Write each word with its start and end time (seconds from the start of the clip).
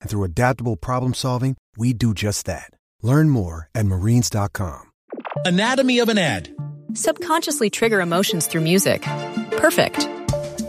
And 0.00 0.10
through 0.10 0.24
adaptable 0.24 0.76
problem 0.76 1.14
solving, 1.14 1.56
we 1.76 1.92
do 1.92 2.14
just 2.14 2.46
that. 2.46 2.70
Learn 3.02 3.30
more 3.30 3.68
at 3.74 3.86
marines.com. 3.86 4.90
Anatomy 5.44 6.00
of 6.00 6.08
an 6.08 6.18
ad. 6.18 6.48
Subconsciously 6.94 7.70
trigger 7.70 8.00
emotions 8.00 8.46
through 8.46 8.62
music. 8.62 9.02
Perfect. 9.58 10.08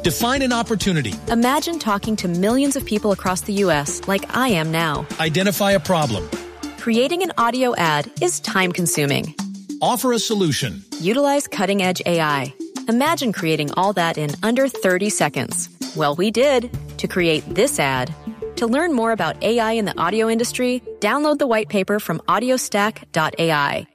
Define 0.03 0.41
an 0.41 0.53
opportunity. 0.53 1.13
Imagine 1.29 1.79
talking 1.79 2.15
to 2.17 2.27
millions 2.27 2.75
of 2.75 2.85
people 2.85 3.11
across 3.11 3.41
the 3.41 3.53
U.S. 3.53 4.07
like 4.07 4.35
I 4.35 4.49
am 4.49 4.71
now. 4.71 5.05
Identify 5.19 5.71
a 5.71 5.79
problem. 5.79 6.29
Creating 6.77 7.21
an 7.21 7.31
audio 7.37 7.75
ad 7.75 8.09
is 8.21 8.39
time 8.39 8.71
consuming. 8.71 9.35
Offer 9.81 10.13
a 10.13 10.19
solution. 10.19 10.83
Utilize 10.99 11.47
cutting 11.47 11.81
edge 11.81 12.01
AI. 12.05 12.53
Imagine 12.87 13.31
creating 13.31 13.71
all 13.73 13.93
that 13.93 14.17
in 14.17 14.31
under 14.43 14.67
30 14.67 15.09
seconds. 15.09 15.69
Well, 15.95 16.15
we 16.15 16.31
did 16.31 16.75
to 16.97 17.07
create 17.07 17.43
this 17.47 17.79
ad. 17.79 18.13
To 18.61 18.67
learn 18.67 18.93
more 18.93 19.11
about 19.11 19.41
AI 19.41 19.71
in 19.71 19.85
the 19.85 19.99
audio 19.99 20.29
industry, 20.29 20.83
download 20.99 21.39
the 21.39 21.47
white 21.47 21.67
paper 21.67 21.99
from 21.99 22.19
audiostack.ai. 22.27 23.87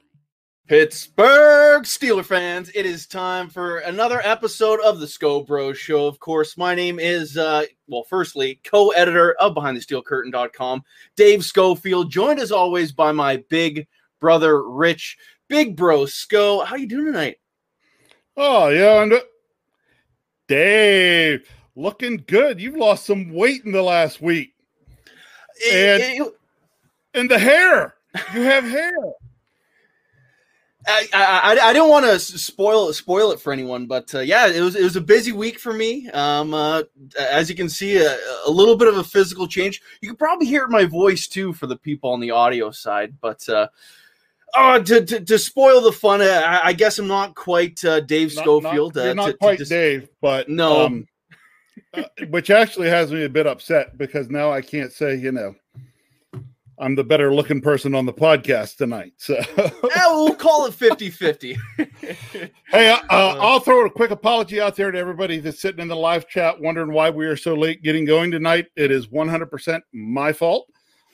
Pittsburgh 0.67 1.83
Steeler 1.83 2.25
fans, 2.25 2.69
it 2.75 2.85
is 2.85 3.07
time 3.07 3.47
for 3.47 3.77
another 3.77 4.19
episode 4.25 4.81
of 4.81 4.99
the 4.99 5.05
Scobro 5.05 5.73
Show. 5.73 6.05
Of 6.05 6.19
course, 6.19 6.57
my 6.57 6.75
name 6.75 6.99
is, 6.99 7.37
uh, 7.37 7.63
well, 7.87 8.03
firstly, 8.09 8.59
co-editor 8.65 9.35
of 9.35 9.55
BehindTheSteelCurtain.com, 9.55 10.83
Dave 11.15 11.45
Schofield, 11.45 12.11
joined 12.11 12.41
as 12.41 12.51
always 12.51 12.91
by 12.91 13.13
my 13.13 13.41
big 13.49 13.87
brother, 14.19 14.69
Rich. 14.69 15.17
Big 15.47 15.77
bro, 15.77 16.05
Sco, 16.05 16.65
how 16.65 16.75
you 16.75 16.87
doing 16.87 17.05
tonight? 17.05 17.37
Oh, 18.35 18.67
yeah, 18.67 19.01
and 19.01 19.13
Dave, 20.49 21.49
looking 21.77 22.21
good. 22.27 22.59
You've 22.59 22.75
lost 22.75 23.05
some 23.05 23.31
weight 23.31 23.63
in 23.63 23.71
the 23.71 23.81
last 23.81 24.21
week. 24.21 24.55
And, 25.71 26.03
It- 26.03 26.21
it- 26.21 26.33
and 27.13 27.31
the 27.31 27.39
hair. 27.39 27.95
You 28.33 28.41
have 28.41 28.63
hair. 28.69 28.93
I, 30.89 31.05
I, 31.13 31.57
I 31.69 31.73
didn't 31.73 31.89
want 31.89 32.05
to 32.05 32.17
spoil 32.17 32.93
spoil 32.93 33.31
it 33.31 33.41
for 33.41 33.51
anyone, 33.51 33.87
but 33.87 34.13
uh, 34.15 34.19
yeah, 34.19 34.47
it 34.47 34.61
was 34.61 34.75
it 34.77 34.83
was 34.83 34.95
a 34.95 35.01
busy 35.01 35.33
week 35.33 35.59
for 35.59 35.73
me. 35.73 36.09
Um, 36.11 36.53
uh, 36.53 36.83
as 37.19 37.49
you 37.49 37.55
can 37.57 37.67
see, 37.67 37.97
a, 37.97 38.17
a 38.45 38.49
little 38.49 38.77
bit 38.77 38.87
of 38.87 38.95
a 38.97 39.03
physical 39.03 39.47
change. 39.47 39.81
You 40.01 40.07
can 40.07 40.15
probably 40.15 40.45
hear 40.47 40.65
my 40.67 40.85
voice 40.85 41.27
too 41.27 41.51
for 41.51 41.67
the 41.67 41.75
people 41.75 42.11
on 42.11 42.21
the 42.21 42.31
audio 42.31 42.71
side, 42.71 43.15
but 43.19 43.47
uh, 43.49 43.67
oh, 44.55 44.81
to, 44.81 45.03
to 45.05 45.19
to 45.25 45.37
spoil 45.37 45.81
the 45.81 45.91
fun, 45.91 46.21
I, 46.21 46.61
I 46.67 46.73
guess 46.73 46.99
I'm 46.99 47.07
not 47.07 47.35
quite 47.35 47.83
uh, 47.83 47.99
Dave 47.99 48.33
Not- 48.35 48.43
Schofield. 48.45 48.95
Not, 48.95 49.01
you're 49.03 49.11
uh, 49.11 49.13
not 49.15 49.25
to- 49.25 49.31
to 49.33 49.37
quite 49.39 49.57
dis- 49.59 49.69
Dave, 49.69 50.07
but 50.21 50.47
No. 50.47 50.85
um, 50.85 51.07
uh, 51.93 52.03
which 52.29 52.49
actually 52.49 52.89
has 52.89 53.11
me 53.11 53.25
a 53.25 53.29
bit 53.29 53.47
upset 53.47 53.97
because 53.97 54.29
now 54.29 54.51
I 54.51 54.61
can't 54.61 54.91
say, 54.91 55.15
you 55.15 55.31
know, 55.31 55.55
I'm 56.79 56.93
the 56.93 57.03
better 57.03 57.33
looking 57.33 57.59
person 57.59 57.95
on 57.95 58.05
the 58.05 58.13
podcast 58.13 58.77
tonight. 58.77 59.13
So, 59.17 59.35
Eh, 59.57 60.05
we'll 60.11 60.35
call 60.35 60.67
it 60.67 60.73
50-50. 60.73 61.57
hey, 62.67 62.89
uh, 62.89 62.99
uh, 63.09 63.37
I'll 63.39 63.59
throw 63.59 63.85
a 63.85 63.89
quick 63.89 64.11
apology 64.11 64.61
out 64.61 64.75
there 64.75 64.91
to 64.91 64.97
everybody 64.97 65.39
that's 65.39 65.59
sitting 65.59 65.81
in 65.81 65.87
the 65.87 65.95
live 65.95 66.27
chat 66.27 66.59
wondering 66.59 66.91
why 66.91 67.09
we 67.09 67.25
are 67.25 67.35
so 67.35 67.55
late 67.55 67.81
getting 67.81 68.05
going 68.05 68.29
tonight. 68.29 68.67
It 68.75 68.91
is 68.91 69.07
100% 69.07 69.81
my 69.91 70.31
fault. 70.31 70.67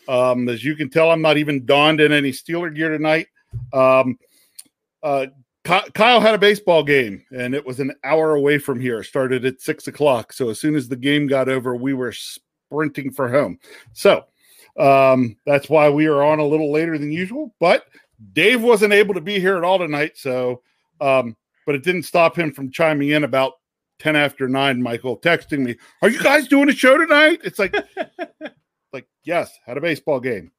Um, 0.10 0.50
as 0.50 0.66
you 0.66 0.76
can 0.76 0.90
tell, 0.90 1.12
I'm 1.12 1.22
not 1.22 1.38
even 1.38 1.66
donned 1.66 2.02
in 2.02 2.12
any 2.12 2.32
Steeler 2.32 2.76
gear 2.76 2.90
tonight. 2.90 3.28
Um, 3.72 4.18
uh, 5.02 5.28
Kyle 5.64 6.20
had 6.20 6.36
a 6.36 6.40
baseball 6.40 6.84
game, 6.84 7.24
and 7.32 7.56
it 7.56 7.66
was 7.66 7.80
an 7.80 7.94
hour 8.04 8.36
away 8.36 8.58
from 8.58 8.80
here. 8.80 9.00
It 9.00 9.06
Started 9.06 9.46
at 9.46 9.62
six 9.62 9.88
o'clock. 9.88 10.34
So 10.34 10.50
as 10.50 10.60
soon 10.60 10.76
as 10.76 10.90
the 10.90 10.96
game 10.96 11.26
got 11.26 11.48
over, 11.48 11.76
we 11.76 11.94
were 11.94 12.12
sprinting 12.12 13.12
for 13.12 13.30
home. 13.30 13.60
So 13.94 14.26
um, 14.78 15.38
that's 15.46 15.70
why 15.70 15.90
we 15.90 16.08
are 16.08 16.22
on 16.24 16.40
a 16.40 16.46
little 16.46 16.72
later 16.72 16.98
than 16.98 17.12
usual. 17.12 17.54
But 17.60 17.86
Dave 18.34 18.62
wasn't 18.62 18.94
able 18.94 19.14
to 19.14 19.22
be 19.22 19.40
here 19.40 19.58
at 19.58 19.64
all 19.64 19.80
tonight. 19.80 20.18
So, 20.18 20.62
um, 21.00 21.36
but 21.66 21.76
it 21.76 21.84
didn't 21.84 22.04
stop 22.04 22.38
him 22.38 22.52
from 22.52 22.72
chiming 22.72 23.10
in 23.10 23.24
about 23.24 23.54
10 24.00 24.16
after 24.16 24.50
nine, 24.50 24.82
Michael, 24.82 25.18
texting 25.18 25.60
me, 25.60 25.78
Are 26.02 26.10
you 26.10 26.22
guys 26.22 26.48
doing 26.48 26.70
a 26.70 26.74
show 26.74 26.98
tonight? 26.98 27.40
It's 27.44 27.60
like, 27.60 27.74
like, 28.94 29.08
yes, 29.24 29.58
had 29.66 29.78
a 29.78 29.82
baseball 29.82 30.20
game. 30.20 30.52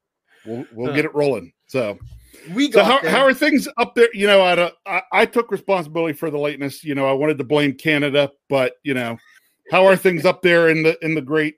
We'll, 0.45 0.65
we'll 0.73 0.91
uh, 0.91 0.95
get 0.95 1.05
it 1.05 1.13
rolling. 1.15 1.53
So, 1.67 1.97
we 2.53 2.71
so 2.71 2.83
how, 2.83 2.99
there. 2.99 3.11
how 3.11 3.25
are 3.25 3.33
things 3.33 3.67
up 3.77 3.95
there? 3.95 4.09
You 4.13 4.27
know, 4.27 4.41
I, 4.41 4.71
I 4.85 5.01
I 5.11 5.25
took 5.25 5.51
responsibility 5.51 6.13
for 6.13 6.29
the 6.29 6.37
lateness. 6.37 6.83
You 6.83 6.95
know, 6.95 7.07
I 7.07 7.13
wanted 7.13 7.37
to 7.37 7.43
blame 7.43 7.73
Canada, 7.73 8.31
but 8.49 8.75
you 8.83 8.93
know, 8.93 9.17
how 9.71 9.85
are 9.85 9.95
things 9.95 10.25
up 10.25 10.41
there 10.41 10.69
in 10.69 10.83
the 10.83 10.97
in 11.03 11.15
the 11.15 11.21
great 11.21 11.55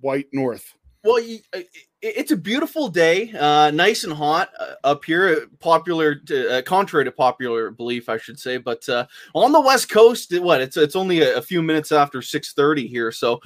white 0.00 0.26
north? 0.32 0.74
Well, 1.04 1.16
uh, 1.16 1.58
it- 1.58 1.68
it's 2.00 2.32
a 2.32 2.36
beautiful 2.36 2.88
day, 2.88 3.32
uh, 3.32 3.70
nice 3.70 4.04
and 4.04 4.12
hot 4.12 4.50
uh, 4.60 4.74
up 4.84 5.04
here. 5.06 5.46
Popular, 5.58 6.16
to, 6.16 6.58
uh, 6.58 6.62
contrary 6.62 7.04
to 7.06 7.10
popular 7.12 7.70
belief, 7.70 8.10
I 8.10 8.18
should 8.18 8.38
say. 8.38 8.58
But 8.58 8.86
uh, 8.90 9.06
on 9.34 9.52
the 9.52 9.60
west 9.60 9.88
coast, 9.88 10.38
what 10.38 10.60
it's 10.60 10.76
it's 10.76 10.96
only 10.96 11.22
a, 11.22 11.36
a 11.38 11.42
few 11.42 11.62
minutes 11.62 11.92
after 11.92 12.20
six 12.20 12.52
thirty 12.52 12.86
here, 12.86 13.10
so 13.10 13.40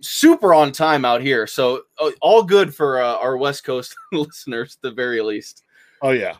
super 0.00 0.52
on 0.52 0.72
time 0.72 1.04
out 1.04 1.20
here. 1.20 1.46
So 1.46 1.82
uh, 2.00 2.10
all 2.20 2.42
good 2.42 2.74
for 2.74 3.00
uh, 3.00 3.16
our 3.18 3.36
west 3.36 3.62
coast 3.62 3.94
listeners, 4.12 4.76
at 4.76 4.82
the 4.82 4.90
very 4.90 5.20
least. 5.20 5.62
Oh 6.02 6.10
yeah. 6.10 6.36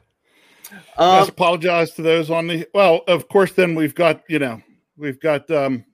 Um, 0.97 1.19
Let's 1.19 1.29
apologize 1.29 1.93
to 1.93 2.03
those 2.03 2.29
on 2.31 2.49
the 2.49 2.67
well, 2.75 3.03
of 3.07 3.29
course, 3.29 3.53
then 3.53 3.75
we've 3.77 3.95
got, 3.95 4.23
you 4.29 4.39
know, 4.41 4.61
we've 4.97 5.21
got 5.21 5.49
um 5.51 5.85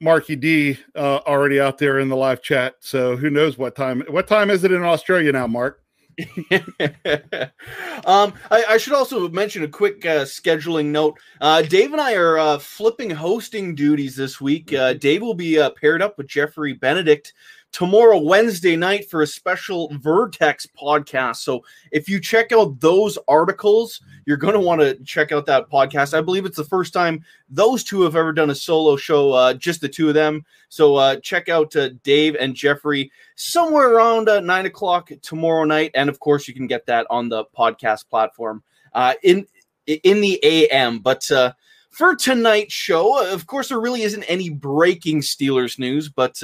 Marky 0.00 0.36
D 0.36 0.78
uh, 0.94 1.20
already 1.26 1.60
out 1.60 1.78
there 1.78 1.98
in 1.98 2.08
the 2.08 2.16
live 2.16 2.42
chat. 2.42 2.76
So 2.80 3.16
who 3.16 3.30
knows 3.30 3.58
what 3.58 3.74
time 3.74 4.02
what 4.08 4.28
time 4.28 4.50
is 4.50 4.64
it 4.64 4.72
in 4.72 4.82
Australia 4.82 5.32
now, 5.32 5.46
Mark? 5.46 5.82
um, 8.04 8.34
I, 8.50 8.64
I 8.68 8.76
should 8.76 8.92
also 8.92 9.28
mention 9.28 9.62
a 9.62 9.68
quick 9.68 10.04
uh, 10.04 10.24
scheduling 10.24 10.86
note. 10.86 11.18
Uh, 11.40 11.62
Dave 11.62 11.92
and 11.92 12.00
I 12.00 12.14
are 12.14 12.38
uh, 12.38 12.58
flipping 12.58 13.10
hosting 13.10 13.74
duties 13.74 14.16
this 14.16 14.40
week. 14.40 14.72
Uh, 14.72 14.92
Dave 14.94 15.22
will 15.22 15.34
be 15.34 15.58
uh, 15.58 15.70
paired 15.70 16.02
up 16.02 16.18
with 16.18 16.26
Jeffrey 16.26 16.74
Benedict 16.74 17.32
tomorrow, 17.72 18.18
Wednesday 18.18 18.76
night, 18.76 19.10
for 19.10 19.22
a 19.22 19.26
special 19.26 19.90
Vertex 19.98 20.66
podcast. 20.66 21.36
So 21.36 21.64
if 21.90 22.08
you 22.08 22.20
check 22.20 22.52
out 22.52 22.78
those 22.80 23.18
articles, 23.26 24.00
you're 24.26 24.36
going 24.36 24.54
to 24.54 24.60
want 24.60 24.80
to 24.82 24.94
check 25.04 25.32
out 25.32 25.46
that 25.46 25.70
podcast. 25.70 26.16
I 26.16 26.20
believe 26.20 26.44
it's 26.44 26.56
the 26.56 26.64
first 26.64 26.92
time 26.92 27.24
those 27.48 27.82
two 27.82 28.02
have 28.02 28.14
ever 28.14 28.32
done 28.32 28.50
a 28.50 28.54
solo 28.54 28.96
show, 28.96 29.32
uh, 29.32 29.54
just 29.54 29.80
the 29.80 29.88
two 29.88 30.08
of 30.08 30.14
them. 30.14 30.44
So 30.68 30.96
uh, 30.96 31.16
check 31.16 31.48
out 31.48 31.74
uh, 31.74 31.90
Dave 32.02 32.36
and 32.38 32.54
Jeffrey 32.54 33.10
somewhere 33.34 33.94
around 33.94 34.28
uh, 34.28 34.40
nine 34.40 34.66
o'clock 34.66 35.10
tomorrow 35.22 35.64
night. 35.64 35.90
And 35.94 36.08
of 36.08 36.20
course, 36.20 36.46
you 36.46 36.54
can 36.54 36.66
get 36.66 36.86
that 36.86 37.06
on 37.10 37.28
the 37.28 37.44
podcast 37.56 38.08
platform 38.08 38.62
uh, 38.92 39.14
in 39.22 39.46
in 39.86 40.20
the 40.20 40.38
AM. 40.44 41.00
But 41.00 41.28
uh, 41.30 41.52
for 41.90 42.14
tonight's 42.14 42.72
show, 42.72 43.32
of 43.32 43.46
course, 43.46 43.68
there 43.68 43.80
really 43.80 44.02
isn't 44.02 44.22
any 44.24 44.50
breaking 44.50 45.22
Steelers 45.22 45.78
news, 45.78 46.08
but 46.08 46.42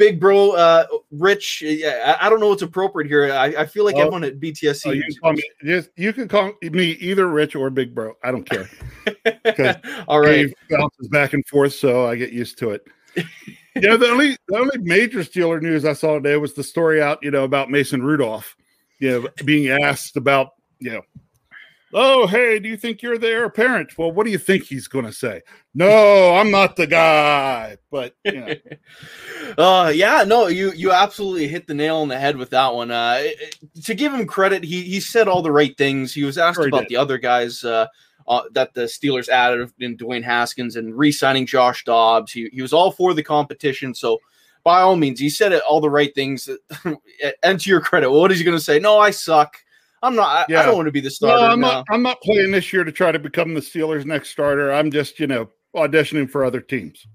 big 0.00 0.18
bro, 0.18 0.52
uh, 0.52 0.86
Rich, 1.10 1.62
I, 1.62 2.16
I 2.22 2.30
don't 2.30 2.40
know 2.40 2.48
what's 2.48 2.62
appropriate 2.62 3.06
here. 3.06 3.30
I, 3.30 3.48
I 3.48 3.66
feel 3.66 3.84
like 3.84 3.96
Oh. 3.96 4.00
everyone 4.00 4.24
at 4.24 4.40
BTSC. 4.40 4.86
Oh, 4.86 4.92
you, 4.92 5.02
can 5.02 5.14
call 5.22 5.32
me, 5.34 5.42
just, 5.62 5.90
you 5.96 6.12
can 6.14 6.26
call 6.26 6.52
me 6.62 6.92
either 6.92 7.28
Rich 7.28 7.54
or 7.54 7.68
Big 7.68 7.94
Bro. 7.94 8.14
I 8.24 8.32
don't 8.32 8.48
care. 8.48 8.68
All 10.08 10.20
right. 10.20 10.46
Dave 10.46 10.54
bounces 10.70 11.08
back 11.08 11.34
and 11.34 11.46
forth, 11.46 11.74
so 11.74 12.06
I 12.06 12.16
get 12.16 12.32
used 12.32 12.58
to 12.60 12.70
it. 12.70 12.82
yeah, 13.76 13.96
the 13.96 14.08
only 14.08 14.36
the 14.48 14.56
only 14.56 14.78
major 14.78 15.18
Steeler 15.20 15.60
news 15.60 15.84
I 15.84 15.92
saw 15.92 16.14
today 16.14 16.36
was 16.36 16.54
the 16.54 16.64
story 16.64 17.02
out, 17.02 17.18
you 17.22 17.30
know, 17.30 17.44
about 17.44 17.70
Mason 17.70 18.02
Rudolph, 18.02 18.56
you 19.00 19.10
know, 19.10 19.28
being 19.44 19.68
asked 19.68 20.16
about, 20.16 20.52
you 20.78 20.92
know, 20.92 21.02
oh, 21.92 22.26
hey, 22.26 22.58
do 22.58 22.68
you 22.68 22.76
think 22.76 23.02
you're 23.02 23.18
the 23.18 23.28
heir 23.28 23.44
apparent? 23.44 23.96
Well, 23.98 24.12
what 24.12 24.24
do 24.24 24.30
you 24.30 24.38
think 24.38 24.64
he's 24.64 24.88
going 24.88 25.04
to 25.04 25.12
say? 25.12 25.42
No, 25.74 26.34
I'm 26.36 26.50
not 26.50 26.76
the 26.76 26.86
guy. 26.86 27.78
But 27.90 28.14
you 28.24 28.40
know, 28.40 28.54
Uh, 29.58 29.92
yeah, 29.94 30.24
no, 30.24 30.46
you 30.46 30.72
you 30.72 30.92
absolutely 30.92 31.48
hit 31.48 31.66
the 31.66 31.74
nail 31.74 31.96
on 31.96 32.08
the 32.08 32.18
head 32.18 32.36
with 32.36 32.50
that 32.50 32.74
one. 32.74 32.90
Uh, 32.90 33.22
to 33.82 33.94
give 33.94 34.14
him 34.14 34.26
credit, 34.26 34.62
he 34.62 34.82
he 34.82 35.00
said 35.00 35.28
all 35.28 35.42
the 35.42 35.52
right 35.52 35.76
things. 35.76 36.14
He 36.14 36.24
was 36.24 36.38
asked 36.38 36.56
Sure 36.56 36.68
about 36.68 36.88
the 36.88 36.96
other 36.96 37.18
guys 37.18 37.64
uh, 37.64 37.86
uh, 38.28 38.42
that 38.52 38.74
the 38.74 38.82
Steelers 38.82 39.28
added 39.28 39.72
in 39.80 39.96
Dwayne 39.96 40.22
Haskins 40.22 40.76
and 40.76 40.96
re-signing 40.96 41.46
Josh 41.46 41.84
Dobbs. 41.84 42.32
He 42.32 42.48
he 42.52 42.62
was 42.62 42.72
all 42.72 42.92
for 42.92 43.12
the 43.12 43.24
competition, 43.24 43.94
so 43.94 44.20
by 44.62 44.82
all 44.82 44.96
means, 44.96 45.18
he 45.18 45.30
said 45.30 45.52
it, 45.52 45.62
all 45.68 45.80
the 45.80 45.90
right 45.90 46.14
things. 46.14 46.48
and 47.42 47.60
to 47.60 47.70
your 47.70 47.80
credit, 47.80 48.10
what 48.10 48.30
is 48.30 48.38
he 48.38 48.44
going 48.44 48.56
to 48.56 48.62
say? 48.62 48.78
No, 48.78 48.98
I 48.98 49.10
suck. 49.10 49.56
I'm 50.02 50.16
not. 50.16 50.50
I, 50.50 50.56
I 50.56 50.66
don't 50.66 50.76
want 50.76 50.86
to 50.86 50.92
be 50.92 51.00
the 51.00 51.10
starter. 51.10 51.46
no. 51.46 51.52
I'm 51.52 51.60
no. 51.60 51.68
not. 51.68 51.86
I'm 51.90 52.02
not 52.02 52.20
playing 52.22 52.50
this 52.50 52.72
year 52.72 52.84
to 52.84 52.92
try 52.92 53.12
to 53.12 53.18
become 53.18 53.54
the 53.54 53.60
Steelers' 53.60 54.04
next 54.04 54.30
starter. 54.30 54.72
I'm 54.72 54.90
just, 54.90 55.20
you 55.20 55.26
know, 55.26 55.48
auditioning 55.74 56.30
for 56.30 56.44
other 56.44 56.60
teams. 56.60 57.06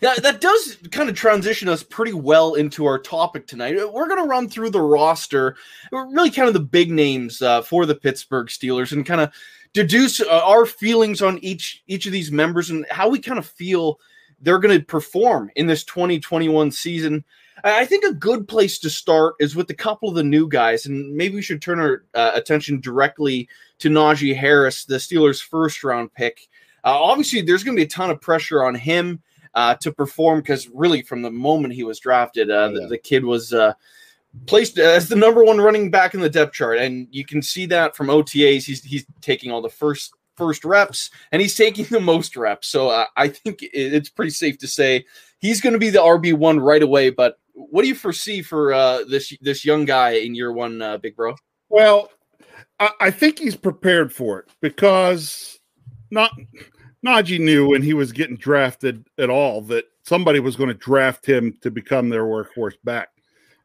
Yeah, 0.00 0.14
that 0.22 0.40
does 0.40 0.78
kind 0.90 1.08
of 1.08 1.16
transition 1.16 1.68
us 1.68 1.82
pretty 1.82 2.12
well 2.12 2.54
into 2.54 2.86
our 2.86 2.98
topic 2.98 3.46
tonight. 3.46 3.76
We're 3.76 4.08
going 4.08 4.22
to 4.22 4.28
run 4.28 4.48
through 4.48 4.70
the 4.70 4.80
roster, 4.80 5.56
really 5.92 6.30
kind 6.30 6.48
of 6.48 6.54
the 6.54 6.60
big 6.60 6.90
names 6.90 7.42
uh, 7.42 7.62
for 7.62 7.84
the 7.86 7.94
Pittsburgh 7.94 8.48
Steelers, 8.48 8.92
and 8.92 9.04
kind 9.04 9.20
of 9.20 9.32
deduce 9.72 10.20
uh, 10.20 10.42
our 10.44 10.66
feelings 10.66 11.22
on 11.22 11.38
each 11.38 11.82
each 11.86 12.06
of 12.06 12.12
these 12.12 12.32
members 12.32 12.70
and 12.70 12.86
how 12.90 13.08
we 13.08 13.18
kind 13.18 13.38
of 13.38 13.46
feel 13.46 14.00
they're 14.40 14.58
going 14.58 14.78
to 14.78 14.84
perform 14.84 15.50
in 15.56 15.66
this 15.66 15.84
2021 15.84 16.70
season. 16.70 17.24
I 17.64 17.84
think 17.84 18.04
a 18.04 18.12
good 18.14 18.48
place 18.48 18.78
to 18.80 18.90
start 18.90 19.34
is 19.40 19.54
with 19.56 19.70
a 19.70 19.74
couple 19.74 20.08
of 20.08 20.14
the 20.14 20.24
new 20.24 20.48
guys, 20.48 20.86
and 20.86 21.14
maybe 21.14 21.34
we 21.34 21.42
should 21.42 21.60
turn 21.62 21.80
our 21.80 22.04
uh, 22.14 22.32
attention 22.34 22.80
directly 22.80 23.48
to 23.80 23.88
Najee 23.88 24.36
Harris, 24.36 24.84
the 24.84 24.96
Steelers' 24.96 25.42
first 25.42 25.82
round 25.84 26.12
pick. 26.14 26.48
Uh, 26.84 26.98
obviously, 26.98 27.42
there's 27.42 27.62
going 27.64 27.76
to 27.76 27.80
be 27.80 27.84
a 27.86 27.88
ton 27.88 28.10
of 28.10 28.20
pressure 28.20 28.64
on 28.64 28.74
him 28.74 29.20
uh, 29.54 29.74
to 29.76 29.92
perform 29.92 30.40
because 30.40 30.68
really 30.72 31.02
from 31.02 31.22
the 31.22 31.30
moment 31.30 31.74
he 31.74 31.84
was 31.84 31.98
drafted, 31.98 32.50
uh, 32.50 32.68
the, 32.68 32.80
Yeah. 32.82 32.86
the 32.88 32.98
kid 32.98 33.24
was 33.24 33.52
uh, 33.52 33.74
placed 34.46 34.78
as 34.78 35.08
the 35.08 35.16
number 35.16 35.44
one 35.44 35.58
running 35.60 35.90
back 35.90 36.14
in 36.14 36.20
the 36.20 36.30
depth 36.30 36.52
chart, 36.54 36.78
and 36.78 37.08
you 37.10 37.24
can 37.24 37.42
see 37.42 37.66
that 37.66 37.96
from 37.96 38.06
OTAs. 38.08 38.64
He's 38.64 38.82
he's 38.82 39.04
taking 39.20 39.50
all 39.50 39.60
the 39.60 39.68
first 39.68 40.14
first 40.36 40.64
reps, 40.64 41.10
and 41.32 41.42
he's 41.42 41.54
taking 41.56 41.84
the 41.86 42.00
most 42.00 42.36
reps. 42.36 42.68
So 42.68 42.88
uh, 42.88 43.06
I 43.16 43.28
think 43.28 43.58
it's 43.62 44.08
pretty 44.08 44.30
safe 44.30 44.56
to 44.58 44.68
say 44.68 45.04
he's 45.38 45.60
going 45.60 45.74
to 45.74 45.78
be 45.78 45.90
the 45.90 45.98
RB 45.98 46.32
one 46.32 46.58
right 46.60 46.82
away. 46.82 47.10
But 47.10 47.38
what 47.70 47.82
do 47.82 47.88
you 47.88 47.94
foresee 47.94 48.42
for 48.42 48.72
uh, 48.72 49.04
this 49.04 49.32
this 49.40 49.64
young 49.64 49.84
guy 49.84 50.12
in 50.12 50.34
year 50.34 50.52
one, 50.52 50.80
uh, 50.80 50.98
big 50.98 51.16
bro? 51.16 51.34
Well, 51.68 52.10
I, 52.78 52.90
I 53.00 53.10
think 53.10 53.38
he's 53.38 53.56
prepared 53.56 54.12
for 54.12 54.40
it 54.40 54.48
because 54.60 55.58
not 56.10 56.32
Najee 57.04 57.40
knew 57.40 57.68
when 57.68 57.82
he 57.82 57.94
was 57.94 58.12
getting 58.12 58.36
drafted 58.36 59.06
at 59.18 59.30
all 59.30 59.62
that 59.62 59.84
somebody 60.04 60.40
was 60.40 60.56
going 60.56 60.68
to 60.68 60.74
draft 60.74 61.26
him 61.26 61.56
to 61.62 61.70
become 61.70 62.08
their 62.08 62.24
workhorse 62.24 62.76
back. 62.84 63.10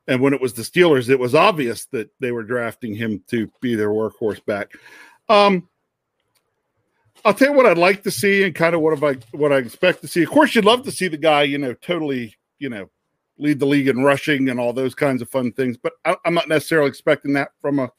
And 0.08 0.22
when 0.22 0.34
it 0.34 0.42
was 0.42 0.54
the 0.54 0.62
Steelers, 0.62 1.10
it 1.10 1.20
was 1.20 1.34
obvious 1.34 1.86
that 1.88 2.10
they 2.20 2.32
were 2.32 2.44
drafting 2.44 2.94
him 2.94 3.24
to 3.30 3.50
be 3.62 3.76
their 3.76 3.90
workhorse 3.90 4.44
back. 4.46 4.72
Um, 5.30 5.68
I'll 7.24 7.34
tell 7.34 7.50
you 7.50 7.54
what 7.56 7.66
I'd 7.66 7.80
like 7.80 8.04
to 8.04 8.12
see 8.12 8.44
and 8.44 8.54
kind 8.54 8.76
of 8.76 8.82
what 8.82 9.04
I 9.04 9.18
what 9.32 9.52
I 9.52 9.58
expect 9.58 10.02
to 10.02 10.08
see. 10.08 10.22
Of 10.22 10.30
course, 10.30 10.54
you'd 10.54 10.64
love 10.66 10.84
to 10.84 10.92
see 10.92 11.08
the 11.08 11.18
guy, 11.18 11.44
you 11.44 11.58
know, 11.58 11.74
totally, 11.74 12.36
you 12.60 12.70
know, 12.70 12.90
lead 13.38 13.60
the 13.60 13.66
league 13.66 13.88
in 13.88 14.04
rushing 14.04 14.50
and 14.50 14.60
all 14.60 14.74
those 14.74 14.96
kinds 14.96 15.22
of 15.22 15.30
fun 15.30 15.52
things. 15.52 15.78
But 15.78 15.94
I, 16.06 16.16
I'm 16.26 16.34
not 16.34 16.50
necessarily 16.50 16.90
expecting 16.90 17.34
that 17.34 17.52
from 17.62 17.80
a 17.80 17.92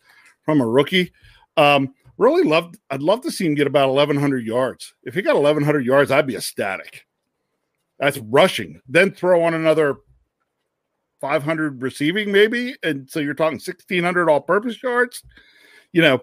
from 0.45 0.61
a 0.61 0.67
rookie. 0.67 1.13
Um, 1.57 1.95
really 2.19 2.45
loved. 2.45 2.79
I'd 2.91 3.03
love 3.03 3.23
to 3.23 3.31
see 3.31 3.47
him 3.47 3.55
get 3.55 3.67
about 3.67 3.89
1,100 3.89 4.45
yards. 4.45 4.95
If 5.03 5.15
he 5.15 5.23
got 5.23 5.35
1,100 5.35 5.85
yards, 5.85 6.11
I'd 6.11 6.27
be 6.27 6.37
ecstatic. 6.37 7.07
That's 7.99 8.19
rushing. 8.19 8.81
Then 8.89 9.11
throw 9.11 9.43
on 9.43 9.55
another 9.55 9.97
500 11.21 11.83
receiving, 11.83 12.31
maybe, 12.31 12.77
and 12.83 13.09
so 13.09 13.21
you're 13.21 13.35
talking 13.35 13.59
1,600 13.59 14.29
all-purpose 14.29 14.83
yards. 14.83 15.23
You 15.93 16.03
know, 16.03 16.23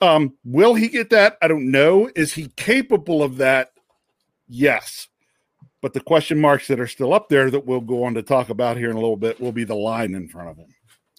um, 0.00 0.34
will 0.44 0.74
he 0.74 0.88
get 0.88 1.10
that? 1.10 1.38
I 1.40 1.48
don't 1.48 1.70
know. 1.70 2.10
Is 2.14 2.32
he 2.32 2.48
capable 2.56 3.22
of 3.22 3.38
that? 3.38 3.72
Yes. 4.48 5.08
But 5.84 5.92
the 5.92 6.00
question 6.00 6.40
marks 6.40 6.66
that 6.68 6.80
are 6.80 6.86
still 6.86 7.12
up 7.12 7.28
there 7.28 7.50
that 7.50 7.66
we'll 7.66 7.82
go 7.82 8.04
on 8.04 8.14
to 8.14 8.22
talk 8.22 8.48
about 8.48 8.78
here 8.78 8.88
in 8.88 8.96
a 8.96 9.00
little 9.00 9.18
bit 9.18 9.38
will 9.38 9.52
be 9.52 9.64
the 9.64 9.74
line 9.74 10.14
in 10.14 10.28
front 10.28 10.48
of 10.48 10.56
him. 10.56 10.68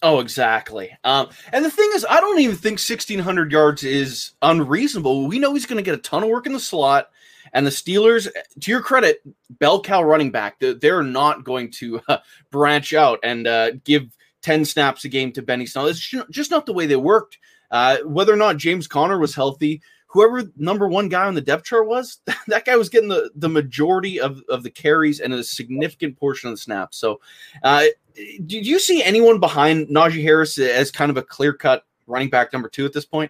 Oh, 0.02 0.22
exactly. 0.22 0.90
Um, 1.04 1.30
and 1.54 1.64
the 1.64 1.70
thing 1.70 1.88
is, 1.94 2.04
I 2.10 2.20
don't 2.20 2.40
even 2.40 2.56
think 2.56 2.80
1,600 2.80 3.52
yards 3.52 3.84
is 3.84 4.32
unreasonable. 4.42 5.28
We 5.28 5.38
know 5.38 5.54
he's 5.54 5.68
going 5.68 5.78
to 5.78 5.84
get 5.84 5.94
a 5.94 6.02
ton 6.02 6.24
of 6.24 6.30
work 6.30 6.48
in 6.48 6.54
the 6.54 6.60
slot. 6.60 7.12
And 7.54 7.64
the 7.64 7.70
Steelers, 7.70 8.28
to 8.62 8.72
your 8.72 8.82
credit, 8.82 9.22
bell 9.60 9.80
cow 9.84 10.02
running 10.02 10.32
back, 10.32 10.58
they- 10.58 10.74
they're 10.74 11.04
not 11.04 11.44
going 11.44 11.70
to 11.74 12.02
uh, 12.08 12.18
branch 12.50 12.92
out 12.96 13.20
and 13.22 13.46
uh, 13.46 13.74
give 13.84 14.08
10 14.42 14.66
snaps 14.66 15.06
a 15.06 15.10
game 15.10 15.32
to 15.34 15.44
Benny 15.44 15.68
Snell. 15.68 15.86
It's 15.86 16.12
just 16.32 16.50
not 16.50 16.66
the 16.66 16.74
way 16.74 16.88
they 16.88 16.96
worked. 16.96 17.38
Uh, 17.70 17.98
whether 18.04 18.34
or 18.34 18.38
not 18.38 18.58
James 18.58 18.88
Conner 18.88 19.20
was 19.20 19.36
healthy, 19.36 19.84
whoever 20.16 20.50
number 20.56 20.88
one 20.88 21.10
guy 21.10 21.26
on 21.26 21.36
the 21.36 21.42
depth 21.42 21.66
chart 21.66 21.88
was, 21.88 22.20
that 22.48 22.64
guy 22.64 22.78
was 22.78 22.88
getting 22.88 23.10
the, 23.10 23.30
the 23.36 23.50
majority 23.50 24.18
of, 24.18 24.42
of 24.48 24.64
the 24.64 24.70
carries 24.72 25.20
and 25.20 25.34
a 25.34 25.44
significant 25.44 26.18
portion 26.18 26.48
of 26.48 26.54
the 26.54 26.58
snaps. 26.58 26.98
So, 26.98 27.20
uh, 27.64 27.84
did 28.16 28.66
you 28.66 28.80
see 28.80 29.04
anyone 29.04 29.42
behind 29.42 29.90
Najee 29.90 30.22
Harris 30.24 30.58
as 30.58 30.90
kind 30.90 31.12
of 31.12 31.18
a 31.18 31.22
clear 31.22 31.52
cut 31.52 31.84
running 32.08 32.30
back 32.30 32.54
number 32.54 32.70
two 32.70 32.86
at 32.86 32.94
this 32.94 33.06
point? 33.06 33.30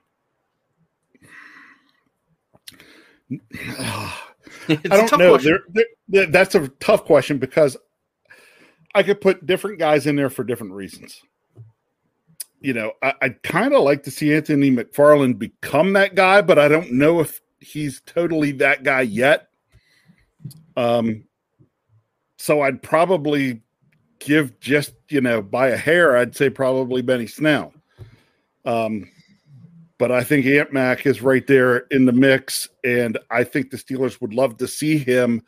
I 3.31 4.13
don't 4.69 5.17
know. 5.17 5.37
there- 5.37 5.59
there- 6.07 6.27
that's 6.27 6.53
a 6.53 6.67
tough 6.79 7.03
question 7.05 7.39
because 7.39 7.75
I 8.93 9.01
could 9.01 9.21
put 9.21 9.47
different 9.47 9.79
guys 9.79 10.05
in 10.05 10.15
there 10.15 10.29
for 10.29 10.43
different 10.43 10.73
reasons. 10.73 11.19
You 12.65 12.73
know, 12.73 12.93
I, 13.03 13.13
I'd 13.21 13.43
kind 13.43 13.75
of 13.75 13.83
like 13.83 14.01
to 14.03 14.11
see 14.11 14.33
Anthony 14.33 14.71
McFarland 14.71 15.37
become 15.37 15.93
that 15.93 16.15
guy, 16.15 16.41
but 16.41 16.57
I 16.57 16.67
don't 16.67 16.93
know 16.93 17.19
if 17.19 17.39
he's 17.59 18.01
totally 18.07 18.53
that 18.53 18.81
guy 18.81 19.01
yet. 19.01 19.49
Um, 20.75 21.25
so 22.39 22.61
I'd 22.61 22.81
probably 22.81 23.61
give 24.17 24.59
just 24.59 24.93
you 25.09 25.21
know 25.21 25.43
by 25.43 25.67
a 25.67 25.77
hair. 25.77 26.17
I'd 26.17 26.35
say 26.35 26.49
probably 26.49 27.03
Benny 27.03 27.27
Snell. 27.27 27.71
Um, 28.65 29.11
but 29.99 30.11
I 30.11 30.23
think 30.23 30.47
Ant 30.47 30.73
Mac 30.73 31.05
is 31.05 31.21
right 31.21 31.45
there 31.45 31.85
in 31.91 32.05
the 32.05 32.13
mix, 32.13 32.67
and 32.83 33.19
I 33.29 33.43
think 33.43 33.69
the 33.69 33.77
Steelers 33.77 34.19
would 34.21 34.33
love 34.33 34.57
to 34.57 34.67
see 34.67 34.97
him 34.97 35.43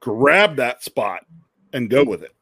grab 0.00 0.56
that 0.56 0.82
spot 0.82 1.26
and 1.74 1.90
go 1.90 2.04
with 2.04 2.22
it. 2.22 2.34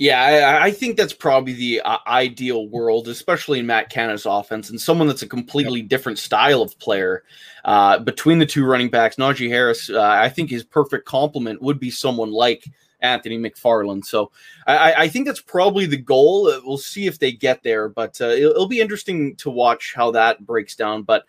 Yeah, 0.00 0.22
I, 0.22 0.66
I 0.66 0.70
think 0.70 0.96
that's 0.96 1.12
probably 1.12 1.54
the 1.54 1.80
uh, 1.80 1.98
ideal 2.06 2.68
world, 2.68 3.08
especially 3.08 3.58
in 3.58 3.66
Matt 3.66 3.90
Canada's 3.90 4.26
offense, 4.26 4.70
and 4.70 4.80
someone 4.80 5.08
that's 5.08 5.22
a 5.22 5.28
completely 5.28 5.82
different 5.82 6.20
style 6.20 6.62
of 6.62 6.78
player. 6.78 7.24
Uh, 7.64 7.98
between 7.98 8.38
the 8.38 8.46
two 8.46 8.64
running 8.64 8.90
backs, 8.90 9.16
Najee 9.16 9.48
Harris, 9.48 9.90
uh, 9.90 10.00
I 10.00 10.28
think 10.28 10.50
his 10.50 10.62
perfect 10.62 11.04
complement 11.04 11.60
would 11.60 11.80
be 11.80 11.90
someone 11.90 12.30
like 12.30 12.64
Anthony 13.00 13.38
McFarland. 13.38 14.04
So 14.04 14.30
I, 14.68 14.94
I- 14.94 15.08
think 15.08 15.26
that's 15.26 15.40
probably 15.40 15.86
the 15.86 15.96
goal. 15.96 16.44
We'll 16.64 16.78
see 16.78 17.06
if 17.08 17.18
they 17.18 17.32
get 17.32 17.64
there, 17.64 17.88
but 17.88 18.20
uh, 18.20 18.26
it'll, 18.26 18.52
it'll 18.52 18.68
be 18.68 18.80
interesting 18.80 19.34
to 19.36 19.50
watch 19.50 19.94
how 19.96 20.12
that 20.12 20.46
breaks 20.46 20.76
down. 20.76 21.02
But 21.02 21.24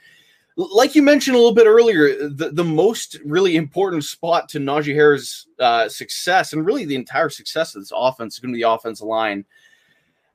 like 0.59 0.93
you 0.93 1.01
mentioned 1.01 1.35
a 1.35 1.39
little 1.39 1.53
bit 1.53 1.67
earlier, 1.67 2.27
the, 2.27 2.49
the 2.51 2.63
most 2.63 3.17
really 3.23 3.55
important 3.55 4.03
spot 4.03 4.49
to 4.49 4.59
Najee 4.59 4.93
Harris' 4.93 5.47
uh, 5.59 5.87
success 5.87 6.51
and 6.51 6.65
really 6.65 6.83
the 6.83 6.95
entire 6.95 7.29
success 7.29 7.75
of 7.75 7.81
this 7.81 7.93
offense 7.95 8.35
is 8.35 8.39
going 8.39 8.53
to 8.53 8.57
be 8.57 8.63
the 8.63 8.69
offensive 8.69 9.07
line. 9.07 9.45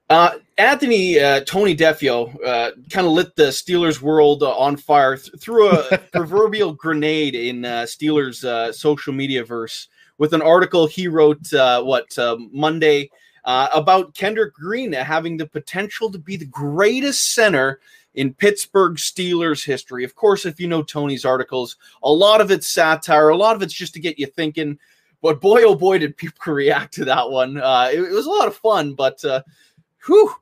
Uh, 0.08 0.32
Anthony 0.58 1.18
uh, 1.18 1.40
Tony 1.44 1.76
Defeo 1.76 2.34
uh, 2.44 2.72
kind 2.90 3.06
of 3.06 3.12
lit 3.12 3.36
the 3.36 3.44
Steelers 3.44 4.00
world 4.00 4.42
uh, 4.42 4.56
on 4.56 4.76
fire, 4.76 5.16
th- 5.16 5.32
threw 5.40 5.70
a 5.70 5.98
proverbial 6.12 6.72
grenade 6.72 7.34
in 7.34 7.64
uh, 7.64 7.82
Steelers 7.82 8.44
uh, 8.44 8.72
social 8.72 9.12
media 9.12 9.44
verse 9.44 9.88
with 10.18 10.32
an 10.32 10.42
article 10.42 10.86
he 10.86 11.08
wrote 11.08 11.52
uh, 11.52 11.82
what 11.82 12.16
uh, 12.18 12.36
Monday 12.52 13.10
uh, 13.44 13.68
about 13.74 14.14
Kendrick 14.14 14.54
Green 14.54 14.92
having 14.92 15.36
the 15.36 15.46
potential 15.46 16.10
to 16.10 16.18
be 16.18 16.36
the 16.36 16.46
greatest 16.46 17.32
center 17.34 17.80
in 18.14 18.34
Pittsburgh 18.34 18.96
Steelers 18.96 19.64
history. 19.64 20.04
Of 20.04 20.14
course, 20.14 20.46
if 20.46 20.60
you 20.60 20.68
know 20.68 20.82
Tony's 20.82 21.24
articles, 21.24 21.76
a 22.02 22.12
lot 22.12 22.40
of 22.40 22.50
it's 22.50 22.68
satire, 22.68 23.28
a 23.28 23.36
lot 23.36 23.56
of 23.56 23.62
it's 23.62 23.74
just 23.74 23.94
to 23.94 24.00
get 24.00 24.18
you 24.18 24.26
thinking. 24.26 24.78
But 25.22 25.40
boy, 25.40 25.62
oh 25.62 25.74
boy, 25.74 25.98
did 25.98 26.16
people 26.16 26.40
react 26.54 26.94
to 26.94 27.04
that 27.06 27.30
one. 27.30 27.58
Uh, 27.58 27.90
it, 27.92 28.00
it, 28.00 28.12
was 28.12 28.26
a 28.26 28.30
lot 28.30 28.48
of 28.48 28.56
fun, 28.56 28.94
but 28.94 29.24
uh, 29.24 29.42
whew, 30.06 30.32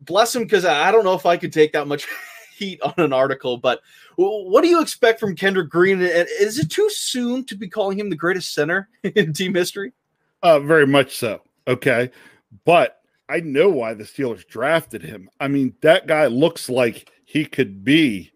bless 0.00 0.34
him 0.34 0.42
because 0.42 0.64
I, 0.64 0.90
don't 0.90 1.04
know 1.04 1.14
if 1.14 1.26
I 1.26 1.36
could 1.36 1.52
take 1.52 1.72
that 1.72 1.86
much 1.86 2.06
heat 2.56 2.80
on 2.82 2.94
an 2.96 3.12
article. 3.12 3.56
But 3.56 3.80
what 4.16 4.62
do 4.62 4.68
you 4.68 4.80
expect 4.80 5.20
from 5.20 5.36
Kendrick 5.36 5.70
Green? 5.70 6.00
Is 6.00 6.58
it 6.58 6.70
too 6.70 6.88
soon 6.90 7.44
to 7.46 7.56
be 7.56 7.68
calling 7.68 7.98
him 7.98 8.10
the 8.10 8.16
greatest 8.16 8.54
center 8.54 8.88
in 9.02 9.32
team 9.32 9.54
history? 9.54 9.92
Uh, 10.42 10.58
very 10.58 10.86
much 10.86 11.16
so. 11.16 11.42
Okay. 11.68 12.10
But 12.64 13.01
I 13.28 13.40
know 13.40 13.68
why 13.68 13.94
the 13.94 14.04
Steelers 14.04 14.46
drafted 14.46 15.02
him. 15.02 15.28
I 15.40 15.48
mean, 15.48 15.74
that 15.80 16.06
guy 16.06 16.26
looks 16.26 16.68
like 16.68 17.10
he 17.24 17.44
could 17.44 17.84
be 17.84 18.32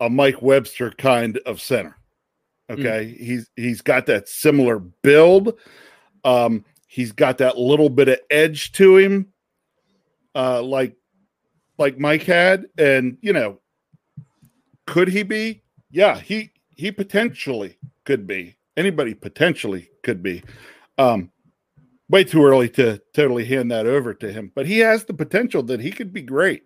a 0.00 0.10
Mike 0.10 0.42
Webster 0.42 0.90
kind 0.90 1.38
of 1.46 1.60
center. 1.60 1.96
Okay. 2.68 3.14
Mm. 3.14 3.16
He's 3.18 3.50
he's 3.56 3.80
got 3.80 4.06
that 4.06 4.28
similar 4.28 4.78
build. 4.78 5.58
Um, 6.24 6.64
he's 6.88 7.12
got 7.12 7.38
that 7.38 7.58
little 7.58 7.88
bit 7.88 8.08
of 8.08 8.18
edge 8.30 8.72
to 8.72 8.96
him, 8.96 9.28
uh, 10.34 10.62
like 10.62 10.96
like 11.78 11.98
Mike 11.98 12.24
had. 12.24 12.66
And 12.76 13.18
you 13.20 13.32
know, 13.32 13.60
could 14.86 15.08
he 15.08 15.22
be? 15.22 15.62
Yeah, 15.90 16.18
he 16.18 16.50
he 16.76 16.90
potentially 16.90 17.78
could 18.04 18.26
be. 18.26 18.56
Anybody 18.76 19.14
potentially 19.14 19.88
could 20.02 20.22
be. 20.22 20.42
Um, 20.98 21.30
way 22.08 22.24
too 22.24 22.44
early 22.44 22.68
to 22.70 23.00
totally 23.12 23.44
hand 23.44 23.70
that 23.70 23.86
over 23.86 24.14
to 24.14 24.32
him, 24.32 24.52
but 24.54 24.66
he 24.66 24.78
has 24.78 25.04
the 25.04 25.14
potential 25.14 25.62
that 25.64 25.80
he 25.80 25.90
could 25.90 26.12
be 26.12 26.22
great. 26.22 26.64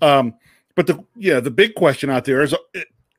Um, 0.00 0.34
but 0.74 0.86
the 0.86 1.04
yeah, 1.16 1.40
the 1.40 1.50
big 1.50 1.74
question 1.74 2.10
out 2.10 2.24
there 2.24 2.42
is 2.42 2.54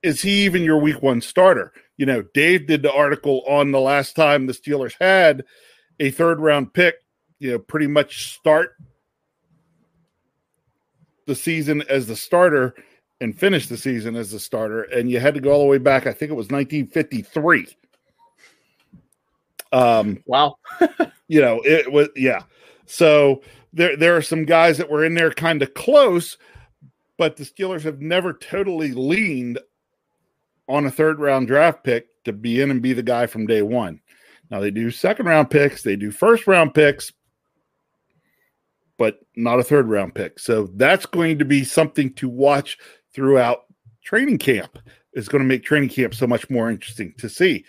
is 0.04 0.22
he 0.22 0.46
even 0.46 0.64
your 0.64 0.80
week 0.80 1.02
one 1.02 1.22
starter? 1.22 1.74
You 1.98 2.06
know, 2.06 2.24
Dave 2.34 2.68
did 2.68 2.84
the 2.84 2.94
article 2.94 3.44
on 3.48 3.72
the 3.72 3.80
last 3.80 4.16
time 4.16 4.46
the 4.46 4.54
Steelers 4.54 4.96
had 5.02 5.44
a 6.00 6.12
third 6.12 6.40
round 6.40 6.74
pick, 6.74 6.96
you 7.40 7.52
know, 7.52 7.60
pretty 7.60 7.88
much 7.88 8.36
start 8.36 8.76
the 11.26 11.36
season 11.36 11.84
as 11.90 12.08
the 12.08 12.16
starter 12.16 12.76
and 13.20 13.38
finish 13.38 13.68
the 13.68 13.78
season 13.78 14.16
as 14.16 14.32
the 14.32 14.40
starter. 14.40 14.84
And 14.84 15.10
you 15.10 15.20
had 15.20 15.34
to 15.34 15.42
go 15.42 15.52
all 15.52 15.62
the 15.62 15.66
way 15.66 15.80
back, 15.80 16.06
I 16.06 16.14
think 16.14 16.32
it 16.32 16.36
was 16.36 16.50
1953 16.50 17.76
um, 19.72 20.24
wow. 20.26 20.58
you 21.28 21.42
know, 21.42 21.62
it 21.66 21.92
was 21.92 22.10
yeah. 22.16 22.44
So 22.86 23.42
there 23.74 23.96
there 23.96 24.16
are 24.16 24.22
some 24.22 24.46
guys 24.46 24.78
that 24.78 24.90
were 24.90 25.06
in 25.06 25.14
there 25.14 25.32
kind 25.32 25.62
of 25.62 25.74
close, 25.74 26.38
but 27.18 27.38
the 27.38 27.44
Steelers 27.44 27.84
have 27.84 28.02
never 28.02 28.34
totally 28.34 28.94
leaned 28.94 29.60
on 30.68 30.86
a 30.86 30.92
third 30.92 31.20
round 31.20 31.48
draft 31.48 31.84
pick 31.84 32.08
to 32.26 32.34
be 32.34 32.62
in 32.62 32.72
and 32.72 32.82
be 32.82 32.94
the 32.94 33.04
guy 33.04 33.28
from 33.28 33.48
day 33.48 33.62
one. 33.62 34.02
Now 34.50 34.60
they 34.60 34.72
do 34.72 34.92
second 34.92 35.26
round 35.26 35.50
picks, 35.50 35.84
they 35.84 35.96
do 35.96 36.12
first 36.12 36.48
round 36.48 36.74
picks, 36.74 37.12
but 38.98 39.20
not 39.36 39.60
a 39.60 39.64
third 39.64 39.88
round 39.88 40.16
pick. 40.16 40.40
So 40.40 40.68
that's 40.76 41.06
going 41.06 41.40
to 41.40 41.46
be 41.46 41.64
something 41.64 42.14
to 42.16 42.30
watch 42.30 42.78
throughout 43.14 43.66
training 44.04 44.38
camp. 44.38 44.80
Is 45.14 45.28
going 45.28 45.44
to 45.44 45.48
make 45.48 45.64
training 45.64 45.90
camp 45.90 46.14
so 46.14 46.28
much 46.28 46.48
more 46.48 46.70
interesting 46.70 47.12
to 47.18 47.28
see. 47.28 47.66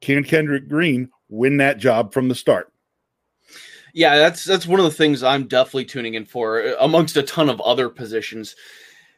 Can 0.00 0.24
Kendrick 0.24 0.66
Green 0.66 1.10
win 1.28 1.58
that 1.58 1.78
job 1.78 2.12
from 2.12 2.28
the 2.28 2.34
start. 2.34 2.72
Yeah, 3.96 4.16
that's 4.16 4.44
that's 4.44 4.66
one 4.66 4.78
of 4.78 4.84
the 4.84 4.92
things 4.92 5.22
I'm 5.22 5.46
definitely 5.46 5.86
tuning 5.86 6.14
in 6.14 6.26
for 6.26 6.62
uh, 6.62 6.74
amongst 6.80 7.16
a 7.16 7.22
ton 7.22 7.48
of 7.48 7.60
other 7.62 7.88
positions. 7.88 8.54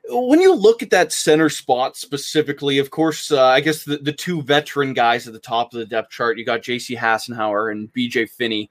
When 0.09 0.41
you 0.41 0.55
look 0.55 0.83
at 0.83 0.91
that 0.91 1.13
center 1.13 1.49
spot 1.49 1.97
specifically, 1.97 2.79
of 2.79 2.91
course, 2.91 3.33
uh, 3.33 3.45
I 3.45 3.61
guess 3.61 3.85
the, 3.85 3.99
the 3.99 4.13
two 4.13 4.41
veteran 4.41 4.95
guys 4.95 5.27
at 5.27 5.33
the 5.33 5.41
top 5.41 5.75
of 5.75 5.81
the 5.81 5.85
depth 5.85 6.11
chart, 6.11 6.39
you 6.39 6.45
got 6.45 6.63
JC 6.63 6.97
Hassenauer 6.97 7.73
and 7.73 7.93
BJ 7.93 8.31
Finney. 8.31 8.71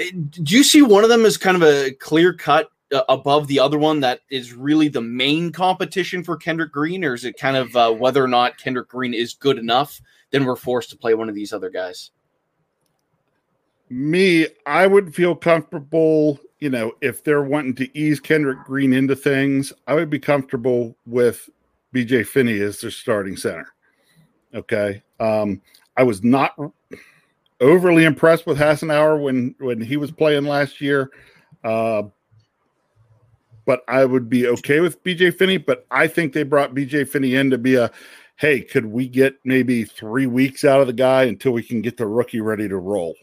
Uh, 0.00 0.04
do 0.42 0.56
you 0.56 0.64
see 0.64 0.80
one 0.80 1.04
of 1.04 1.10
them 1.10 1.26
as 1.26 1.36
kind 1.36 1.56
of 1.56 1.62
a 1.62 1.92
clear 1.92 2.32
cut 2.32 2.70
uh, 2.92 3.02
above 3.10 3.46
the 3.46 3.60
other 3.60 3.78
one 3.78 4.00
that 4.00 4.20
is 4.30 4.54
really 4.54 4.88
the 4.88 5.02
main 5.02 5.52
competition 5.52 6.24
for 6.24 6.38
Kendrick 6.38 6.72
Green, 6.72 7.04
or 7.04 7.12
is 7.12 7.24
it 7.24 7.38
kind 7.38 7.56
of 7.56 7.76
uh, 7.76 7.92
whether 7.92 8.24
or 8.24 8.28
not 8.28 8.56
Kendrick 8.56 8.88
Green 8.88 9.12
is 9.12 9.34
good 9.34 9.58
enough, 9.58 10.00
then 10.30 10.44
we're 10.46 10.56
forced 10.56 10.88
to 10.90 10.96
play 10.96 11.14
one 11.14 11.28
of 11.28 11.34
these 11.34 11.52
other 11.52 11.70
guys? 11.70 12.10
Me, 13.90 14.46
I 14.66 14.86
would 14.86 15.14
feel 15.14 15.34
comfortable, 15.34 16.38
you 16.58 16.70
know, 16.70 16.92
if 17.00 17.22
they're 17.22 17.42
wanting 17.42 17.74
to 17.76 17.98
ease 17.98 18.18
Kendrick 18.18 18.64
Green 18.64 18.92
into 18.92 19.14
things, 19.14 19.72
I 19.86 19.94
would 19.94 20.10
be 20.10 20.18
comfortable 20.18 20.96
with 21.06 21.48
BJ 21.94 22.26
Finney 22.26 22.60
as 22.60 22.80
their 22.80 22.90
starting 22.90 23.36
center. 23.36 23.68
Okay. 24.54 25.02
Um, 25.20 25.60
I 25.96 26.02
was 26.02 26.24
not 26.24 26.58
overly 27.60 28.04
impressed 28.04 28.46
with 28.46 28.58
Hassenauer 28.58 29.20
when 29.20 29.54
when 29.58 29.80
he 29.80 29.96
was 29.96 30.10
playing 30.10 30.44
last 30.44 30.80
year. 30.80 31.10
Uh, 31.62 32.04
but 33.64 33.82
I 33.88 34.04
would 34.04 34.28
be 34.28 34.46
okay 34.48 34.80
with 34.80 35.02
BJ 35.02 35.34
Finney. 35.36 35.56
But 35.56 35.86
I 35.90 36.06
think 36.06 36.32
they 36.32 36.42
brought 36.42 36.74
BJ 36.74 37.08
Finney 37.08 37.34
in 37.34 37.50
to 37.50 37.58
be 37.58 37.76
a 37.76 37.90
hey, 38.36 38.60
could 38.60 38.86
we 38.86 39.08
get 39.08 39.36
maybe 39.44 39.84
three 39.84 40.26
weeks 40.26 40.64
out 40.64 40.80
of 40.80 40.88
the 40.88 40.92
guy 40.92 41.22
until 41.24 41.52
we 41.52 41.62
can 41.62 41.80
get 41.80 41.96
the 41.96 42.06
rookie 42.06 42.40
ready 42.40 42.68
to 42.68 42.76
roll? 42.76 43.14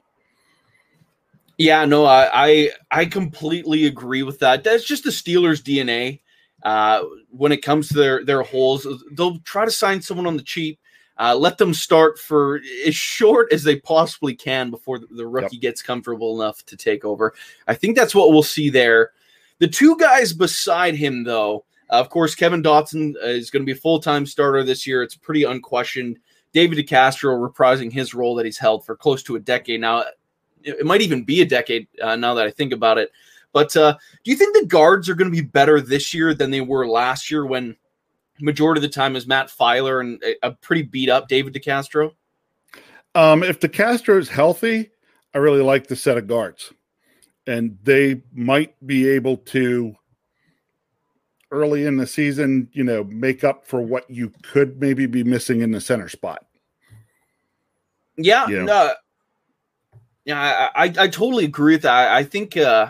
Yeah, 1.58 1.86
no, 1.86 2.06
I, 2.06 2.30
I, 2.34 2.72
I 2.90 3.06
completely 3.06 3.86
agree 3.86 4.24
with 4.24 4.40
that. 4.40 4.64
That's 4.64 4.84
just 4.84 5.04
the 5.04 5.12
Steelers' 5.12 5.62
DNA. 5.62 6.22
Uh, 6.64 7.04
when 7.30 7.52
it 7.52 7.64
comes 7.64 7.88
to 7.88 7.96
their 7.96 8.24
their 8.24 8.44
holes, 8.44 8.86
they'll 9.14 9.40
try 9.40 9.66
to 9.66 9.72
sign 9.72 10.02
someone 10.02 10.28
on 10.28 10.38
the 10.38 10.44
cheap. 10.44 10.80
Uh, 11.18 11.36
let 11.36 11.58
them 11.58 11.74
start 11.74 12.18
for 12.18 12.62
as 12.86 12.96
short 12.96 13.52
as 13.52 13.64
they 13.64 13.76
possibly 13.76 14.34
can 14.34 14.72
before 14.72 14.98
the, 14.98 15.08
the 15.12 15.28
rookie 15.28 15.58
yep. 15.58 15.62
gets 15.62 15.82
comfortable 15.82 16.42
enough 16.42 16.66
to 16.66 16.78
take 16.78 17.04
over. 17.06 17.34
I 17.68 17.74
think 17.76 17.96
that's 17.96 18.16
what 18.16 18.32
we'll 18.32 18.44
see 18.44 18.70
there. 18.70 19.12
The 19.60 19.68
two 19.68 19.96
guys 19.98 20.34
beside 20.34 20.96
him, 20.96 21.24
though, 21.24 21.66
uh, 21.92 22.00
of 22.00 22.10
course, 22.10 22.34
Kevin 22.34 22.64
Dotson 22.64 23.14
is 23.24 23.52
going 23.52 23.62
to 23.62 23.66
be 23.66 23.78
a 23.78 23.82
full 23.82 24.00
time 24.00 24.26
starter 24.26 24.64
this 24.64 24.88
year. 24.88 25.04
It's 25.04 25.16
pretty 25.16 25.44
unquestioned. 25.44 26.18
David 26.54 26.80
DeCastro 26.80 27.48
reprising 27.48 27.92
his 27.92 28.14
role 28.14 28.36
that 28.36 28.46
he's 28.46 28.58
held 28.58 28.86
for 28.86 28.96
close 28.96 29.24
to 29.24 29.36
a 29.36 29.40
decade 29.40 29.82
now 29.82 30.04
it 30.64 30.86
might 30.86 31.02
even 31.02 31.24
be 31.24 31.42
a 31.42 31.46
decade 31.46 31.88
uh, 32.02 32.16
now 32.16 32.34
that 32.34 32.46
I 32.46 32.52
think 32.52 32.74
about 32.74 32.98
it. 32.98 33.12
But 33.54 33.76
uh, 33.76 33.98
do 34.24 34.32
you 34.32 34.38
think 34.38 34.56
the 34.56 34.66
guards 34.66 35.10
are 35.10 35.16
going 35.16 35.30
to 35.30 35.36
be 35.36 35.46
better 35.46 35.82
this 35.82 36.14
year 36.14 36.34
than 36.34 36.52
they 36.52 36.62
were 36.62 36.88
last 36.88 37.30
year 37.30 37.46
when 37.46 37.76
majority 38.40 38.80
of 38.80 38.84
the 38.84 38.90
time 38.90 39.16
is 39.16 39.28
Matt 39.28 39.50
Feiler 39.50 40.00
and 40.02 40.22
a, 40.24 40.48
a 40.48 40.52
pretty 40.52 40.84
beat 40.84 41.10
up 41.10 41.28
David 41.28 41.54
DeCastro? 41.54 42.14
Um, 43.14 43.44
if 43.44 43.60
DeCastro 43.60 44.18
is 44.18 44.30
healthy, 44.30 44.90
I 45.34 45.40
really 45.40 45.62
like 45.62 45.88
the 45.88 45.96
set 45.96 46.18
of 46.18 46.28
guards. 46.28 46.74
And 47.48 47.78
they 47.84 48.22
might 48.34 48.76
be 48.86 49.10
able 49.10 49.38
to 49.38 49.96
early 51.52 51.86
in 51.86 51.98
the 51.98 52.08
season, 52.08 52.70
you 52.72 52.84
know, 52.84 53.04
make 53.04 53.44
up 53.44 53.66
for 53.66 53.82
what 53.82 54.10
you 54.10 54.32
could 54.44 54.80
maybe 54.80 55.06
be 55.06 55.24
missing 55.24 55.62
in 55.62 55.72
the 55.72 55.82
center 55.82 56.08
spot. 56.08 56.46
Yeah, 58.18 58.48
you 58.48 58.60
know? 58.60 58.66
no, 58.66 58.94
yeah, 60.26 60.70
I, 60.76 60.86
I, 60.86 60.94
I 60.98 61.08
totally 61.08 61.46
agree 61.46 61.74
with 61.74 61.84
that. 61.84 62.12
I, 62.12 62.24
think 62.24 62.58
uh, 62.58 62.90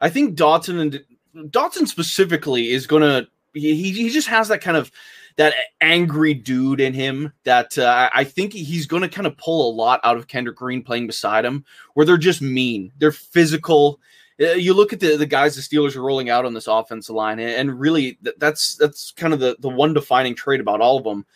I 0.00 0.10
think 0.10 0.36
Dotson 0.36 0.80
and 0.80 1.50
Dotson 1.50 1.86
specifically 1.86 2.70
is 2.70 2.86
gonna 2.86 3.28
he 3.52 3.92
he 3.92 4.10
just 4.10 4.28
has 4.28 4.48
that 4.48 4.60
kind 4.60 4.76
of 4.76 4.90
that 5.36 5.54
angry 5.80 6.34
dude 6.34 6.80
in 6.80 6.94
him 6.94 7.32
that 7.44 7.76
uh, 7.78 8.10
I 8.14 8.24
think 8.24 8.52
he's 8.52 8.86
going 8.86 9.02
to 9.02 9.08
kind 9.08 9.26
of 9.26 9.36
pull 9.36 9.70
a 9.70 9.74
lot 9.74 10.00
out 10.02 10.16
of 10.16 10.28
Kendrick 10.28 10.56
Green 10.56 10.82
playing 10.82 11.06
beside 11.06 11.44
him, 11.44 11.64
where 11.92 12.06
they're 12.06 12.16
just 12.16 12.40
mean, 12.40 12.90
they're 12.98 13.12
physical. 13.12 14.00
Uh, 14.40 14.52
you 14.52 14.72
look 14.72 14.92
at 14.94 15.00
the, 15.00 15.16
the 15.16 15.26
guys 15.26 15.54
the 15.54 15.62
Steelers 15.62 15.94
are 15.94 16.02
rolling 16.02 16.30
out 16.30 16.46
on 16.46 16.54
this 16.54 16.66
offensive 16.66 17.14
line, 17.14 17.38
and 17.38 17.78
really 17.78 18.18
that's 18.38 18.76
that's 18.76 19.12
kind 19.12 19.32
of 19.32 19.40
the 19.40 19.56
the 19.60 19.68
one 19.68 19.94
defining 19.94 20.34
trait 20.34 20.60
about 20.60 20.80
all 20.80 20.98
of 20.98 21.04
them 21.04 21.26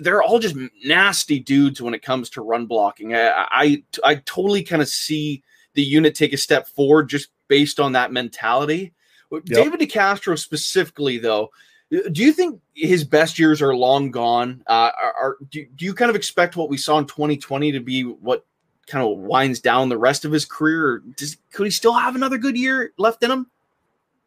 they're 0.00 0.22
all 0.22 0.38
just 0.38 0.56
nasty 0.84 1.40
dudes 1.40 1.82
when 1.82 1.94
it 1.94 2.02
comes 2.02 2.30
to 2.30 2.42
run 2.42 2.66
blocking. 2.66 3.14
I 3.14 3.46
I, 3.50 3.82
I 4.04 4.14
totally 4.16 4.62
kind 4.62 4.82
of 4.82 4.88
see 4.88 5.42
the 5.74 5.82
unit 5.82 6.14
take 6.14 6.32
a 6.32 6.38
step 6.38 6.68
forward 6.68 7.08
just 7.08 7.28
based 7.48 7.80
on 7.80 7.92
that 7.92 8.12
mentality. 8.12 8.92
Yep. 9.30 9.44
David 9.44 9.80
DeCastro 9.80 10.38
specifically, 10.38 11.18
though, 11.18 11.50
do 11.90 12.22
you 12.22 12.32
think 12.32 12.60
his 12.74 13.04
best 13.04 13.38
years 13.38 13.62
are 13.62 13.74
long 13.74 14.10
gone? 14.10 14.62
Uh, 14.66 14.90
are, 15.02 15.14
are 15.20 15.36
do, 15.50 15.66
do 15.76 15.84
you 15.84 15.94
kind 15.94 16.10
of 16.10 16.16
expect 16.16 16.56
what 16.56 16.68
we 16.68 16.76
saw 16.76 16.98
in 16.98 17.06
2020 17.06 17.72
to 17.72 17.80
be 17.80 18.02
what 18.02 18.46
kind 18.86 19.06
of 19.06 19.18
winds 19.18 19.60
down 19.60 19.88
the 19.88 19.98
rest 19.98 20.24
of 20.24 20.32
his 20.32 20.44
career? 20.44 20.86
Or 20.86 20.98
does, 21.16 21.36
could 21.52 21.64
he 21.64 21.70
still 21.70 21.94
have 21.94 22.14
another 22.14 22.38
good 22.38 22.56
year 22.56 22.92
left 22.98 23.22
in 23.22 23.30
him? 23.30 23.50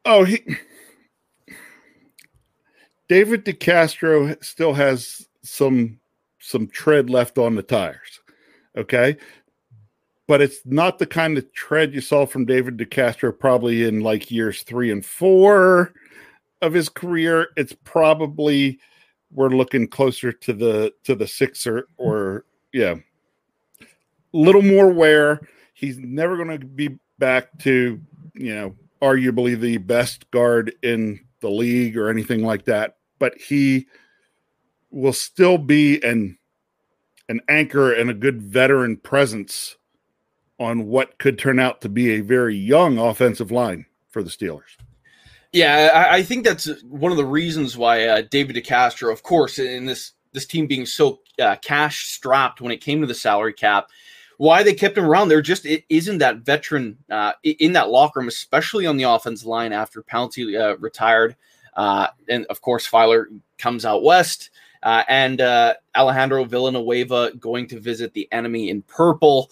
Oh, 0.05 0.23
he 0.23 0.43
David 3.07 3.45
DeCastro 3.45 4.43
still 4.43 4.73
has 4.73 5.27
some 5.45 5.99
some 6.39 6.67
tread 6.67 7.09
left 7.09 7.37
on 7.37 7.55
the 7.55 7.63
tires. 7.63 8.21
Okay. 8.77 9.17
But 10.27 10.41
it's 10.41 10.59
not 10.65 10.97
the 10.97 11.05
kind 11.05 11.37
of 11.37 11.51
tread 11.53 11.93
you 11.93 12.01
saw 12.01 12.25
from 12.25 12.45
David 12.45 12.77
DeCastro 12.77 13.37
probably 13.37 13.83
in 13.83 14.01
like 14.01 14.31
years 14.31 14.63
three 14.63 14.91
and 14.91 15.05
four 15.05 15.93
of 16.61 16.73
his 16.73 16.89
career, 16.89 17.49
it's 17.55 17.75
probably 17.83 18.79
we're 19.31 19.49
looking 19.49 19.87
closer 19.87 20.31
to 20.31 20.53
the 20.53 20.93
to 21.03 21.15
the 21.15 21.27
six 21.27 21.65
or 21.67 21.87
or 21.97 22.45
yeah, 22.73 22.95
little 24.33 24.61
more 24.61 24.89
wear. 24.89 25.47
He's 25.73 25.97
never 25.99 26.35
going 26.37 26.59
to 26.59 26.65
be 26.65 26.97
back 27.19 27.57
to 27.59 28.01
you 28.33 28.55
know 28.55 28.75
arguably 29.01 29.59
the 29.59 29.77
best 29.77 30.29
guard 30.31 30.73
in 30.81 31.19
the 31.41 31.49
league 31.49 31.97
or 31.97 32.09
anything 32.09 32.43
like 32.43 32.65
that, 32.65 32.97
but 33.19 33.37
he 33.37 33.87
will 34.95 35.13
still 35.13 35.57
be 35.57 36.01
an 36.03 36.37
an 37.27 37.41
anchor 37.49 37.91
and 37.91 38.09
a 38.09 38.13
good 38.13 38.41
veteran 38.41 38.97
presence 38.97 39.75
on 40.59 40.85
what 40.85 41.17
could 41.17 41.37
turn 41.37 41.59
out 41.59 41.81
to 41.81 41.89
be 41.89 42.11
a 42.11 42.21
very 42.21 42.55
young 42.55 42.97
offensive 42.97 43.51
line 43.51 43.85
for 44.09 44.23
the 44.23 44.29
Steelers. 44.29 44.77
Yeah, 45.51 45.89
I, 45.93 46.17
I 46.17 46.23
think 46.23 46.45
that's 46.45 46.69
one 46.83 47.11
of 47.11 47.17
the 47.17 47.25
reasons 47.25 47.77
why 47.77 48.05
uh, 48.05 48.21
David 48.29 48.55
DeCastro, 48.55 49.11
of 49.11 49.23
course, 49.23 49.59
in 49.59 49.85
this 49.85 50.13
this 50.31 50.45
team 50.45 50.67
being 50.67 50.85
so 50.85 51.19
uh, 51.39 51.55
cash 51.61 52.07
strapped 52.07 52.61
when 52.61 52.71
it 52.71 52.81
came 52.81 53.01
to 53.01 53.07
the 53.07 53.13
salary 53.13 53.53
cap, 53.53 53.87
why 54.37 54.63
they 54.63 54.73
kept 54.73 54.97
him 54.97 55.05
around. 55.05 55.27
There 55.27 55.41
just 55.41 55.65
it 55.65 55.83
isn't 55.89 56.19
that 56.19 56.39
veteran 56.39 56.97
uh, 57.09 57.33
in 57.43 57.73
that 57.73 57.89
locker 57.89 58.19
room, 58.19 58.29
especially 58.29 58.85
on 58.85 58.97
the 58.97 59.03
offensive 59.03 59.47
line 59.47 59.73
after 59.73 60.03
Pouncey 60.03 60.59
uh, 60.59 60.77
retired, 60.77 61.35
uh, 61.75 62.07
and 62.29 62.45
of 62.45 62.61
course 62.61 62.89
Feiler 62.89 63.25
comes 63.57 63.85
out 63.85 64.03
west, 64.03 64.51
uh, 64.85 65.03
and 65.09 65.41
uh, 65.41 65.73
Alejandro 65.97 66.45
Villanueva 66.45 67.31
going 67.39 67.67
to 67.67 67.79
visit 67.79 68.13
the 68.13 68.31
enemy 68.31 68.69
in 68.69 68.83
purple. 68.83 69.51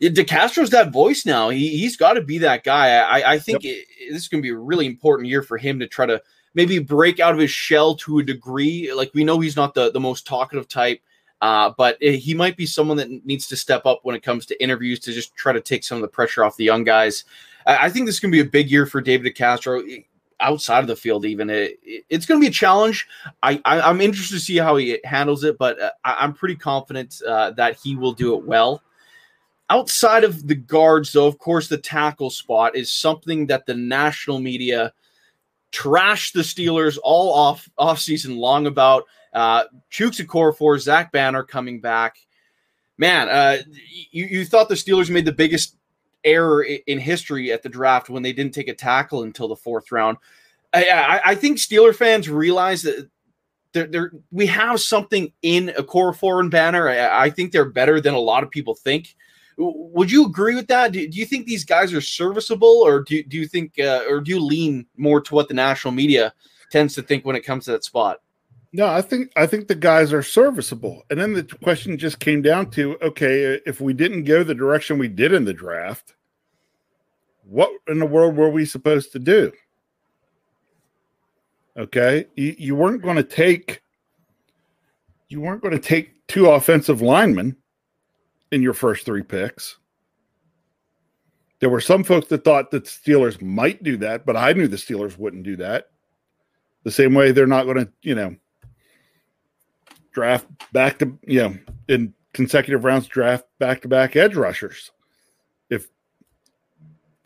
DeCastro's 0.00 0.70
that 0.70 0.90
voice 0.90 1.26
now. 1.26 1.50
He, 1.50 1.76
he's 1.76 1.96
got 1.96 2.14
to 2.14 2.22
be 2.22 2.38
that 2.38 2.64
guy. 2.64 2.96
I, 2.96 3.34
I 3.34 3.38
think 3.38 3.62
yep. 3.62 3.74
it, 3.76 4.12
this 4.12 4.22
is 4.22 4.28
going 4.28 4.42
to 4.42 4.46
be 4.46 4.52
a 4.52 4.56
really 4.56 4.86
important 4.86 5.28
year 5.28 5.42
for 5.42 5.58
him 5.58 5.78
to 5.78 5.86
try 5.86 6.06
to 6.06 6.20
maybe 6.54 6.78
break 6.78 7.20
out 7.20 7.34
of 7.34 7.38
his 7.38 7.50
shell 7.50 7.94
to 7.96 8.18
a 8.18 8.22
degree. 8.22 8.92
Like 8.92 9.12
we 9.14 9.24
know 9.24 9.38
he's 9.40 9.56
not 9.56 9.74
the, 9.74 9.92
the 9.92 10.00
most 10.00 10.26
talkative 10.26 10.68
type, 10.68 11.00
uh, 11.42 11.72
but 11.76 11.98
he 12.02 12.32
might 12.32 12.56
be 12.56 12.66
someone 12.66 12.96
that 12.96 13.10
needs 13.26 13.46
to 13.48 13.56
step 13.56 13.84
up 13.84 14.00
when 14.04 14.16
it 14.16 14.22
comes 14.22 14.46
to 14.46 14.62
interviews 14.62 14.98
to 15.00 15.12
just 15.12 15.36
try 15.36 15.52
to 15.52 15.60
take 15.60 15.84
some 15.84 15.96
of 15.96 16.02
the 16.02 16.08
pressure 16.08 16.42
off 16.42 16.56
the 16.56 16.64
young 16.64 16.82
guys. 16.82 17.24
I, 17.66 17.86
I 17.86 17.90
think 17.90 18.06
this 18.06 18.14
is 18.14 18.20
going 18.20 18.32
to 18.32 18.42
be 18.42 18.48
a 18.48 18.50
big 18.50 18.70
year 18.70 18.86
for 18.86 19.02
David 19.02 19.34
DeCastro 19.34 20.04
outside 20.42 20.80
of 20.80 20.86
the 20.86 20.96
field. 20.96 21.24
Even 21.24 21.48
it, 21.48 21.78
it's 22.10 22.26
going 22.26 22.40
to 22.40 22.44
be 22.44 22.48
a 22.48 22.52
challenge. 22.52 23.06
I, 23.42 23.60
I 23.64 23.88
am 23.88 24.00
interested 24.00 24.34
to 24.34 24.40
see 24.40 24.58
how 24.58 24.76
he 24.76 24.98
handles 25.04 25.44
it, 25.44 25.56
but 25.58 25.80
uh, 25.80 25.90
I, 26.04 26.24
am 26.24 26.34
pretty 26.34 26.56
confident 26.56 27.20
uh, 27.26 27.52
that 27.52 27.76
he 27.76 27.96
will 27.96 28.12
do 28.12 28.36
it 28.36 28.44
well 28.44 28.82
outside 29.72 30.22
of 30.22 30.46
the 30.46 30.54
guards, 30.54 31.12
though, 31.12 31.26
of 31.26 31.38
course, 31.38 31.66
the 31.66 31.78
tackle 31.78 32.28
spot 32.28 32.76
is 32.76 32.92
something 32.92 33.46
that 33.46 33.64
the 33.64 33.74
national 33.74 34.38
media 34.38 34.92
trashed 35.72 36.34
the 36.34 36.42
Steelers 36.42 36.98
all 37.02 37.32
off 37.32 37.68
off 37.78 37.98
season 37.98 38.36
long 38.36 38.66
about. 38.66 39.04
Uh, 39.32 39.64
Chuks 39.90 40.20
Okorafor, 40.20 40.78
Zach 40.78 41.10
Banner 41.10 41.42
coming 41.42 41.80
back. 41.80 42.16
Man, 42.98 43.30
uh, 43.30 43.58
you, 44.10 44.26
you 44.26 44.44
thought 44.44 44.68
the 44.68 44.74
Steelers 44.74 45.08
made 45.08 45.24
the 45.24 45.32
biggest 45.32 45.76
error 46.24 46.62
in 46.62 46.98
history 46.98 47.52
at 47.52 47.62
the 47.62 47.68
draft 47.68 48.10
when 48.10 48.22
they 48.22 48.32
didn't 48.32 48.54
take 48.54 48.68
a 48.68 48.74
tackle 48.74 49.22
until 49.22 49.48
the 49.48 49.56
fourth 49.56 49.92
round. 49.92 50.18
I, 50.72 50.88
I, 50.88 51.20
I 51.30 51.34
think 51.34 51.58
Steeler 51.58 51.94
fans 51.94 52.28
realize 52.28 52.82
that 52.82 53.08
they're, 53.72 53.86
they're, 53.86 54.12
we 54.30 54.46
have 54.46 54.80
something 54.80 55.32
in 55.42 55.68
Okorafor 55.78 56.40
and 56.40 56.50
Banner. 56.50 56.88
I, 56.88 57.24
I, 57.24 57.30
think 57.30 57.52
they're 57.52 57.64
better 57.64 58.00
than 58.00 58.14
a 58.14 58.18
lot 58.18 58.42
of 58.42 58.50
people 58.50 58.74
think. 58.74 59.14
Would 59.58 60.10
you 60.10 60.26
agree 60.26 60.54
with 60.54 60.68
that? 60.68 60.92
Do, 60.92 61.06
do 61.06 61.18
you 61.18 61.26
think 61.26 61.46
these 61.46 61.64
guys 61.64 61.92
are 61.92 62.00
serviceable, 62.00 62.68
or 62.68 63.02
do, 63.02 63.22
do 63.22 63.36
you 63.36 63.46
think, 63.46 63.78
uh, 63.78 64.02
or 64.08 64.20
do 64.20 64.30
you 64.30 64.40
lean 64.40 64.86
more 64.96 65.20
to 65.20 65.34
what 65.34 65.48
the 65.48 65.54
national 65.54 65.92
media 65.92 66.32
tends 66.70 66.94
to 66.94 67.02
think 67.02 67.24
when 67.24 67.36
it 67.36 67.44
comes 67.44 67.66
to 67.66 67.72
that 67.72 67.84
spot? 67.84 68.20
No, 68.74 68.86
I 68.86 69.02
think 69.02 69.30
I 69.36 69.46
think 69.46 69.68
the 69.68 69.74
guys 69.74 70.14
are 70.14 70.22
serviceable. 70.22 71.02
And 71.10 71.20
then 71.20 71.34
the 71.34 71.44
question 71.62 71.98
just 71.98 72.20
came 72.20 72.40
down 72.40 72.70
to 72.70 72.96
okay, 73.02 73.60
if 73.66 73.82
we 73.82 73.92
didn't 73.92 74.24
go 74.24 74.42
the 74.42 74.54
direction 74.54 74.98
we 74.98 75.08
did 75.08 75.34
in 75.34 75.44
the 75.44 75.52
draft, 75.52 76.14
what 77.52 77.70
in 77.86 77.98
the 77.98 78.06
world 78.06 78.34
were 78.34 78.48
we 78.48 78.64
supposed 78.64 79.12
to 79.12 79.18
do? 79.18 79.52
Okay, 81.76 82.24
you, 82.34 82.54
you 82.58 82.74
weren't 82.74 83.02
going 83.02 83.16
to 83.16 83.22
take 83.22 83.82
you 85.28 85.40
weren't 85.40 85.62
going 85.62 85.72
to 85.72 85.78
take 85.78 86.26
two 86.28 86.48
offensive 86.48 87.02
linemen 87.02 87.56
in 88.50 88.62
your 88.62 88.74
first 88.74 89.04
three 89.04 89.22
picks. 89.22 89.76
There 91.60 91.70
were 91.70 91.80
some 91.80 92.04
folks 92.04 92.28
that 92.28 92.44
thought 92.44 92.70
that 92.70 92.84
the 92.84 92.90
Steelers 92.90 93.40
might 93.40 93.82
do 93.82 93.96
that, 93.98 94.26
but 94.26 94.36
I 94.36 94.52
knew 94.52 94.66
the 94.66 94.76
Steelers 94.76 95.18
wouldn't 95.18 95.44
do 95.44 95.56
that. 95.56 95.88
The 96.84 96.90
same 96.90 97.14
way 97.14 97.32
they're 97.32 97.46
not 97.46 97.64
going 97.64 97.78
to, 97.78 97.92
you 98.02 98.14
know, 98.14 98.36
draft 100.12 100.46
back 100.72 100.98
to, 100.98 101.18
you 101.26 101.42
know, 101.42 101.58
in 101.88 102.14
consecutive 102.34 102.84
rounds, 102.84 103.06
draft 103.06 103.46
back 103.58 103.82
to 103.82 103.88
back 103.88 104.16
edge 104.16 104.34
rushers. 104.36 104.90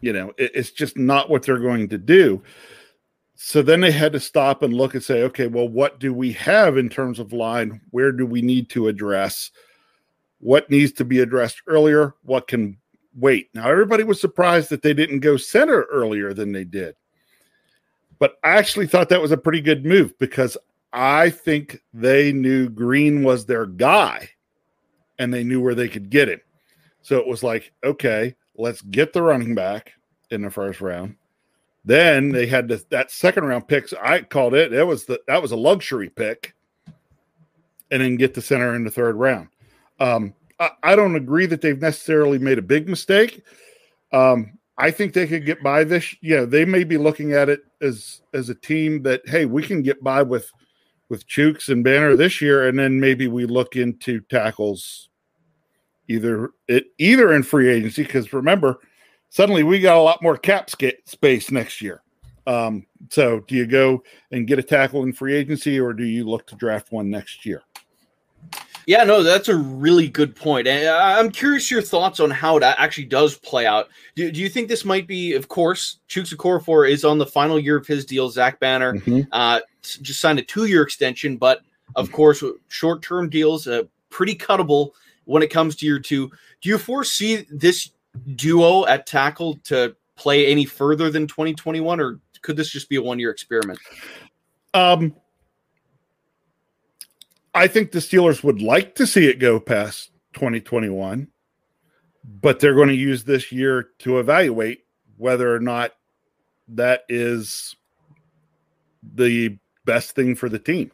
You 0.06 0.12
know, 0.12 0.32
it, 0.38 0.52
it's 0.54 0.70
just 0.70 0.96
not 0.96 1.28
what 1.28 1.42
they're 1.42 1.58
going 1.58 1.88
to 1.90 1.98
do. 1.98 2.42
So 3.34 3.60
then 3.60 3.82
they 3.82 3.90
had 3.90 4.14
to 4.14 4.20
stop 4.20 4.62
and 4.62 4.72
look 4.72 4.94
and 4.94 5.04
say, 5.04 5.22
okay, 5.24 5.46
well, 5.46 5.68
what 5.68 6.00
do 6.00 6.14
we 6.14 6.32
have 6.32 6.78
in 6.78 6.88
terms 6.88 7.18
of 7.18 7.34
line? 7.34 7.82
Where 7.90 8.10
do 8.10 8.24
we 8.24 8.40
need 8.40 8.70
to 8.70 8.88
address? 8.88 9.50
what 10.38 10.70
needs 10.70 10.92
to 10.92 11.04
be 11.04 11.20
addressed 11.20 11.62
earlier, 11.66 12.14
what 12.22 12.48
can 12.48 12.76
wait. 13.14 13.48
Now, 13.54 13.68
everybody 13.68 14.04
was 14.04 14.20
surprised 14.20 14.70
that 14.70 14.82
they 14.82 14.94
didn't 14.94 15.20
go 15.20 15.36
center 15.36 15.82
earlier 15.84 16.34
than 16.34 16.52
they 16.52 16.64
did. 16.64 16.94
But 18.18 18.36
I 18.44 18.50
actually 18.50 18.86
thought 18.86 19.08
that 19.10 19.20
was 19.20 19.32
a 19.32 19.36
pretty 19.36 19.60
good 19.60 19.84
move 19.84 20.18
because 20.18 20.56
I 20.92 21.30
think 21.30 21.82
they 21.92 22.32
knew 22.32 22.68
Green 22.68 23.22
was 23.22 23.44
their 23.44 23.66
guy 23.66 24.30
and 25.18 25.32
they 25.32 25.44
knew 25.44 25.60
where 25.60 25.74
they 25.74 25.88
could 25.88 26.10
get 26.10 26.28
him. 26.28 26.40
So 27.02 27.18
it 27.18 27.26
was 27.26 27.42
like, 27.42 27.72
okay, 27.84 28.34
let's 28.58 28.82
get 28.82 29.12
the 29.12 29.22
running 29.22 29.54
back 29.54 29.92
in 30.30 30.42
the 30.42 30.50
first 30.50 30.80
round. 30.80 31.16
Then 31.84 32.30
they 32.30 32.46
had 32.46 32.68
that 32.68 33.10
second 33.10 33.44
round 33.44 33.68
picks. 33.68 33.92
I 33.92 34.22
called 34.22 34.54
it. 34.54 34.72
It 34.72 34.84
was 34.84 35.04
the 35.04 35.20
that 35.28 35.40
was 35.40 35.52
a 35.52 35.56
luxury 35.56 36.08
pick, 36.08 36.54
and 37.90 38.02
then 38.02 38.16
get 38.16 38.34
the 38.34 38.42
center 38.42 38.74
in 38.74 38.84
the 38.84 38.90
third 38.90 39.14
round. 39.14 39.48
Um, 40.00 40.34
I, 40.58 40.70
I, 40.82 40.96
don't 40.96 41.14
agree 41.14 41.46
that 41.46 41.60
they've 41.60 41.80
necessarily 41.80 42.38
made 42.38 42.58
a 42.58 42.62
big 42.62 42.88
mistake. 42.88 43.42
Um, 44.12 44.58
I 44.76 44.90
think 44.90 45.14
they 45.14 45.26
could 45.26 45.46
get 45.46 45.62
by 45.62 45.84
this. 45.84 46.14
Yeah, 46.20 46.44
they 46.44 46.64
may 46.64 46.84
be 46.84 46.98
looking 46.98 47.32
at 47.32 47.48
it 47.48 47.60
as 47.80 48.20
as 48.34 48.48
a 48.48 48.54
team 48.54 49.02
that 49.04 49.22
hey, 49.26 49.46
we 49.46 49.62
can 49.62 49.82
get 49.82 50.02
by 50.02 50.22
with 50.22 50.50
with 51.08 51.26
Chuks 51.28 51.68
and 51.68 51.84
Banner 51.84 52.16
this 52.16 52.40
year, 52.40 52.66
and 52.66 52.76
then 52.76 52.98
maybe 52.98 53.28
we 53.28 53.46
look 53.46 53.76
into 53.76 54.20
tackles 54.22 55.08
either 56.08 56.50
it 56.68 56.86
either 56.98 57.32
in 57.34 57.42
free 57.42 57.68
agency 57.68 58.02
because 58.02 58.32
remember, 58.32 58.80
suddenly 59.28 59.62
we 59.62 59.80
got 59.80 59.96
a 59.96 60.02
lot 60.02 60.22
more 60.22 60.36
cap 60.36 60.70
space 60.70 61.50
next 61.50 61.80
year. 61.80 62.02
Um, 62.46 62.86
so 63.10 63.40
do 63.40 63.56
you 63.56 63.66
go 63.66 64.02
and 64.30 64.46
get 64.46 64.58
a 64.58 64.62
tackle 64.62 65.02
in 65.02 65.12
free 65.12 65.34
agency, 65.34 65.80
or 65.80 65.92
do 65.92 66.04
you 66.04 66.28
look 66.28 66.46
to 66.48 66.56
draft 66.56 66.92
one 66.92 67.10
next 67.10 67.44
year? 67.44 67.62
Yeah, 68.86 69.02
no, 69.02 69.24
that's 69.24 69.48
a 69.48 69.56
really 69.56 70.08
good 70.08 70.36
point. 70.36 70.68
And 70.68 70.88
I'm 70.88 71.30
curious 71.32 71.72
your 71.72 71.82
thoughts 71.82 72.20
on 72.20 72.30
how 72.30 72.60
that 72.60 72.76
actually 72.78 73.06
does 73.06 73.36
play 73.36 73.66
out. 73.66 73.88
Do, 74.14 74.30
do 74.30 74.40
you 74.40 74.48
think 74.48 74.68
this 74.68 74.84
might 74.84 75.08
be, 75.08 75.34
of 75.34 75.48
course, 75.48 75.98
Chuks 76.08 76.32
Okorafor 76.32 76.88
is 76.88 77.04
on 77.04 77.18
the 77.18 77.26
final 77.26 77.58
year 77.58 77.76
of 77.76 77.86
his 77.86 78.04
deal. 78.04 78.30
Zach 78.30 78.60
Banner 78.60 78.94
mm-hmm. 78.94 79.22
uh, 79.32 79.60
just 79.82 80.20
signed 80.20 80.38
a 80.38 80.42
two 80.42 80.66
year 80.66 80.82
extension, 80.82 81.36
but 81.36 81.62
of 81.96 82.12
course, 82.12 82.44
short 82.68 83.02
term 83.02 83.28
deals, 83.28 83.66
uh, 83.66 83.82
pretty 84.08 84.36
cuttable 84.36 84.90
when 85.26 85.42
it 85.42 85.50
comes 85.50 85.76
to 85.76 85.86
your 85.86 85.98
two. 85.98 86.30
Do 86.62 86.68
you 86.68 86.78
foresee 86.78 87.46
this 87.50 87.90
duo 88.34 88.86
at 88.86 89.06
tackle 89.06 89.58
to 89.64 89.94
play 90.16 90.46
any 90.46 90.64
further 90.64 91.10
than 91.10 91.26
2021, 91.26 92.00
or 92.00 92.18
could 92.42 92.56
this 92.56 92.70
just 92.70 92.88
be 92.88 92.96
a 92.96 93.02
one 93.02 93.18
year 93.18 93.30
experiment? 93.30 93.78
Um, 94.72 95.14
I 97.54 97.66
think 97.66 97.92
the 97.92 97.98
Steelers 97.98 98.42
would 98.42 98.62
like 98.62 98.94
to 98.96 99.06
see 99.06 99.26
it 99.26 99.38
go 99.38 99.60
past 99.60 100.10
2021, 100.34 101.28
but 102.24 102.60
they're 102.60 102.74
going 102.74 102.88
to 102.88 102.94
use 102.94 103.24
this 103.24 103.52
year 103.52 103.90
to 104.00 104.18
evaluate 104.18 104.84
whether 105.16 105.54
or 105.54 105.60
not 105.60 105.92
that 106.68 107.04
is 107.08 107.76
the 109.14 109.56
best 109.84 110.14
thing 110.14 110.34
for 110.34 110.48
the 110.48 110.58
team. 110.58 110.90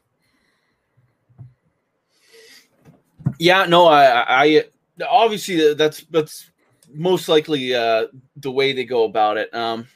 Yeah, 3.43 3.67
no, 3.67 3.87
I, 3.87 4.45
I 4.45 4.65
obviously 5.09 5.75
that's 5.75 6.05
that's 6.11 6.51
most 6.93 7.29
likely 7.29 7.75
uh, 7.75 8.07
the 8.37 8.53
way 8.53 8.73
they 8.73 8.85
go 8.85 9.05
about 9.05 9.37
it. 9.37 9.53
Um, 9.55 9.87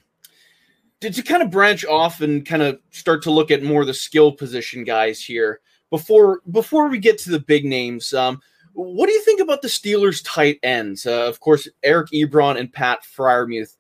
did 1.01 1.17
you 1.17 1.23
kind 1.23 1.43
of 1.43 1.51
branch 1.51 1.85
off 1.85 2.21
and 2.21 2.45
kind 2.45 2.63
of 2.63 2.81
start 2.91 3.23
to 3.25 3.31
look 3.31 3.51
at 3.51 3.63
more 3.63 3.85
the 3.85 3.95
skill 3.95 4.33
position 4.33 4.85
guys 4.85 5.23
here? 5.23 5.61
before 5.91 6.41
before 6.51 6.89
we 6.89 6.99
get 6.99 7.19
to 7.19 7.31
the 7.31 7.41
big 7.41 7.65
names, 7.65 8.13
um, 8.13 8.41
what 8.73 9.07
do 9.07 9.13
you 9.13 9.23
think 9.23 9.41
about 9.41 9.63
the 9.63 9.69
Steelers' 9.69 10.23
tight 10.25 10.59
ends? 10.63 11.07
Uh, 11.07 11.27
of 11.27 11.41
course, 11.41 11.69
Eric 11.83 12.11
Ebron 12.11 12.59
and 12.59 12.73
Pat 12.73 13.01
Freiermuth. 13.03 13.77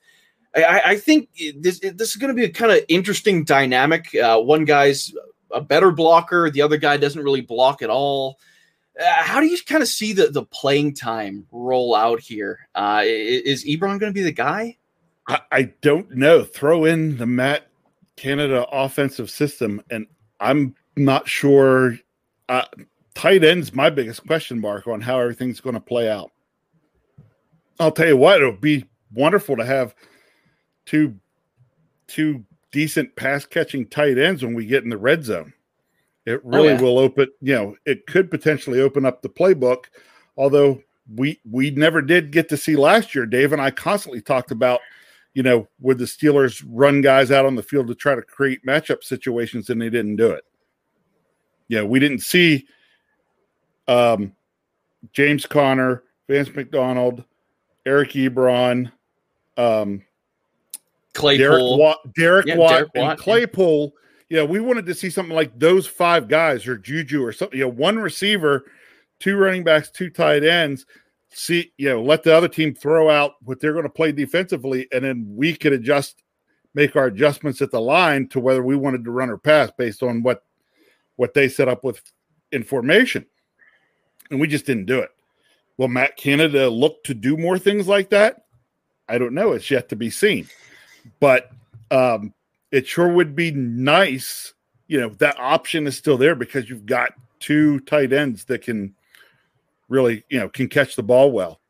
I, 0.54 0.82
I 0.86 0.96
think 0.96 1.28
this 1.56 1.80
this 1.80 2.10
is 2.10 2.16
going 2.16 2.34
to 2.34 2.40
be 2.40 2.44
a 2.44 2.52
kind 2.52 2.72
of 2.72 2.84
interesting 2.88 3.44
dynamic. 3.44 4.14
Uh, 4.14 4.40
one 4.40 4.64
guy's 4.64 5.12
a 5.52 5.60
better 5.60 5.90
blocker, 5.90 6.50
the 6.50 6.62
other 6.62 6.76
guy 6.76 6.96
doesn't 6.96 7.22
really 7.22 7.40
block 7.40 7.82
at 7.82 7.90
all. 7.90 8.38
Uh, 8.98 9.22
how 9.22 9.40
do 9.40 9.46
you 9.46 9.58
kind 9.66 9.82
of 9.82 9.88
see 9.88 10.12
the, 10.12 10.28
the 10.28 10.44
playing 10.44 10.94
time 10.94 11.46
roll 11.52 11.94
out 11.94 12.20
here? 12.20 12.68
Uh, 12.74 13.02
is 13.04 13.64
Ebron 13.64 14.00
going 14.00 14.12
to 14.12 14.12
be 14.12 14.22
the 14.22 14.32
guy? 14.32 14.76
I, 15.28 15.40
I 15.52 15.62
don't 15.82 16.10
know. 16.12 16.44
Throw 16.44 16.84
in 16.84 17.18
the 17.18 17.26
Matt 17.26 17.66
Canada 18.16 18.66
offensive 18.72 19.28
system, 19.30 19.82
and 19.90 20.06
I'm 20.40 20.74
not 20.96 21.28
sure. 21.28 21.98
Uh, 22.48 22.64
tight 23.14 23.44
end's 23.44 23.74
my 23.74 23.90
biggest 23.90 24.26
question 24.26 24.60
mark 24.60 24.86
on 24.86 25.00
how 25.00 25.20
everything's 25.20 25.60
going 25.60 25.74
to 25.74 25.80
play 25.80 26.08
out. 26.08 26.30
I'll 27.78 27.92
tell 27.92 28.08
you 28.08 28.16
what, 28.16 28.40
it'll 28.40 28.52
be 28.52 28.86
wonderful 29.12 29.56
to 29.56 29.64
have 29.64 29.94
two 30.86 31.16
two 32.06 32.44
decent 32.70 33.16
pass 33.16 33.44
catching 33.44 33.86
tight 33.86 34.16
ends 34.16 34.44
when 34.44 34.54
we 34.54 34.64
get 34.64 34.84
in 34.84 34.90
the 34.90 34.96
red 34.96 35.24
zone. 35.24 35.52
It 36.26 36.42
oh, 36.44 36.48
really 36.48 36.68
oh, 36.68 36.72
yeah. 36.72 36.80
will 36.80 36.98
open, 36.98 37.28
you 37.40 37.54
know, 37.54 37.76
it 37.86 38.06
could 38.06 38.30
potentially 38.30 38.80
open 38.80 39.06
up 39.06 39.22
the 39.22 39.28
playbook. 39.28 39.84
Although 40.36 40.82
we 41.14 41.40
we 41.48 41.70
never 41.70 42.02
did 42.02 42.32
get 42.32 42.48
to 42.48 42.56
see 42.56 42.76
last 42.76 43.14
year. 43.14 43.26
Dave 43.26 43.52
and 43.52 43.62
I 43.62 43.70
constantly 43.70 44.20
talked 44.20 44.50
about, 44.50 44.80
you 45.34 45.42
know, 45.42 45.68
would 45.80 45.98
the 45.98 46.04
Steelers 46.04 46.64
run 46.68 47.00
guys 47.00 47.30
out 47.30 47.46
on 47.46 47.54
the 47.54 47.62
field 47.62 47.86
to 47.88 47.94
try 47.94 48.14
to 48.14 48.22
create 48.22 48.66
matchup 48.66 49.04
situations, 49.04 49.70
and 49.70 49.80
they 49.80 49.90
didn't 49.90 50.16
do 50.16 50.30
it. 50.30 50.44
Yeah, 51.68 51.82
we 51.82 52.00
didn't 52.00 52.20
see 52.20 52.66
um, 53.88 54.32
James 55.12 55.46
Conner, 55.46 56.02
Vance 56.28 56.52
McDonald, 56.54 57.24
Eric 57.84 58.10
Ebron, 58.10 58.90
um, 59.56 60.02
Claypool, 61.14 61.38
Derek 61.38 61.78
Watt, 61.80 62.14
Derek, 62.14 62.46
yeah, 62.46 62.56
Watt, 62.56 62.70
Derek 62.70 62.90
Watt, 62.94 63.18
Claypool. 63.18 63.92
Yeah. 63.94 64.00
Yeah, 64.28 64.42
we 64.42 64.60
wanted 64.60 64.86
to 64.86 64.94
see 64.94 65.10
something 65.10 65.34
like 65.34 65.58
those 65.58 65.86
five 65.86 66.28
guys 66.28 66.66
or 66.66 66.76
Juju 66.76 67.24
or 67.24 67.32
something. 67.32 67.58
You 67.58 67.66
know, 67.66 67.70
one 67.70 67.98
receiver, 67.98 68.64
two 69.20 69.36
running 69.36 69.64
backs, 69.64 69.90
two 69.90 70.10
tight 70.10 70.44
ends. 70.44 70.86
See, 71.30 71.72
you 71.76 71.88
know, 71.88 72.02
let 72.02 72.22
the 72.22 72.34
other 72.34 72.48
team 72.48 72.74
throw 72.74 73.10
out 73.10 73.34
what 73.42 73.60
they're 73.60 73.72
going 73.72 73.84
to 73.84 73.90
play 73.90 74.10
defensively, 74.10 74.88
and 74.90 75.04
then 75.04 75.26
we 75.28 75.54
could 75.54 75.72
adjust, 75.72 76.22
make 76.74 76.96
our 76.96 77.06
adjustments 77.06 77.60
at 77.62 77.70
the 77.70 77.80
line 77.80 78.26
to 78.28 78.40
whether 78.40 78.62
we 78.62 78.76
wanted 78.76 79.04
to 79.04 79.10
run 79.10 79.30
or 79.30 79.38
pass 79.38 79.70
based 79.76 80.02
on 80.02 80.22
what 80.22 80.42
what 81.16 81.34
they 81.34 81.48
set 81.48 81.68
up 81.68 81.84
with 81.84 82.00
in 82.52 82.62
formation. 82.62 83.26
And 84.30 84.40
we 84.40 84.48
just 84.48 84.66
didn't 84.66 84.86
do 84.86 84.98
it. 84.98 85.10
Will 85.78 85.88
Matt 85.88 86.16
Canada 86.16 86.68
look 86.68 87.04
to 87.04 87.14
do 87.14 87.36
more 87.36 87.58
things 87.58 87.86
like 87.86 88.10
that? 88.10 88.44
I 89.08 89.18
don't 89.18 89.34
know. 89.34 89.52
It's 89.52 89.70
yet 89.70 89.88
to 89.90 89.96
be 89.96 90.10
seen. 90.10 90.48
But 91.20 91.50
um, 91.90 92.34
it 92.70 92.86
sure 92.86 93.08
would 93.08 93.34
be 93.34 93.50
nice. 93.52 94.54
You 94.88 95.00
know, 95.00 95.08
that 95.18 95.38
option 95.38 95.86
is 95.86 95.96
still 95.96 96.16
there 96.16 96.34
because 96.34 96.68
you've 96.68 96.86
got 96.86 97.12
two 97.40 97.80
tight 97.80 98.12
ends 98.12 98.44
that 98.46 98.62
can 98.62 98.94
really, 99.88 100.24
you 100.28 100.38
know, 100.38 100.48
can 100.48 100.68
catch 100.68 100.96
the 100.96 101.02
ball 101.02 101.32
well. 101.32 101.60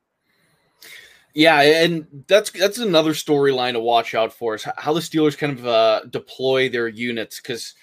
Yeah, 1.35 1.61
and 1.61 2.07
that's 2.29 2.51
that's 2.51 2.79
another 2.79 3.13
storyline 3.13 3.75
to 3.75 3.81
watch 3.81 4.15
out 4.15 4.33
for 4.33 4.55
is 4.55 4.67
how 4.79 4.95
the 4.95 5.01
Steelers 5.01 5.37
kind 5.37 5.59
of 5.59 5.67
uh, 5.67 6.01
deploy 6.09 6.71
their 6.71 6.89
units 6.89 7.41
because 7.41 7.75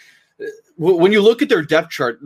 uh, 0.41 0.45
when 0.77 1.11
you 1.11 1.21
look 1.21 1.43
at 1.43 1.49
their 1.49 1.61
depth 1.61 1.91
chart, 1.91 2.19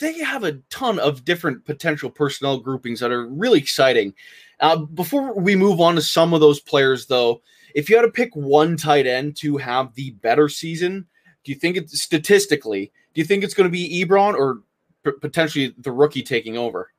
they 0.00 0.18
have 0.18 0.42
a 0.42 0.54
ton 0.68 0.98
of 0.98 1.24
different 1.24 1.64
potential 1.64 2.10
personnel 2.10 2.58
groupings 2.58 2.98
that 2.98 3.12
are 3.12 3.28
really 3.28 3.60
exciting. 3.60 4.12
Uh, 4.58 4.78
before 4.78 5.38
we 5.38 5.54
move 5.54 5.80
on 5.80 5.94
to 5.94 6.02
some 6.02 6.34
of 6.34 6.40
those 6.40 6.58
players, 6.58 7.06
though, 7.06 7.42
if 7.76 7.90
you 7.90 7.96
had 7.96 8.02
to 8.02 8.10
pick 8.10 8.34
one 8.34 8.74
tight 8.78 9.06
end 9.06 9.36
to 9.36 9.58
have 9.58 9.94
the 9.94 10.10
better 10.22 10.48
season, 10.48 11.06
do 11.44 11.52
you 11.52 11.58
think 11.58 11.76
it's 11.76 12.00
statistically? 12.00 12.90
Do 13.12 13.20
you 13.20 13.26
think 13.26 13.44
it's 13.44 13.52
going 13.52 13.68
to 13.68 13.70
be 13.70 14.02
Ebron 14.02 14.32
or 14.32 14.62
p- 15.04 15.12
potentially 15.20 15.74
the 15.76 15.92
rookie 15.92 16.22
taking 16.22 16.56
over? 16.56 16.90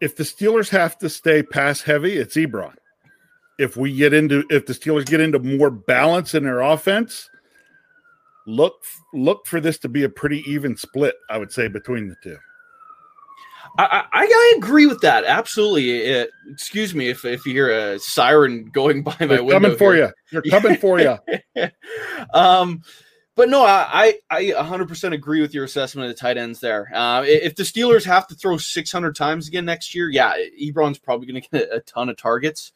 If 0.00 0.16
the 0.16 0.24
Steelers 0.24 0.68
have 0.70 0.98
to 0.98 1.08
stay 1.08 1.44
pass 1.44 1.82
heavy, 1.82 2.16
it's 2.16 2.34
Ebron. 2.34 2.74
If 3.60 3.76
we 3.76 3.94
get 3.94 4.12
into 4.12 4.42
if 4.50 4.66
the 4.66 4.72
Steelers 4.72 5.06
get 5.06 5.20
into 5.20 5.38
more 5.38 5.70
balance 5.70 6.34
in 6.34 6.42
their 6.42 6.62
offense, 6.62 7.30
look 8.48 8.74
look 9.14 9.46
for 9.46 9.60
this 9.60 9.78
to 9.78 9.88
be 9.88 10.02
a 10.02 10.08
pretty 10.08 10.42
even 10.50 10.76
split, 10.76 11.14
I 11.30 11.38
would 11.38 11.52
say, 11.52 11.68
between 11.68 12.08
the 12.08 12.16
two. 12.24 12.38
I, 13.78 14.04
I, 14.12 14.24
I 14.26 14.54
agree 14.58 14.86
with 14.86 15.00
that. 15.00 15.24
Absolutely. 15.24 15.90
It, 15.90 16.30
excuse 16.50 16.94
me 16.94 17.08
if, 17.08 17.24
if 17.24 17.46
you 17.46 17.52
hear 17.52 17.70
a 17.70 17.98
siren 17.98 18.66
going 18.66 19.02
by 19.02 19.16
my 19.20 19.26
They're 19.26 19.44
window. 19.44 19.60
Coming 19.60 19.78
for 19.78 19.94
here. 19.94 20.12
you. 20.30 20.40
They're 20.42 20.60
coming 20.60 20.76
for 20.76 21.00
you. 21.00 21.18
um, 22.34 22.82
but 23.34 23.48
no, 23.48 23.64
I, 23.64 24.18
I 24.30 24.44
100% 24.44 25.14
agree 25.14 25.40
with 25.40 25.54
your 25.54 25.64
assessment 25.64 26.10
of 26.10 26.14
the 26.14 26.20
tight 26.20 26.36
ends 26.36 26.60
there. 26.60 26.90
Uh, 26.94 27.24
if 27.26 27.56
the 27.56 27.62
Steelers 27.62 28.04
have 28.04 28.26
to 28.26 28.34
throw 28.34 28.58
600 28.58 29.16
times 29.16 29.48
again 29.48 29.64
next 29.64 29.94
year, 29.94 30.10
yeah, 30.10 30.34
Ebron's 30.60 30.98
probably 30.98 31.26
going 31.26 31.40
to 31.40 31.48
get 31.48 31.68
a 31.72 31.80
ton 31.80 32.10
of 32.10 32.18
targets. 32.18 32.72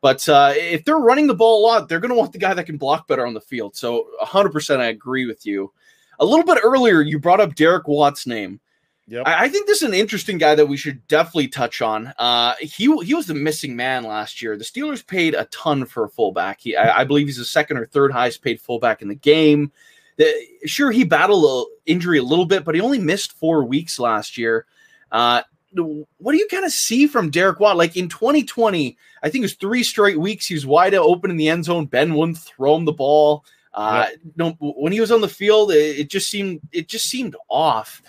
But 0.00 0.26
uh, 0.28 0.54
if 0.54 0.84
they're 0.84 0.96
running 0.96 1.26
the 1.26 1.34
ball 1.34 1.60
a 1.60 1.66
lot, 1.66 1.88
they're 1.88 2.00
going 2.00 2.10
to 2.10 2.16
want 2.16 2.32
the 2.32 2.38
guy 2.38 2.54
that 2.54 2.64
can 2.64 2.78
block 2.78 3.06
better 3.06 3.26
on 3.26 3.34
the 3.34 3.40
field. 3.40 3.76
So 3.76 4.06
100% 4.22 4.80
I 4.80 4.86
agree 4.86 5.26
with 5.26 5.44
you. 5.44 5.72
A 6.20 6.24
little 6.24 6.44
bit 6.44 6.58
earlier, 6.64 7.02
you 7.02 7.18
brought 7.18 7.40
up 7.40 7.54
Derek 7.54 7.86
Watt's 7.86 8.26
name. 8.26 8.60
Yep. 9.08 9.26
I, 9.26 9.44
I, 9.44 9.48
think 9.48 9.66
this 9.66 9.78
is 9.78 9.88
an 9.88 9.94
interesting 9.94 10.36
guy 10.36 10.54
that 10.54 10.66
we 10.66 10.76
should 10.76 11.06
definitely 11.08 11.48
touch 11.48 11.80
on. 11.80 12.12
Uh, 12.18 12.54
he 12.60 12.94
he 13.02 13.14
was 13.14 13.26
the 13.26 13.34
missing 13.34 13.74
man 13.74 14.04
last 14.04 14.42
year. 14.42 14.56
The 14.56 14.64
Steelers 14.64 15.06
paid 15.06 15.34
a 15.34 15.46
ton 15.46 15.86
for 15.86 16.04
a 16.04 16.10
fullback. 16.10 16.60
He, 16.60 16.76
I, 16.76 17.00
I 17.00 17.04
believe 17.04 17.26
he's 17.26 17.38
the 17.38 17.46
second 17.46 17.78
or 17.78 17.86
third 17.86 18.12
highest 18.12 18.42
paid 18.42 18.60
fullback 18.60 19.00
in 19.00 19.08
the 19.08 19.14
game. 19.14 19.72
The, 20.18 20.30
sure, 20.66 20.90
he 20.90 21.04
battled 21.04 21.44
a 21.44 21.90
injury 21.90 22.18
a 22.18 22.22
little 22.22 22.44
bit, 22.44 22.64
but 22.64 22.74
he 22.74 22.82
only 22.82 22.98
missed 22.98 23.32
four 23.32 23.64
weeks 23.64 23.98
last 23.98 24.36
year. 24.36 24.66
Uh, 25.10 25.42
what 25.72 26.32
do 26.32 26.38
you 26.38 26.48
kind 26.48 26.64
of 26.64 26.72
see 26.72 27.06
from 27.06 27.30
Derek 27.30 27.60
Watt? 27.60 27.76
Like 27.76 27.96
in 27.96 28.08
2020, 28.08 28.96
I 29.22 29.30
think 29.30 29.42
it 29.42 29.44
was 29.44 29.54
three 29.54 29.82
straight 29.82 30.20
weeks 30.20 30.46
he 30.46 30.54
was 30.54 30.66
wide 30.66 30.94
open 30.94 31.30
in 31.30 31.36
the 31.36 31.48
end 31.48 31.64
zone. 31.64 31.86
Ben 31.86 32.14
wouldn't 32.14 32.38
throw 32.38 32.76
him 32.76 32.84
the 32.84 32.92
ball. 32.92 33.44
Uh, 33.72 34.06
yep. 34.10 34.20
No, 34.36 34.50
when 34.60 34.92
he 34.92 35.00
was 35.00 35.12
on 35.12 35.20
the 35.20 35.28
field, 35.28 35.70
it, 35.70 35.98
it 35.98 36.10
just 36.10 36.28
seemed 36.28 36.60
it 36.72 36.88
just 36.88 37.06
seemed 37.06 37.36
off. 37.48 38.02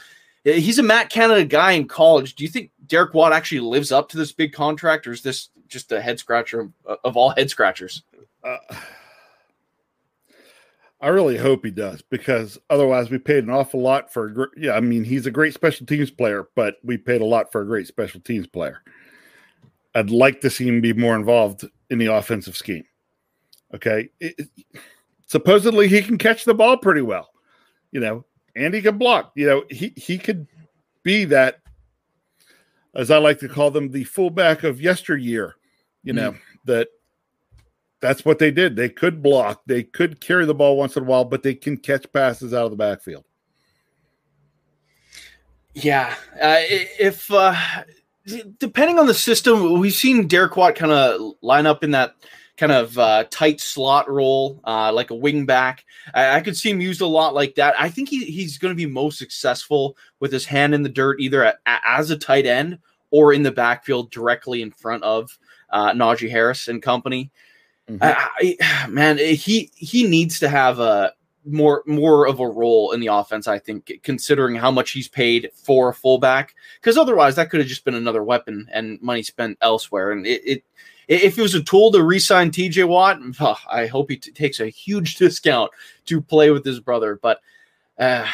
He's 0.55 0.79
a 0.79 0.83
Matt 0.83 1.09
Canada 1.09 1.45
guy 1.45 1.73
in 1.73 1.87
college. 1.87 2.35
Do 2.35 2.43
you 2.43 2.49
think 2.49 2.71
Derek 2.85 3.13
Watt 3.13 3.33
actually 3.33 3.61
lives 3.61 3.91
up 3.91 4.09
to 4.09 4.17
this 4.17 4.31
big 4.31 4.53
contract, 4.53 5.07
or 5.07 5.11
is 5.11 5.21
this 5.21 5.49
just 5.67 5.91
a 5.91 6.01
head 6.01 6.19
scratcher 6.19 6.61
of, 6.85 6.99
of 7.03 7.17
all 7.17 7.31
head 7.31 7.49
scratchers? 7.49 8.03
Uh, 8.43 8.57
I 11.01 11.07
really 11.09 11.37
hope 11.37 11.63
he 11.63 11.71
does 11.71 12.01
because 12.01 12.57
otherwise 12.69 13.09
we 13.09 13.19
paid 13.19 13.45
an 13.45 13.49
awful 13.49 13.81
lot 13.81 14.11
for. 14.11 14.25
A 14.25 14.33
great 14.33 14.49
yeah, 14.57 14.73
I 14.73 14.81
mean 14.81 15.03
he's 15.03 15.25
a 15.25 15.31
great 15.31 15.53
special 15.53 15.85
teams 15.85 16.11
player, 16.11 16.49
but 16.55 16.75
we 16.83 16.97
paid 16.97 17.21
a 17.21 17.25
lot 17.25 17.51
for 17.51 17.61
a 17.61 17.65
great 17.65 17.87
special 17.87 18.19
teams 18.19 18.47
player. 18.47 18.81
I'd 19.95 20.09
like 20.09 20.41
to 20.41 20.49
see 20.49 20.67
him 20.67 20.81
be 20.81 20.93
more 20.93 21.15
involved 21.15 21.65
in 21.89 21.99
the 21.99 22.07
offensive 22.07 22.57
scheme. 22.57 22.83
Okay, 23.73 24.09
it, 24.19 24.49
supposedly 25.27 25.87
he 25.87 26.01
can 26.01 26.17
catch 26.17 26.43
the 26.43 26.53
ball 26.53 26.77
pretty 26.77 27.01
well. 27.01 27.29
You 27.91 28.01
know, 28.01 28.25
and 28.59 28.73
he 28.73 28.81
can 28.81 28.97
block. 28.97 29.31
You 29.35 29.47
know, 29.47 29.63
he 29.69 29.93
he 29.95 30.17
could 30.17 30.47
be 31.03 31.25
that, 31.25 31.59
as 32.93 33.09
I 33.09 33.17
like 33.17 33.39
to 33.39 33.49
call 33.49 33.71
them, 33.71 33.89
the 33.89 34.03
fullback 34.03 34.63
of 34.63 34.81
yesteryear. 34.81 35.55
You 36.03 36.13
know 36.13 36.31
mm. 36.33 36.39
that 36.65 36.89
that's 38.01 38.25
what 38.25 38.39
they 38.39 38.51
did. 38.51 38.75
They 38.75 38.89
could 38.89 39.21
block, 39.21 39.61
they 39.65 39.83
could 39.83 40.21
carry 40.21 40.45
the 40.45 40.55
ball 40.55 40.77
once 40.77 40.95
in 40.95 41.03
a 41.03 41.05
while, 41.05 41.25
but 41.25 41.43
they 41.43 41.53
can 41.53 41.77
catch 41.77 42.11
passes 42.11 42.53
out 42.53 42.65
of 42.65 42.71
the 42.71 42.77
backfield. 42.77 43.25
Yeah, 45.73 46.13
uh, 46.41 46.59
if 46.61 47.31
uh, 47.31 47.55
depending 48.57 48.99
on 48.99 49.07
the 49.07 49.13
system, 49.13 49.79
we've 49.79 49.93
seen 49.93 50.27
Derek 50.27 50.57
Watt 50.57 50.75
kind 50.75 50.91
of 50.91 51.33
line 51.41 51.65
up 51.65 51.83
in 51.83 51.91
that 51.91 52.15
kind 52.59 52.73
of 52.73 52.99
uh, 52.99 53.23
tight 53.31 53.61
slot 53.61 54.09
role, 54.09 54.59
uh, 54.65 54.91
like 54.91 55.11
a 55.11 55.15
wing 55.15 55.45
back. 55.45 55.85
I, 56.13 56.35
I, 56.35 56.41
could 56.41 56.57
see 56.57 56.69
him 56.69 56.81
used 56.81 56.99
a 56.99 57.07
lot 57.07 57.33
like 57.33 57.55
that. 57.55 57.73
I 57.79 57.89
think 57.89 58.09
he, 58.09 58.25
he's 58.25 58.57
going 58.57 58.71
to 58.71 58.75
be 58.75 58.85
most 58.85 59.17
successful 59.17 59.95
with 60.19 60.33
his 60.33 60.45
hand 60.45 60.75
in 60.75 60.83
the 60.83 60.89
dirt, 60.89 61.21
either 61.21 61.45
at, 61.45 61.59
as 61.65 62.11
a 62.11 62.17
tight 62.17 62.45
end 62.45 62.79
or 63.11 63.31
in 63.31 63.43
the 63.43 63.51
backfield 63.51 64.11
directly 64.11 64.61
in 64.61 64.71
front 64.71 65.03
of 65.03 65.39
uh, 65.69 65.93
Najee 65.93 66.29
Harris 66.29 66.67
and 66.67 66.83
company. 66.83 67.31
Mm-hmm. 67.89 68.03
I, 68.03 68.57
I, 68.61 68.87
man, 68.89 69.17
he 69.17 69.71
he 69.73 70.05
needs 70.05 70.39
to 70.39 70.49
have 70.49 70.79
a 70.79 71.13
more 71.45 71.81
more 71.87 72.27
of 72.27 72.41
a 72.41 72.47
role 72.47 72.91
in 72.91 72.99
the 72.99 73.07
offense. 73.07 73.47
I 73.47 73.59
think, 73.59 74.01
considering 74.03 74.55
how 74.55 74.69
much 74.69 74.91
he's 74.91 75.07
paid 75.07 75.49
for 75.53 75.89
a 75.89 75.93
fullback, 75.93 76.53
because 76.81 76.97
otherwise 76.97 77.37
that 77.37 77.49
could 77.49 77.61
have 77.61 77.69
just 77.69 77.85
been 77.85 77.95
another 77.95 78.21
weapon 78.21 78.67
and 78.73 79.01
money 79.01 79.23
spent 79.23 79.57
elsewhere. 79.61 80.11
And 80.11 80.27
it, 80.27 80.41
it 80.45 80.63
if 81.09 81.37
it 81.37 81.41
was 81.41 81.55
a 81.55 81.63
tool 81.63 81.91
to 81.91 82.03
re-sign 82.03 82.51
TJ 82.51 82.87
Watt, 82.87 83.19
oh, 83.41 83.57
I 83.69 83.87
hope 83.87 84.11
he 84.11 84.17
t- 84.17 84.31
takes 84.31 84.59
a 84.59 84.67
huge 84.67 85.15
discount 85.17 85.71
to 86.05 86.21
play 86.21 86.51
with 86.51 86.63
his 86.63 86.79
brother. 86.79 87.19
But 87.21 87.41
uh, 87.97 88.25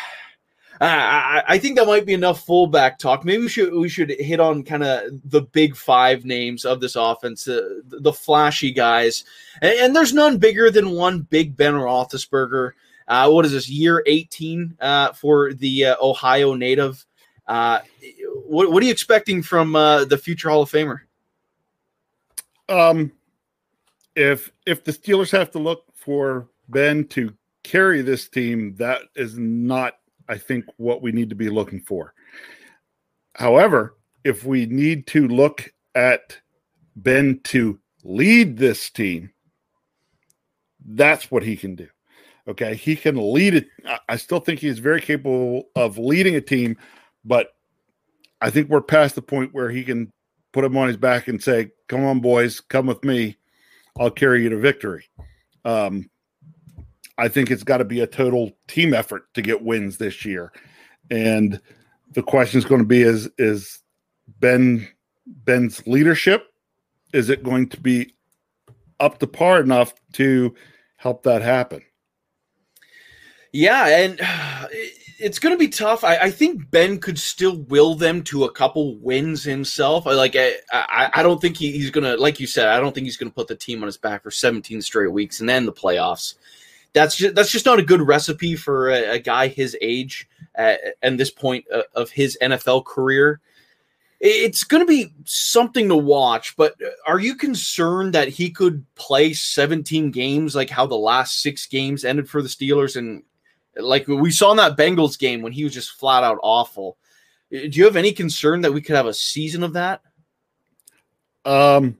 I, 0.82 1.44
I 1.48 1.58
think 1.58 1.78
that 1.78 1.88
might 1.88 2.06
be 2.06 2.14
enough 2.14 2.46
fullback 2.46 3.00
talk. 3.00 3.24
Maybe 3.24 3.44
we 3.44 3.50
should 3.50 3.74
we 3.74 3.88
should 3.88 4.10
hit 4.10 4.42
on 4.42 4.64
kind 4.64 4.84
of 4.84 5.04
the 5.24 5.42
big 5.42 5.76
five 5.76 6.26
names 6.26 6.66
of 6.66 6.82
this 6.82 6.98
offense, 6.98 7.48
uh, 7.48 7.80
the 7.86 8.14
flashy 8.14 8.72
guys, 8.72 9.24
and, 9.62 9.74
and, 9.80 9.96
there's 9.96 10.14
none 10.14 10.38
bigger 10.38 10.70
than 10.70 10.92
one 10.92 11.22
Big 11.22 11.56
Ben 11.56 11.74
Roethlisberger. 11.74 12.72
Uh, 13.08 13.30
what 13.30 13.46
is 13.46 13.52
this 13.52 13.70
year 13.70 14.04
18 14.06 14.78
uh, 14.82 15.14
for 15.14 15.54
the 15.54 15.86
uh, 15.86 15.96
Ohio 16.02 16.56
native? 16.56 17.06
Uh, 17.48 17.80
what, 18.46 18.72
what, 18.72 18.82
are 18.82 18.86
you 18.86 18.92
expecting 18.92 19.44
from 19.44 19.76
uh, 19.76 20.04
the 20.06 20.18
future 20.18 20.50
Hall 20.50 20.64
of 20.64 20.72
Famer? 20.72 21.02
Um, 22.70 23.12
if 24.16 24.52
if 24.66 24.84
the 24.84 24.92
Steelers 24.92 25.32
have 25.32 25.52
to 25.52 25.60
look 25.60 25.84
for 25.94 26.50
Ben 26.70 27.06
to 27.10 27.34
carry 27.64 28.02
this 28.02 28.28
team, 28.30 28.76
that 28.76 29.02
is 29.16 29.38
not 29.38 29.96
I 30.28 30.38
think, 30.38 30.66
what 30.78 31.02
we 31.02 31.12
need 31.12 31.30
to 31.30 31.36
be 31.36 31.50
looking 31.50 31.82
for. 31.82 32.14
However, 33.36 33.98
if 34.24 34.44
we 34.44 34.66
need 34.66 35.08
to 35.08 35.28
look 35.28 35.72
at 35.94 36.40
Ben 36.96 37.40
to 37.46 37.80
lead 38.04 38.58
this 38.58 38.90
team, 38.90 39.32
that's 40.86 41.30
what 41.30 41.44
he 41.44 41.56
can 41.56 41.76
do. 41.76 41.88
Okay. 42.48 42.76
He 42.76 42.96
can 42.96 43.34
lead 43.34 43.56
it. 43.56 43.68
I 44.08 44.18
still 44.18 44.40
think 44.40 44.60
he's 44.60 44.80
very 44.80 45.02
capable 45.02 45.70
of 45.76 45.98
leading 45.98 46.36
a 46.36 46.42
team, 46.42 46.78
but 47.24 47.50
I 48.42 48.50
think 48.50 48.70
we're 48.70 48.82
past 48.82 49.16
the 49.16 49.22
point 49.22 49.54
where 49.54 49.70
he 49.70 49.84
can 49.84 50.12
put 50.54 50.64
him 50.64 50.78
on 50.78 50.88
his 50.88 50.98
back 50.98 51.28
and 51.28 51.42
say, 51.42 51.72
Come 51.88 52.04
on, 52.06 52.20
boys, 52.20 52.60
come 52.60 52.88
with 52.88 53.04
me. 53.04 53.38
I'll 54.00 54.12
carry 54.12 54.44
you 54.44 54.50
to 54.50 54.58
victory. 54.58 55.06
Um, 55.64 56.10
I 57.18 57.28
think 57.28 57.50
it's 57.50 57.64
got 57.64 57.78
to 57.78 57.86
be 57.86 58.02
a 58.02 58.08
total 58.08 58.52
team 58.68 58.94
effort 58.94 59.34
to 59.36 59.42
get 59.42 59.64
wins 59.64 59.98
this 59.98 60.26
year. 60.26 60.52
And 61.10 61.62
the 62.12 62.24
question 62.24 62.58
is 62.58 62.66
going 62.66 62.82
to 62.82 62.88
be 62.88 63.04
is 63.04 63.30
is 63.38 63.80
Ben 64.40 64.88
Ben's 65.26 65.86
leadership 65.88 66.52
is 67.16 67.30
it 67.30 67.44
going 67.44 67.70
to 67.70 67.80
be 67.80 68.14
up 69.00 69.20
to 69.20 69.28
par 69.28 69.62
enough 69.62 69.94
to 70.14 70.54
help 70.98 71.24
that 71.24 71.42
happen? 71.42 71.82
Yeah, 73.54 73.88
and 73.88 74.20
it's 75.20 75.40
going 75.40 75.54
to 75.54 75.60
be 75.60 75.70
tough. 75.70 76.04
I, 76.04 76.18
I, 76.18 76.32
think 76.32 76.70
Ben 76.72 77.00
could 77.00 77.18
still 77.18 77.58
will 77.58 77.96
them 77.96 78.22
to 78.24 78.44
a 78.44 78.52
couple 78.52 78.96
wins 78.98 79.44
himself. 79.44 80.06
Like 80.06 80.36
I, 80.36 80.54
I, 80.72 81.10
I 81.14 81.24
don't 81.24 81.40
think 81.40 81.58
he, 81.58 81.72
he's 81.72 81.90
going 81.90 82.04
to, 82.04 82.16
like 82.18 82.40
you 82.40 82.48
said, 82.48 82.68
I 82.68 82.80
don't 82.80 82.94
think 82.94 83.06
he's 83.06 83.18
going 83.18 83.32
to 83.32 83.36
put 83.36 83.48
the 83.48 83.56
team 83.56 83.82
on 83.82 83.88
his 83.88 83.98
back 83.98 84.24
for 84.24 84.32
17 84.32 84.82
straight 84.82 85.12
weeks 85.12 85.40
and 85.40 85.48
then 85.48 85.66
the 85.66 85.74
playoffs 85.74 86.36
that's 86.96 87.18
just 87.18 87.36
that's 87.36 87.52
just 87.52 87.66
not 87.66 87.78
a 87.78 87.84
good 87.84 88.02
recipe 88.02 88.56
for 88.56 88.90
a, 88.90 89.16
a 89.16 89.20
guy 89.20 89.48
his 89.48 89.78
age 89.82 90.28
at 90.56 90.80
this 91.04 91.30
point 91.30 91.66
uh, 91.72 91.84
of 91.94 92.10
his 92.10 92.38
NFL 92.42 92.86
career. 92.86 93.42
It's 94.22 94.64
going 94.64 94.82
to 94.82 94.88
be 94.88 95.14
something 95.26 95.90
to 95.90 95.98
watch, 95.98 96.56
but 96.56 96.74
uh, 96.82 96.88
are 97.06 97.20
you 97.20 97.36
concerned 97.36 98.14
that 98.14 98.30
he 98.30 98.50
could 98.50 98.86
play 98.96 99.34
17 99.34 100.10
games 100.12 100.56
like 100.56 100.70
how 100.70 100.88
the 100.88 100.96
last 100.96 101.42
six 101.42 101.68
games 101.68 102.06
ended 102.06 102.30
for 102.30 102.42
the 102.42 102.48
Steelers? 102.48 102.96
And 102.96 103.24
like 103.78 104.08
we 104.08 104.32
saw 104.32 104.52
in 104.52 104.58
that 104.58 104.78
Bengals 104.78 105.18
game 105.18 105.42
when 105.42 105.52
he 105.52 105.64
was 105.64 105.74
just 105.74 105.92
flat 105.92 106.24
out 106.24 106.40
awful. 106.42 106.98
Do 107.52 107.70
you 107.72 107.86
have 107.86 107.96
any 107.96 108.12
concern 108.12 108.62
that 108.62 108.74
we 108.74 108.82
could 108.82 108.96
have 108.96 109.06
a 109.06 109.14
season 109.14 109.64
of 109.64 109.74
that? 109.74 110.02
Um, 111.46 111.98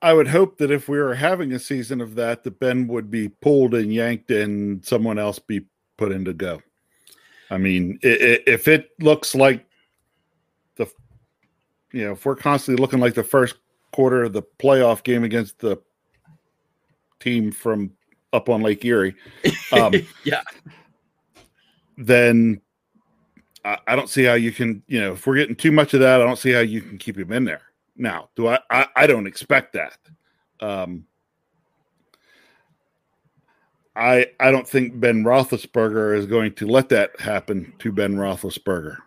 I 0.00 0.12
would 0.12 0.28
hope 0.28 0.58
that 0.58 0.70
if 0.70 0.88
we 0.88 0.98
were 0.98 1.14
having 1.14 1.52
a 1.52 1.58
season 1.58 2.00
of 2.00 2.14
that, 2.14 2.44
that 2.44 2.60
Ben 2.60 2.86
would 2.86 3.10
be 3.10 3.28
pulled 3.28 3.74
and 3.74 3.92
yanked 3.92 4.30
and 4.30 4.84
someone 4.84 5.18
else 5.18 5.38
be 5.38 5.66
put 5.96 6.12
into 6.12 6.32
go. 6.32 6.62
I 7.50 7.58
mean, 7.58 7.98
if 8.02 8.68
it 8.68 8.90
looks 9.00 9.34
like 9.34 9.66
the, 10.76 10.86
you 11.92 12.04
know, 12.04 12.12
if 12.12 12.24
we're 12.24 12.36
constantly 12.36 12.80
looking 12.80 13.00
like 13.00 13.14
the 13.14 13.24
first 13.24 13.56
quarter 13.92 14.24
of 14.24 14.32
the 14.32 14.42
playoff 14.58 15.02
game 15.02 15.24
against 15.24 15.58
the 15.58 15.80
team 17.18 17.50
from 17.50 17.92
up 18.32 18.48
on 18.48 18.62
Lake 18.62 18.84
Erie, 18.84 19.14
um, 19.72 19.92
yeah, 20.24 20.42
then 21.96 22.60
I, 23.64 23.78
I 23.88 23.96
don't 23.96 24.08
see 24.08 24.24
how 24.24 24.34
you 24.34 24.52
can, 24.52 24.82
you 24.86 25.00
know, 25.00 25.12
if 25.12 25.26
we're 25.26 25.36
getting 25.36 25.56
too 25.56 25.72
much 25.72 25.94
of 25.94 26.00
that, 26.00 26.20
I 26.20 26.24
don't 26.24 26.38
see 26.38 26.52
how 26.52 26.60
you 26.60 26.80
can 26.80 26.98
keep 26.98 27.18
him 27.18 27.32
in 27.32 27.44
there. 27.44 27.62
Now, 27.96 28.28
do 28.36 28.48
I? 28.48 28.58
I, 28.70 28.86
I 28.94 29.06
don't 29.06 29.26
expect 29.26 29.72
that. 29.72 29.98
Um, 30.60 31.06
I 33.96 34.26
I 34.38 34.50
don't 34.50 34.68
think 34.68 35.00
Ben 35.00 35.24
Roethlisberger 35.24 36.16
is 36.16 36.26
going 36.26 36.54
to 36.54 36.66
let 36.66 36.90
that 36.90 37.18
happen 37.18 37.72
to 37.78 37.90
Ben 37.90 38.14
Roethlisberger. 38.14 38.98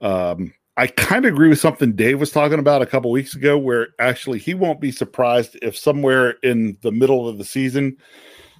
Um, 0.00 0.52
I 0.78 0.86
kind 0.86 1.24
of 1.24 1.34
agree 1.34 1.48
with 1.48 1.58
something 1.58 1.96
Dave 1.96 2.20
was 2.20 2.30
talking 2.30 2.60
about 2.60 2.82
a 2.82 2.86
couple 2.86 3.10
weeks 3.10 3.34
ago, 3.34 3.58
where 3.58 3.88
actually 3.98 4.38
he 4.38 4.54
won't 4.54 4.80
be 4.80 4.92
surprised 4.92 5.58
if 5.60 5.76
somewhere 5.76 6.36
in 6.44 6.78
the 6.82 6.92
middle 6.92 7.28
of 7.28 7.36
the 7.36 7.44
season, 7.44 7.96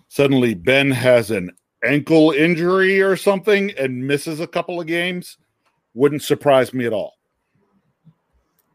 suddenly 0.09 0.55
Ben 0.55 0.91
has 0.91 1.31
an 1.31 1.53
ankle 1.85 2.33
injury 2.33 3.01
or 3.01 3.15
something 3.15 3.71
and 3.79 4.05
misses 4.05 4.41
a 4.41 4.49
couple 4.49 4.81
of 4.81 4.89
games. 4.89 5.39
Wouldn't 5.95 6.25
surprise 6.25 6.75
me 6.75 6.87
at 6.87 6.93
all. 6.93 7.15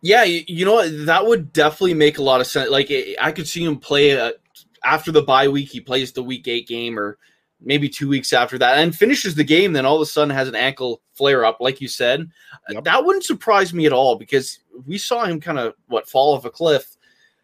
Yeah, 0.02 0.24
you, 0.24 0.64
know? 0.64 0.88
That 1.06 1.26
would 1.26 1.52
definitely 1.52 1.96
make 1.96 2.20
a 2.20 2.24
lot 2.24 2.40
of 2.40 2.48
sense. 2.48 2.70
Like 2.70 2.90
I 3.22 3.34
could 3.34 3.48
see 3.48 3.66
him 3.66 3.78
play 3.78 4.12
a, 4.12 4.32
after 4.86 5.12
the 5.12 5.22
bye 5.22 5.50
week. 5.50 5.68
He 5.70 5.82
plays 5.82 6.14
the 6.14 6.24
week 6.24 6.48
eight 6.48 6.66
game, 6.66 6.98
or 6.98 7.18
maybe 7.64 7.90
two 7.90 8.08
weeks 8.08 8.34
after 8.34 8.58
that, 8.58 8.78
and 8.78 8.96
finishes 8.96 9.36
the 9.36 9.44
game. 9.44 9.74
Then 9.74 9.86
all 9.86 9.96
of 9.96 10.02
a 10.02 10.06
sudden 10.06 10.34
has 10.36 10.48
an 10.48 10.56
ankle 10.56 11.02
flare 11.14 11.46
up, 11.46 11.58
like 11.60 11.82
you 11.82 11.88
said. 11.88 12.30
Yep. 12.70 12.84
That 12.84 13.06
wouldn't 13.06 13.26
surprise 13.26 13.74
me 13.74 13.86
at 13.86 13.94
all 13.94 14.16
because 14.16 14.60
we 14.86 14.98
saw 14.98 15.26
him 15.26 15.40
kind 15.40 15.60
of 15.60 15.74
what 15.88 16.10
fall 16.10 16.36
off 16.36 16.46
a 16.46 16.50
cliff. 16.50 16.98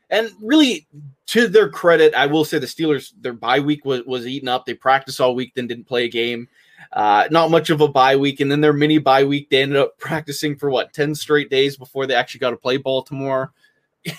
And 0.09 0.31
really, 0.41 0.87
to 1.27 1.47
their 1.47 1.69
credit, 1.69 2.15
I 2.15 2.25
will 2.25 2.43
say 2.43 2.57
the 2.57 2.65
Steelers 2.65 3.13
their 3.21 3.33
bye 3.33 3.59
week 3.59 3.85
was 3.85 4.03
was 4.05 4.25
eaten 4.25 4.49
up. 4.49 4.65
They 4.65 4.73
practiced 4.73 5.21
all 5.21 5.35
week, 5.35 5.53
then 5.53 5.67
didn't 5.67 5.87
play 5.87 6.05
a 6.05 6.09
game. 6.09 6.47
Uh, 6.93 7.27
not 7.29 7.51
much 7.51 7.69
of 7.69 7.81
a 7.81 7.87
bye 7.87 8.15
week, 8.15 8.39
and 8.39 8.51
then 8.51 8.61
their 8.61 8.73
mini 8.73 8.97
bye 8.97 9.23
week, 9.23 9.49
they 9.49 9.61
ended 9.61 9.77
up 9.77 9.97
practicing 9.99 10.55
for 10.55 10.71
what 10.71 10.93
ten 10.93 11.13
straight 11.13 11.49
days 11.49 11.77
before 11.77 12.07
they 12.07 12.15
actually 12.15 12.39
got 12.39 12.51
to 12.51 12.57
play 12.57 12.77
Baltimore. 12.77 13.53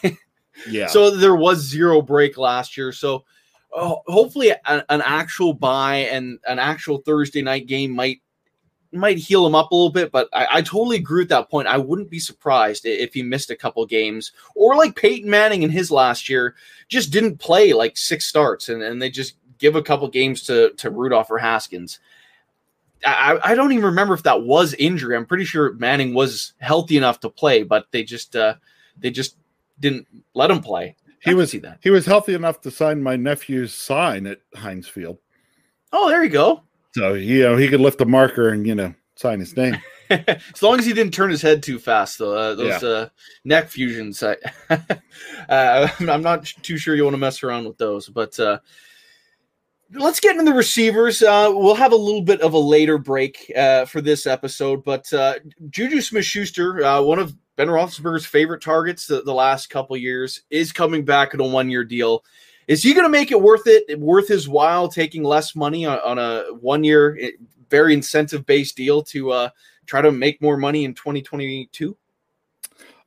yeah. 0.68 0.86
So 0.86 1.10
there 1.10 1.34
was 1.34 1.58
zero 1.58 2.00
break 2.00 2.38
last 2.38 2.76
year. 2.76 2.92
So 2.92 3.24
hopefully, 3.72 4.50
a, 4.50 4.59
an 4.66 5.02
actual 5.04 5.52
bye 5.52 6.09
and 6.11 6.38
an 6.46 6.59
actual 6.59 6.98
Thursday 6.98 7.42
night 7.42 7.66
game 7.66 7.90
might 7.90 8.20
might 8.92 9.18
heal 9.18 9.46
him 9.46 9.54
up 9.54 9.70
a 9.70 9.74
little 9.74 9.92
bit. 9.92 10.11
But 10.11 10.28
I, 10.33 10.46
I 10.50 10.62
totally 10.62 10.96
agree 10.96 11.22
with 11.22 11.28
that 11.28 11.50
point. 11.50 11.68
I 11.68 11.78
wouldn't 11.78 12.11
be 12.11 12.18
surprised 12.18 12.87
if 12.87 13.14
he 13.14 13.22
missed 13.22 13.50
a 13.50 13.56
couple 13.56 13.85
games, 13.87 14.33
or 14.54 14.76
like 14.76 14.96
Peyton 14.96 15.30
Manning 15.30 15.62
in 15.62 15.70
his 15.70 15.90
last 15.90 16.28
year, 16.28 16.54
just 16.88 17.12
didn't 17.12 17.38
play 17.38 17.72
like 17.72 17.96
six 17.96 18.26
starts, 18.26 18.68
and, 18.68 18.83
and 18.83 19.00
they 19.00 19.11
just 19.11 19.37
give 19.59 19.76
a 19.76 19.83
couple 19.83 20.09
games 20.09 20.42
to 20.44 20.72
to 20.78 20.90
Rudolph 20.90 21.30
or 21.30 21.38
Haskins. 21.38 22.00
I, 23.06 23.38
I 23.42 23.54
don't 23.54 23.72
even 23.72 23.87
remember 23.87 24.14
if 24.14 24.24
that 24.24 24.42
was 24.42 24.74
injury. 24.74 25.16
I'm 25.16 25.24
pretty 25.24 25.46
sure 25.46 25.72
Manning 25.74 26.12
was 26.12 26.52
healthy 26.59 26.96
enough 26.96 27.20
to 27.20 27.30
play, 27.30 27.62
but 27.62 27.87
they 27.92 28.02
just 28.02 28.37
uh, 28.37 28.56
they 28.98 29.11
just 29.11 29.37
didn't 29.78 30.06
let 30.35 30.50
him 30.50 30.61
play. 30.61 30.96
He 31.20 31.35
was 31.35 31.52
that. 31.52 31.78
he 31.83 31.90
was 31.90 32.06
healthy 32.06 32.35
enough 32.35 32.61
to 32.62 32.70
sign 32.70 33.02
my 33.02 33.16
nephew's 33.16 33.74
sign 33.74 34.26
at 34.26 34.40
Heinz 34.54 34.88
Field. 34.88 35.18
Oh, 35.92 36.09
there 36.09 36.24
you 36.24 36.30
go. 36.30 36.62
So 36.94 37.14
you 37.14 37.42
know 37.42 37.56
he 37.56 37.68
could 37.68 37.80
lift 37.80 38.00
a 38.00 38.06
marker 38.06 38.48
and 38.48 38.66
you 38.66 38.74
know 38.74 38.94
sign 39.16 39.40
his 39.40 39.56
name. 39.56 39.76
as 40.11 40.62
long 40.62 40.78
as 40.78 40.87
he 40.87 40.92
didn't 40.92 41.14
turn 41.14 41.30
his 41.30 41.42
head 41.42 41.62
too 41.62 41.78
fast, 41.78 42.18
though. 42.18 42.37
Uh, 42.37 42.54
those 42.54 42.83
yeah. 42.83 42.88
uh, 42.88 43.09
neck 43.44 43.68
fusions, 43.68 44.22
I, 44.22 44.37
uh, 45.48 45.88
I'm 46.00 46.22
not 46.22 46.46
too 46.46 46.78
sure 46.78 46.96
you 46.96 47.04
want 47.04 47.14
to 47.14 47.18
mess 47.18 47.42
around 47.42 47.66
with 47.66 47.78
those. 47.78 48.09
But 48.09 48.38
uh, 48.40 48.59
let's 49.92 50.20
get 50.20 50.37
into 50.37 50.50
the 50.50 50.56
receivers. 50.56 51.22
Uh, 51.22 51.50
we'll 51.52 51.74
have 51.74 51.92
a 51.92 51.96
little 51.96 52.22
bit 52.22 52.40
of 52.40 52.54
a 52.54 52.59
later 52.59 52.98
break 52.98 53.52
uh, 53.56 53.85
for 53.85 54.00
this 54.00 54.26
episode, 54.26 54.85
but 54.85 55.12
uh, 55.12 55.35
Juju 55.68 56.00
Smith-Schuster, 56.00 56.85
uh, 56.85 57.02
one 57.02 57.18
of 57.18 57.37
Ben 57.60 57.68
Roethlisberger's 57.68 58.24
favorite 58.24 58.62
targets 58.62 59.06
the, 59.06 59.20
the 59.20 59.34
last 59.34 59.68
couple 59.68 59.94
years, 59.96 60.42
is 60.48 60.72
coming 60.72 61.04
back 61.04 61.34
in 61.34 61.40
a 61.40 61.46
one-year 61.46 61.84
deal. 61.84 62.24
Is 62.68 62.82
he 62.82 62.94
going 62.94 63.04
to 63.04 63.10
make 63.10 63.30
it 63.30 63.40
worth 63.40 63.66
it, 63.66 64.00
worth 64.00 64.28
his 64.28 64.48
while, 64.48 64.88
taking 64.88 65.22
less 65.22 65.54
money 65.54 65.84
on, 65.84 65.98
on 65.98 66.18
a 66.18 66.54
one-year, 66.60 67.18
eh, 67.20 67.30
very 67.68 67.92
incentive-based 67.92 68.76
deal 68.76 69.02
to 69.02 69.32
uh, 69.32 69.50
try 69.84 70.00
to 70.00 70.10
make 70.10 70.40
more 70.40 70.56
money 70.56 70.84
in 70.84 70.94
2022? 70.94 71.94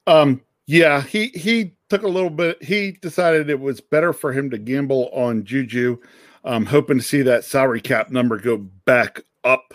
Um, 0.06 0.42
yeah, 0.68 1.02
he 1.02 1.30
he 1.30 1.74
took 1.90 2.04
a 2.04 2.08
little 2.08 2.30
bit. 2.30 2.62
He 2.62 2.92
decided 2.92 3.50
it 3.50 3.60
was 3.60 3.82
better 3.82 4.14
for 4.14 4.34
him 4.34 4.52
to 4.52 4.60
gamble 4.60 5.10
on 5.14 5.46
Juju 5.46 5.98
I'm 6.44 6.66
hoping 6.66 6.98
to 6.98 7.04
see 7.04 7.22
that 7.24 7.46
salary 7.46 7.82
cap 7.82 8.12
number 8.12 8.38
go 8.38 8.58
back 8.58 9.22
up 9.44 9.74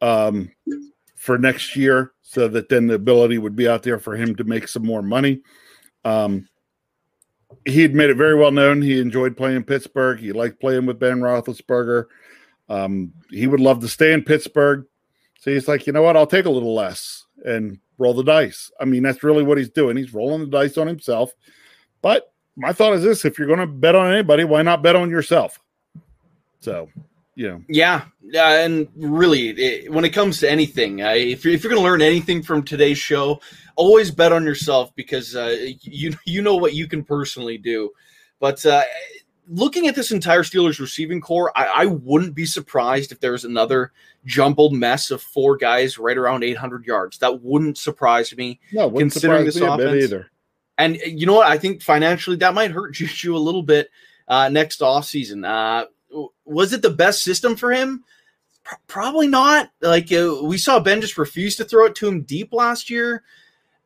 um, 0.00 0.50
for 1.28 1.36
next 1.36 1.76
year 1.76 2.12
so 2.22 2.48
that 2.48 2.70
then 2.70 2.86
the 2.86 2.94
ability 2.94 3.36
would 3.36 3.54
be 3.54 3.68
out 3.68 3.82
there 3.82 3.98
for 3.98 4.16
him 4.16 4.34
to 4.34 4.44
make 4.44 4.66
some 4.66 4.82
more 4.82 5.02
money. 5.02 5.42
Um, 6.02 6.48
he 7.66 7.82
had 7.82 7.94
made 7.94 8.08
it 8.08 8.16
very 8.16 8.34
well 8.34 8.50
known 8.50 8.80
he 8.80 8.98
enjoyed 8.98 9.36
playing 9.36 9.64
Pittsburgh. 9.64 10.18
He 10.20 10.32
liked 10.32 10.58
playing 10.58 10.86
with 10.86 10.98
Ben 10.98 11.20
Roethlisberger. 11.20 12.06
Um, 12.70 13.12
he 13.28 13.46
would 13.46 13.60
love 13.60 13.80
to 13.80 13.88
stay 13.88 14.14
in 14.14 14.24
Pittsburgh. 14.24 14.86
So 15.38 15.50
he's 15.50 15.68
like, 15.68 15.86
you 15.86 15.92
know 15.92 16.00
what? 16.00 16.16
I'll 16.16 16.26
take 16.26 16.46
a 16.46 16.50
little 16.50 16.74
less 16.74 17.26
and 17.44 17.78
roll 17.98 18.14
the 18.14 18.24
dice. 18.24 18.72
I 18.80 18.86
mean, 18.86 19.02
that's 19.02 19.22
really 19.22 19.42
what 19.42 19.58
he's 19.58 19.68
doing. 19.68 19.98
He's 19.98 20.14
rolling 20.14 20.40
the 20.40 20.46
dice 20.46 20.78
on 20.78 20.86
himself. 20.86 21.32
But 22.00 22.32
my 22.56 22.72
thought 22.72 22.94
is 22.94 23.02
this 23.02 23.26
if 23.26 23.38
you're 23.38 23.48
going 23.48 23.58
to 23.58 23.66
bet 23.66 23.94
on 23.94 24.10
anybody, 24.10 24.44
why 24.44 24.62
not 24.62 24.82
bet 24.82 24.96
on 24.96 25.10
yourself? 25.10 25.60
So, 26.60 26.88
know. 27.46 27.62
Yeah. 27.68 28.04
Uh, 28.34 28.38
and 28.38 28.88
really, 28.96 29.50
it, 29.50 29.92
when 29.92 30.04
it 30.04 30.10
comes 30.10 30.40
to 30.40 30.50
anything, 30.50 31.02
uh, 31.02 31.10
if, 31.10 31.44
you're, 31.44 31.54
if 31.54 31.62
you're 31.62 31.70
going 31.70 31.80
to 31.80 31.88
learn 31.88 32.02
anything 32.02 32.42
from 32.42 32.64
today's 32.64 32.98
show, 32.98 33.40
always 33.76 34.10
bet 34.10 34.32
on 34.32 34.44
yourself 34.44 34.94
because 34.96 35.36
uh, 35.36 35.54
you, 35.82 36.16
you 36.24 36.42
know 36.42 36.56
what 36.56 36.74
you 36.74 36.88
can 36.88 37.04
personally 37.04 37.56
do. 37.56 37.90
But 38.40 38.64
uh, 38.66 38.82
looking 39.48 39.86
at 39.86 39.94
this 39.94 40.10
entire 40.10 40.42
Steelers 40.42 40.80
receiving 40.80 41.20
corps, 41.20 41.52
I, 41.56 41.66
I, 41.66 41.86
wouldn't 41.86 42.34
be 42.34 42.44
surprised 42.44 43.12
if 43.12 43.20
there's 43.20 43.44
another 43.44 43.92
jumbled 44.24 44.74
mess 44.74 45.10
of 45.10 45.22
four 45.22 45.56
guys 45.56 45.98
right 45.98 46.18
around 46.18 46.44
800 46.44 46.84
yards. 46.86 47.18
That 47.18 47.42
wouldn't 47.42 47.78
surprise 47.78 48.36
me. 48.36 48.60
No, 48.72 48.90
considering 48.90 49.44
this 49.44 49.56
offense. 49.56 50.04
either. 50.04 50.30
And 50.76 50.96
you 50.96 51.26
know 51.26 51.34
what? 51.34 51.48
I 51.48 51.58
think 51.58 51.82
financially 51.82 52.36
that 52.36 52.54
might 52.54 52.70
hurt 52.70 52.92
Juju 52.94 53.36
a 53.36 53.38
little 53.38 53.62
bit 53.62 53.90
uh, 54.28 54.48
next 54.48 54.80
offseason. 54.80 55.46
Uh, 55.46 55.86
was 56.44 56.72
it 56.72 56.82
the 56.82 56.90
best 56.90 57.22
system 57.22 57.56
for 57.56 57.72
him? 57.72 58.04
P- 58.68 58.76
probably 58.86 59.28
not. 59.28 59.70
Like 59.80 60.12
uh, 60.12 60.36
we 60.42 60.58
saw 60.58 60.80
Ben 60.80 61.00
just 61.00 61.18
refuse 61.18 61.56
to 61.56 61.64
throw 61.64 61.86
it 61.86 61.94
to 61.96 62.08
him 62.08 62.22
deep 62.22 62.52
last 62.52 62.90
year. 62.90 63.22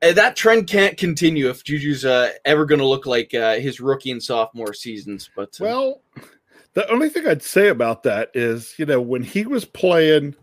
Uh, 0.02 0.12
that 0.12 0.35
trend 0.35 0.66
can't 0.66 0.98
continue 0.98 1.48
if 1.48 1.62
Juju's 1.62 2.04
uh, 2.04 2.32
ever 2.44 2.66
going 2.66 2.80
to 2.80 2.87
look 2.87 3.06
like 3.06 3.32
uh, 3.35 3.56
his 3.56 3.80
rookie 3.80 4.11
and 4.11 4.22
sophomore 4.22 4.74
seasons. 4.74 5.30
But 5.37 5.61
uh, 5.61 5.64
well, 5.64 6.00
the 6.74 6.90
only 6.90 7.08
thing 7.08 7.26
I'd 7.26 7.42
say 7.42 7.68
about 7.68 8.02
that 8.02 8.30
is, 8.35 8.74
you 8.78 8.87
know, 8.87 9.00
when 9.00 9.22
he 9.22 9.46
was 9.46 9.64
playing, 9.64 10.35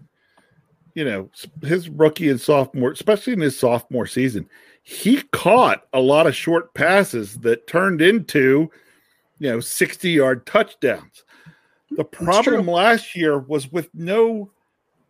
you 0.94 1.04
know, 1.04 1.30
his 1.62 1.90
rookie 1.90 2.30
and 2.30 2.40
sophomore, 2.40 2.92
especially 2.92 3.34
in 3.34 3.42
his 3.42 3.60
sophomore 3.60 4.08
season, 4.08 4.50
he 4.82 5.24
caught 5.34 5.86
a 5.92 6.00
lot 6.00 6.26
of 6.26 6.36
short 6.36 6.74
passes 6.74 7.40
that 7.40 7.68
turned 7.68 8.02
into, 8.02 8.72
you 9.40 9.50
know, 9.50 9.60
sixty 9.60 10.12
yard 10.12 10.46
touchdowns. 10.46 11.26
The 11.92 12.04
problem 12.04 12.68
last 12.68 13.16
year 13.16 13.40
was 13.40 13.72
with 13.72 13.90
no 13.94 14.52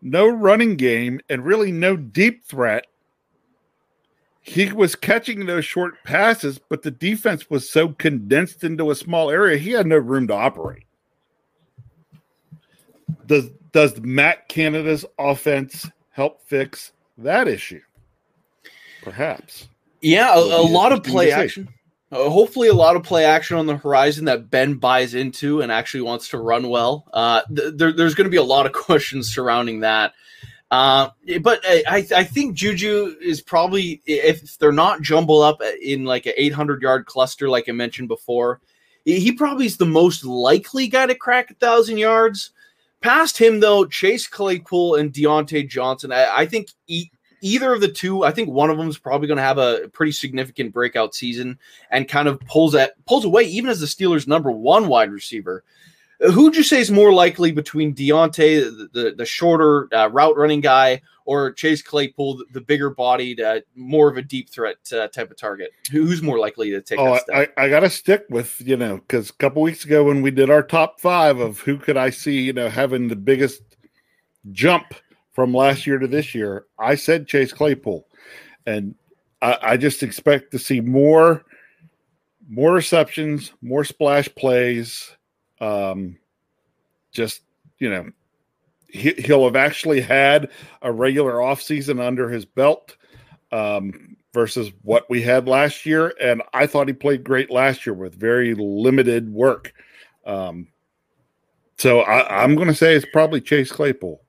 no 0.01 0.27
running 0.27 0.77
game 0.77 1.19
and 1.29 1.43
really 1.43 1.71
no 1.71 1.97
deep 1.97 2.45
threat 2.45 2.87
he 4.49 4.71
was 4.71 4.95
catching 4.95 5.45
those 5.45 5.63
short 5.63 6.03
passes, 6.03 6.57
but 6.57 6.81
the 6.81 6.91
defense 6.91 7.49
was 7.49 7.69
so 7.69 7.89
condensed 7.89 8.63
into 8.63 8.89
a 8.89 8.95
small 8.95 9.29
area, 9.29 9.57
he 9.57 9.71
had 9.71 9.85
no 9.85 9.97
room 9.97 10.27
to 10.27 10.33
operate. 10.33 10.85
Does 13.27 13.49
does 13.71 13.99
Matt 14.01 14.49
Canada's 14.49 15.05
offense 15.19 15.87
help 16.09 16.41
fix 16.47 16.93
that 17.19 17.47
issue? 17.47 17.81
Perhaps. 19.03 19.69
Yeah, 20.01 20.33
a, 20.33 20.39
a 20.39 20.65
lot 20.65 20.91
of 20.91 21.03
play 21.03 21.31
action. 21.31 21.69
Uh, 22.11 22.29
hopefully, 22.29 22.67
a 22.67 22.73
lot 22.73 22.95
of 22.95 23.03
play 23.03 23.23
action 23.23 23.57
on 23.57 23.67
the 23.67 23.77
horizon 23.77 24.25
that 24.25 24.49
Ben 24.49 24.75
buys 24.75 25.13
into 25.13 25.61
and 25.61 25.71
actually 25.71 26.01
wants 26.01 26.29
to 26.29 26.39
run 26.39 26.67
well. 26.69 27.07
Uh, 27.13 27.41
th- 27.55 27.73
there, 27.75 27.91
there's 27.91 28.15
going 28.15 28.25
to 28.25 28.31
be 28.31 28.37
a 28.37 28.43
lot 28.43 28.65
of 28.65 28.71
questions 28.73 29.33
surrounding 29.33 29.81
that. 29.81 30.13
Uh, 30.71 31.09
but 31.41 31.61
I, 31.65 32.05
I 32.15 32.23
think 32.23 32.55
Juju 32.55 33.17
is 33.21 33.41
probably 33.41 34.01
if 34.05 34.57
they're 34.59 34.71
not 34.71 35.01
jumble 35.01 35.41
up 35.41 35.61
in 35.81 36.05
like 36.05 36.27
an 36.27 36.33
800 36.37 36.81
yard 36.81 37.07
cluster, 37.07 37.49
like 37.49 37.67
I 37.67 37.71
mentioned 37.71 38.07
before, 38.07 38.61
he 39.03 39.31
probably 39.31 39.65
is 39.65 39.77
the 39.77 39.87
most 39.87 40.23
likely 40.23 40.87
guy 40.87 41.07
to 41.07 41.15
crack 41.15 41.49
a 41.49 41.55
thousand 41.55 41.97
yards. 41.97 42.51
Past 43.01 43.37
him 43.37 43.59
though, 43.59 43.85
Chase 43.85 44.27
Claypool 44.27 44.95
and 44.95 45.11
Diontae 45.11 45.67
Johnson. 45.67 46.11
I, 46.11 46.39
I 46.39 46.45
think 46.45 46.69
either 47.41 47.73
of 47.73 47.81
the 47.81 47.87
two, 47.87 48.23
I 48.23 48.31
think 48.31 48.49
one 48.49 48.69
of 48.69 48.77
them 48.77 48.87
is 48.87 48.97
probably 48.97 49.27
going 49.27 49.37
to 49.37 49.43
have 49.43 49.57
a 49.57 49.89
pretty 49.93 50.11
significant 50.11 50.73
breakout 50.73 51.15
season 51.15 51.59
and 51.91 52.07
kind 52.07 52.27
of 52.27 52.39
pulls 52.41 52.75
at 52.75 52.93
pulls 53.05 53.25
away 53.25 53.43
even 53.43 53.69
as 53.69 53.79
the 53.79 53.85
Steelers' 53.85 54.27
number 54.27 54.51
one 54.51 54.87
wide 54.87 55.11
receiver. 55.11 55.63
Who'd 56.19 56.57
you 56.57 56.63
say 56.63 56.81
is 56.81 56.91
more 56.91 57.13
likely 57.13 57.53
between 57.53 57.95
Diontae, 57.95 58.63
the, 58.63 58.89
the, 58.91 59.15
the 59.15 59.25
shorter 59.25 59.87
uh, 59.93 60.09
route 60.09 60.35
running 60.35 60.59
guy, 60.59 61.01
or 61.23 61.53
Chase 61.53 61.81
Claypool, 61.81 62.37
the, 62.37 62.45
the 62.53 62.61
bigger 62.61 62.89
bodied, 62.89 63.39
uh, 63.39 63.61
more 63.75 64.09
of 64.09 64.17
a 64.17 64.21
deep 64.21 64.49
threat 64.49 64.75
uh, 64.91 65.07
type 65.07 65.31
of 65.31 65.37
target? 65.37 65.71
Who's 65.91 66.21
more 66.21 66.37
likely 66.37 66.71
to 66.71 66.81
take? 66.81 66.99
Oh, 66.99 67.19
I, 67.33 67.47
I 67.55 67.69
got 67.69 67.81
to 67.81 67.89
stick 67.89 68.25
with 68.29 68.59
you 68.65 68.75
know 68.75 68.97
because 68.97 69.29
a 69.29 69.33
couple 69.33 69.61
weeks 69.61 69.85
ago 69.85 70.03
when 70.03 70.21
we 70.21 70.31
did 70.31 70.49
our 70.49 70.63
top 70.63 70.99
five 70.99 71.39
of 71.39 71.59
who 71.59 71.77
could 71.77 71.95
I 71.95 72.09
see 72.09 72.41
you 72.41 72.51
know 72.51 72.67
having 72.67 73.07
the 73.07 73.15
biggest 73.15 73.61
jump 74.51 74.93
from 75.39 75.53
last 75.53 75.87
year 75.87 75.97
to 75.97 76.05
this 76.05 76.35
year, 76.35 76.65
I 76.77 76.95
said 76.95 77.25
Chase 77.25 77.53
Claypool, 77.53 78.05
and 78.65 78.93
I, 79.41 79.57
I 79.61 79.77
just 79.77 80.03
expect 80.03 80.51
to 80.51 80.59
see 80.59 80.81
more 80.81 81.45
more 82.49 82.73
receptions, 82.73 83.53
more 83.61 83.85
splash 83.85 84.27
plays 84.35 85.15
um, 85.61 86.17
just 87.13 87.43
you 87.77 87.89
know, 87.89 88.11
he, 88.89 89.13
he'll 89.13 89.45
have 89.45 89.55
actually 89.55 90.01
had 90.01 90.49
a 90.81 90.91
regular 90.91 91.35
offseason 91.35 92.05
under 92.05 92.27
his 92.27 92.43
belt 92.43 92.97
um, 93.53 94.17
versus 94.33 94.73
what 94.81 95.09
we 95.09 95.21
had 95.21 95.47
last 95.47 95.85
year. 95.85 96.13
And 96.19 96.43
I 96.53 96.67
thought 96.67 96.89
he 96.89 96.93
played 96.93 97.23
great 97.23 97.49
last 97.49 97.85
year 97.85 97.93
with 97.93 98.13
very 98.13 98.55
limited 98.55 99.31
work. 99.31 99.71
Um, 100.25 100.67
so 101.77 102.01
I, 102.01 102.43
am 102.43 102.55
going 102.55 102.67
to 102.67 102.75
say 102.75 102.93
it's 102.93 103.05
probably 103.13 103.39
Chase 103.39 103.71
Claypool. 103.71 104.19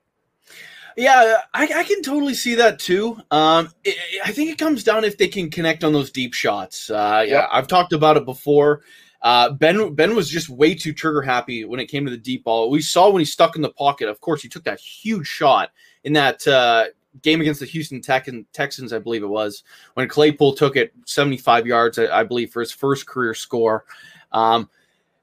Yeah, 1.01 1.39
I, 1.55 1.63
I, 1.63 1.85
can 1.85 2.03
totally 2.03 2.35
see 2.35 2.55
that 2.57 2.79
too. 2.79 3.19
Um, 3.31 3.71
it, 3.85 3.97
I 4.23 4.33
think 4.33 4.51
it 4.51 4.59
comes 4.59 4.85
down 4.85 5.03
if 5.05 5.17
they 5.17 5.29
can 5.29 5.51
connect 5.51 5.83
on 5.83 5.95
those 5.95 6.11
deep 6.11 6.35
shots. 6.35 6.91
Uh, 6.91 7.25
yeah. 7.27 7.47
I've 7.51 7.69
talked 7.69 7.95
about 7.95 8.19
it 8.19 8.27
before. 8.27 8.83
Uh, 9.23 9.51
ben 9.51 9.95
Ben 9.95 10.15
was 10.15 10.29
just 10.29 10.51
way 10.51 10.75
too 10.75 10.93
trigger 10.93 11.23
happy 11.23 11.65
when 11.65 11.81
it 11.81 11.87
came 11.87 12.05
to 12.05 12.11
the 12.11 12.19
deep 12.19 12.45
ball. 12.45 12.71
We 12.71 12.83
saw 12.83 13.09
when 13.09 13.21
he 13.21 13.25
stuck 13.25 13.57
in 13.57 13.63
the 13.63 13.71
pocket. 13.71 14.09
Of 14.09 14.21
course, 14.21 14.43
he 14.43 14.49
took 14.49 14.65
that 14.65 14.79
huge 14.79 15.27
shot 15.27 15.71
in 16.05 16.13
that 16.15 16.47
uh, 16.47 16.87
game 17.23 17.41
against 17.41 17.61
the 17.61 17.67
Houston 17.67 18.01
Texans, 18.03 18.93
I 18.93 18.99
believe 18.99 19.23
it 19.23 19.29
was, 19.29 19.63
when 19.95 20.09
Claypool 20.09 20.55
took 20.55 20.77
it 20.77 20.93
75 21.07 21.67
yards, 21.67 21.99
I, 21.99 22.21
I 22.21 22.25
believe, 22.25 22.53
for 22.53 22.61
his 22.61 22.73
first 22.73 23.07
career 23.07 23.35
score. 23.35 23.85
Um, 24.33 24.71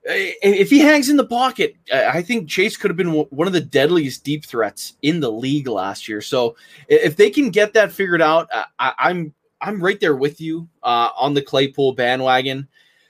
if 0.08 0.70
he 0.70 0.80
hangs 0.80 1.10
in 1.10 1.18
the 1.18 1.26
pocket, 1.26 1.76
I 1.94 2.22
think 2.22 2.48
Chase 2.48 2.78
could 2.78 2.90
have 2.90 2.98
been 2.98 3.12
one 3.12 3.48
of 3.48 3.54
the 3.54 3.62
deadliest 3.62 4.24
deep 4.24 4.46
threats 4.46 4.94
in 5.02 5.20
the 5.20 5.32
league 5.32 5.68
last 5.68 6.08
year. 6.08 6.22
So 6.22 6.56
if 6.88 7.16
they 7.18 7.30
can 7.30 7.50
get 7.50 7.74
that 7.74 7.92
figured 7.92 8.22
out, 8.22 8.48
I, 8.52 8.64
am 8.80 8.94
I'm, 9.00 9.34
I'm 9.60 9.84
right 9.84 10.00
there 10.00 10.16
with 10.16 10.40
you 10.40 10.70
uh, 10.84 11.10
on 11.20 11.34
the 11.34 11.42
Claypool 11.42 11.94
bandwagon. 11.94 12.68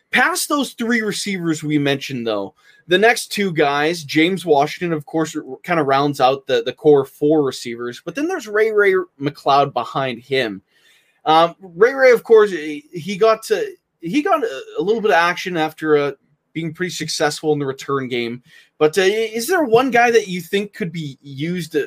Past 0.09 0.49
those 0.49 0.73
three 0.73 1.01
receivers 1.01 1.63
we 1.63 1.77
mentioned, 1.77 2.25
though, 2.25 2.55
the 2.87 2.97
next 2.97 3.27
two 3.27 3.51
guys, 3.51 4.03
James 4.03 4.45
Washington, 4.45 4.93
of 4.93 5.05
course, 5.05 5.35
kind 5.63 5.79
of 5.79 5.85
rounds 5.85 6.21
out 6.21 6.47
the, 6.47 6.63
the 6.63 6.73
core 6.73 7.05
four 7.05 7.43
receivers, 7.43 8.01
but 8.03 8.15
then 8.15 8.27
there's 8.27 8.47
Ray 8.47 8.71
Ray 8.71 8.93
McCloud 9.19 9.73
behind 9.73 10.19
him. 10.19 10.61
Um, 11.25 11.55
Ray 11.59 11.93
Ray, 11.93 12.11
of 12.11 12.23
course, 12.23 12.51
he 12.51 13.17
got 13.19 13.43
to 13.43 13.75
he 13.99 14.21
got 14.21 14.43
a, 14.43 14.63
a 14.79 14.81
little 14.81 15.01
bit 15.01 15.11
of 15.11 15.15
action 15.15 15.57
after 15.57 15.97
uh, 15.97 16.11
being 16.57 16.73
pretty 16.73 16.89
successful 16.89 17.53
in 17.53 17.59
the 17.59 17.65
return 17.67 18.07
game. 18.07 18.41
But 18.79 18.97
uh, 18.97 19.01
is 19.01 19.45
there 19.47 19.63
one 19.63 19.91
guy 19.91 20.09
that 20.09 20.27
you 20.27 20.41
think 20.41 20.73
could 20.73 20.91
be 20.91 21.19
used 21.21 21.75
uh, 21.75 21.83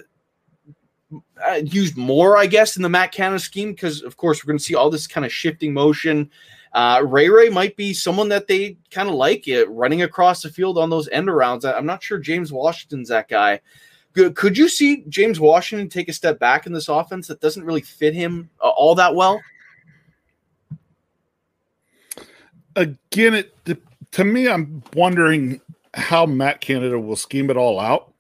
uh 1.45 1.61
used 1.65 1.97
more, 1.97 2.37
I 2.37 2.47
guess, 2.47 2.77
in 2.77 2.85
the 2.85 2.89
Matt 2.89 3.11
Canada 3.11 3.41
scheme? 3.41 3.73
Because 3.73 4.01
of 4.03 4.17
course, 4.17 4.45
we're 4.45 4.53
going 4.53 4.59
to 4.59 4.65
see 4.65 4.77
all 4.77 4.89
this 4.89 5.09
kind 5.09 5.27
of 5.27 5.33
shifting 5.33 5.73
motion. 5.73 6.31
Uh, 6.73 7.03
Ray 7.05 7.29
Ray 7.29 7.49
might 7.49 7.77
be 7.77 7.93
someone 7.93 8.29
that 8.29 8.47
they 8.47 8.77
kind 8.93 9.09
of 9.09 9.17
like 9.17 9.49
it 9.49 9.69
running 9.71 10.03
across 10.03 10.41
the 10.41 10.51
field 10.51 10.79
on 10.79 10.89
those 10.89 11.09
end 11.09 11.27
arounds. 11.27 11.65
I'm 11.65 11.85
not 11.85 12.01
sure 12.01 12.19
James 12.19 12.53
Washington's 12.53 13.09
that 13.09 13.29
guy. 13.29 13.61
Could 14.15 14.57
you 14.57 14.69
see 14.69 15.03
James 15.09 15.41
Washington 15.41 15.89
take 15.89 16.09
a 16.09 16.13
step 16.13 16.39
back 16.39 16.67
in 16.67 16.73
this 16.73 16.89
offense 16.89 17.27
that 17.27 17.41
doesn't 17.41 17.65
really 17.65 17.81
fit 17.81 18.15
him 18.15 18.51
uh, 18.63 18.69
all 18.69 18.95
that 18.95 19.17
well? 19.17 19.41
Again, 22.77 23.35
it 23.35 23.53
to 24.13 24.25
me, 24.25 24.49
I'm 24.49 24.83
wondering 24.95 25.61
how 25.95 26.27
Matt 26.27 26.61
Canada 26.61 26.99
will 26.99 27.17
scheme 27.17 27.51
it 27.51 27.57
all 27.57 27.81
out 27.81 28.13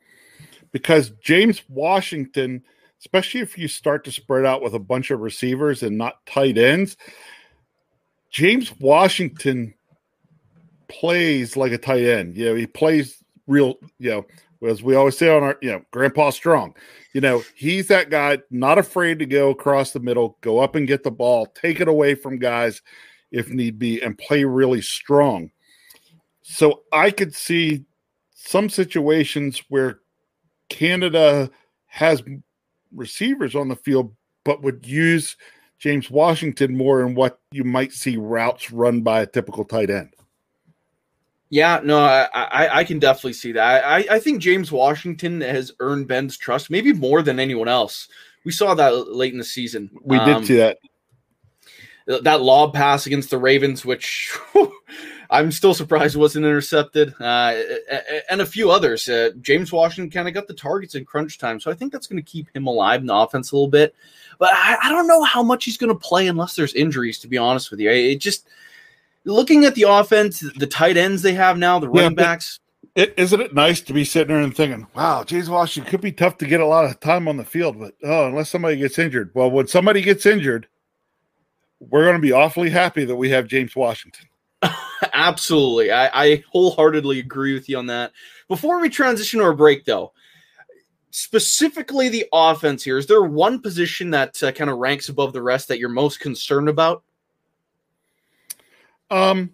because 0.73 1.11
James 1.23 1.63
Washington, 1.69 2.63
especially 3.01 3.41
if 3.41 3.59
you 3.59 3.69
start 3.69 4.05
to 4.05 4.13
spread 4.13 4.45
out 4.45 4.63
with 4.63 4.75
a 4.75 4.79
bunch 4.79 5.11
of 5.11 5.21
receivers 5.21 5.83
and 5.83 5.99
not 5.99 6.25
tight 6.27 6.59
ends, 6.59 6.97
James 8.31 8.73
Washington 8.81 9.75
plays 10.89 11.57
like 11.57 11.73
a 11.73 11.79
tight 11.79 12.05
end. 12.05 12.37
You 12.37 12.47
know, 12.47 12.55
he 12.55 12.67
plays 12.67 13.23
real, 13.47 13.77
you 13.99 14.11
know, 14.11 14.27
as 14.69 14.83
we 14.83 14.95
always 14.95 15.17
say 15.17 15.35
on 15.35 15.43
our, 15.43 15.57
you 15.63 15.71
know, 15.71 15.83
Grandpa 15.91 16.31
Strong. 16.31 16.75
You 17.15 17.21
know, 17.21 17.43
he's 17.55 17.89
that 17.89 18.11
guy 18.11 18.39
not 18.51 18.79
afraid 18.79 19.19
to 19.19 19.27
go 19.27 19.51
across 19.51 19.93
the 19.93 20.01
middle, 20.01 20.37
go 20.43 20.61
up 20.61 20.75
and 20.75 20.87
get 20.87 21.03
the 21.03 21.11
ball, 21.11 21.47
take 21.47 21.81
it 21.81 21.89
away 21.89 22.15
from 22.15 22.39
guys 22.39 22.83
if 23.33 23.49
need 23.49 23.79
be, 23.79 24.01
and 24.01 24.19
play 24.19 24.45
really 24.45 24.83
strong. 24.83 25.51
So 26.43 26.83
I 26.93 27.11
could 27.11 27.35
see 27.35 27.85
some 28.35 28.69
situations 28.69 29.63
where 29.69 30.01
Canada 30.69 31.51
has 31.87 32.23
receivers 32.95 33.55
on 33.55 33.69
the 33.69 33.77
field, 33.77 34.15
but 34.45 34.63
would 34.63 34.87
use 34.87 35.37
James 35.79 36.11
Washington 36.11 36.77
more 36.77 37.03
in 37.03 37.15
what 37.15 37.41
you 37.53 37.65
might 37.65 37.93
see 37.93 38.17
routes 38.17 38.71
run 38.71 39.03
by 39.03 39.21
a 39.21 39.27
typical 39.27 39.65
tight 39.65 39.91
end. 39.91 40.15
Yeah, 41.51 41.81
no, 41.83 41.99
I, 41.99 42.29
I, 42.33 42.79
I 42.79 42.85
can 42.85 43.01
definitely 43.01 43.33
see 43.33 43.53
that. 43.53 43.85
I, 43.85 44.07
I 44.09 44.21
think 44.21 44.41
James 44.41 44.71
Washington 44.71 45.41
has 45.41 45.73
earned 45.81 46.07
Ben's 46.07 46.37
trust, 46.37 46.71
maybe 46.71 46.93
more 46.93 47.23
than 47.23 47.41
anyone 47.41 47.67
else. 47.67 48.09
We 48.45 48.53
saw 48.53 48.75
that 48.75 49.09
late 49.09 49.33
in 49.33 49.39
the 49.39 49.45
season. 49.45 49.91
We 50.03 50.17
um, 50.17 50.27
did 50.27 50.47
see 50.47 50.57
that. 50.57 50.79
That 52.23 52.41
lob 52.41 52.73
pass 52.73 53.07
against 53.07 53.31
the 53.31 53.39
Ravens, 53.39 53.85
which 53.85 54.33
I'm 55.33 55.53
still 55.53 55.75
surprised 55.75 56.17
it 56.17 56.19
wasn't 56.19 56.45
intercepted, 56.45 57.15
uh, 57.21 57.55
and 58.29 58.41
a 58.41 58.47
few 58.47 58.73
others. 58.73 59.09
Uh, 59.09 59.31
James 59.41 59.71
Washington 59.71 60.11
kind 60.11 60.27
of 60.27 60.35
got 60.35 60.49
the 60.49 60.55
targets 60.55 60.97
in 60.97 61.05
crunch 61.05 61.39
time, 61.39 61.61
so 61.61 61.71
I 61.71 61.75
think 61.75 61.93
that's 61.93 62.09
going 62.09 62.23
to 62.23 62.29
keep 62.29 62.55
him 62.55 62.67
alive 62.67 63.01
in 63.01 63.07
the 63.07 63.15
offense 63.15 63.53
a 63.53 63.55
little 63.55 63.69
bit. 63.69 63.95
But 64.41 64.51
I, 64.53 64.77
I 64.83 64.89
don't 64.89 65.07
know 65.07 65.23
how 65.23 65.45
much 65.45 65.65
he's 65.65 65.77
going 65.77 65.93
to 65.93 65.99
play 65.99 66.27
unless 66.27 66.57
there's 66.57 66.75
injuries. 66.75 67.21
To 67.21 67.29
be 67.29 67.39
honest 67.39 67.71
with 67.71 67.79
you, 67.79 67.91
it 67.91 68.17
just 68.17 68.49
looking 69.25 69.65
at 69.67 69.77
the 69.77 69.83
offense, 69.83 70.41
the 70.41 70.67
tight 70.67 70.97
ends 70.97 71.23
they 71.23 71.35
have 71.35 71.57
now, 71.57 71.79
the 71.79 71.89
running 71.89 72.17
backs. 72.17 72.59
It, 72.97 73.15
isn't 73.17 73.41
it 73.41 73.55
nice 73.55 73.81
to 73.83 73.93
be 73.93 74.05
sitting 74.05 74.35
there 74.35 74.43
and 74.43 74.57
thinking, 74.57 74.89
"Wow, 74.97 75.23
James 75.23 75.49
Washington 75.49 75.89
could 75.89 76.01
be 76.01 76.11
tough 76.11 76.39
to 76.39 76.47
get 76.47 76.61
a 76.61 76.67
lot 76.67 76.87
of 76.87 76.99
time 76.99 77.29
on 77.29 77.37
the 77.37 77.45
field, 77.45 77.79
but 77.79 77.95
oh, 78.03 78.27
unless 78.27 78.51
somebody 78.51 78.77
gets 78.77 78.99
injured." 78.99 79.31
Well, 79.33 79.49
when 79.49 79.69
somebody 79.69 80.03
gets 80.03 80.27
injured, 80.27 80.67
we're 81.79 82.05
going 82.05 82.17
to 82.17 82.21
be 82.21 82.33
awfully 82.33 82.71
happy 82.71 83.05
that 83.05 83.15
we 83.15 83.31
have 83.31 83.47
James 83.47 83.77
Washington. 83.77 84.27
Absolutely. 85.13 85.91
I, 85.91 86.25
I, 86.25 86.45
wholeheartedly 86.51 87.19
agree 87.19 87.55
with 87.55 87.69
you 87.69 87.79
on 87.79 87.87
that. 87.87 88.13
Before 88.49 88.81
we 88.81 88.89
transition 88.89 89.41
to 89.41 89.47
our 89.47 89.55
break, 89.55 89.85
though, 89.85 90.13
specifically 91.11 92.09
the 92.09 92.27
offense 92.33 92.85
here, 92.85 92.99
is 92.99 93.07
there 93.07 93.23
one 93.23 93.61
position 93.61 94.11
that 94.11 94.43
uh, 94.43 94.53
kind 94.53 94.71
of 94.71 94.79
ranks 94.79 95.09
above 95.09 95.33
the 95.33 95.43
rest 95.43 95.69
that 95.69 95.79
you're 95.79 95.89
most 95.89 96.21
concerned 96.21 96.69
about? 96.69 97.03
Um, 99.11 99.53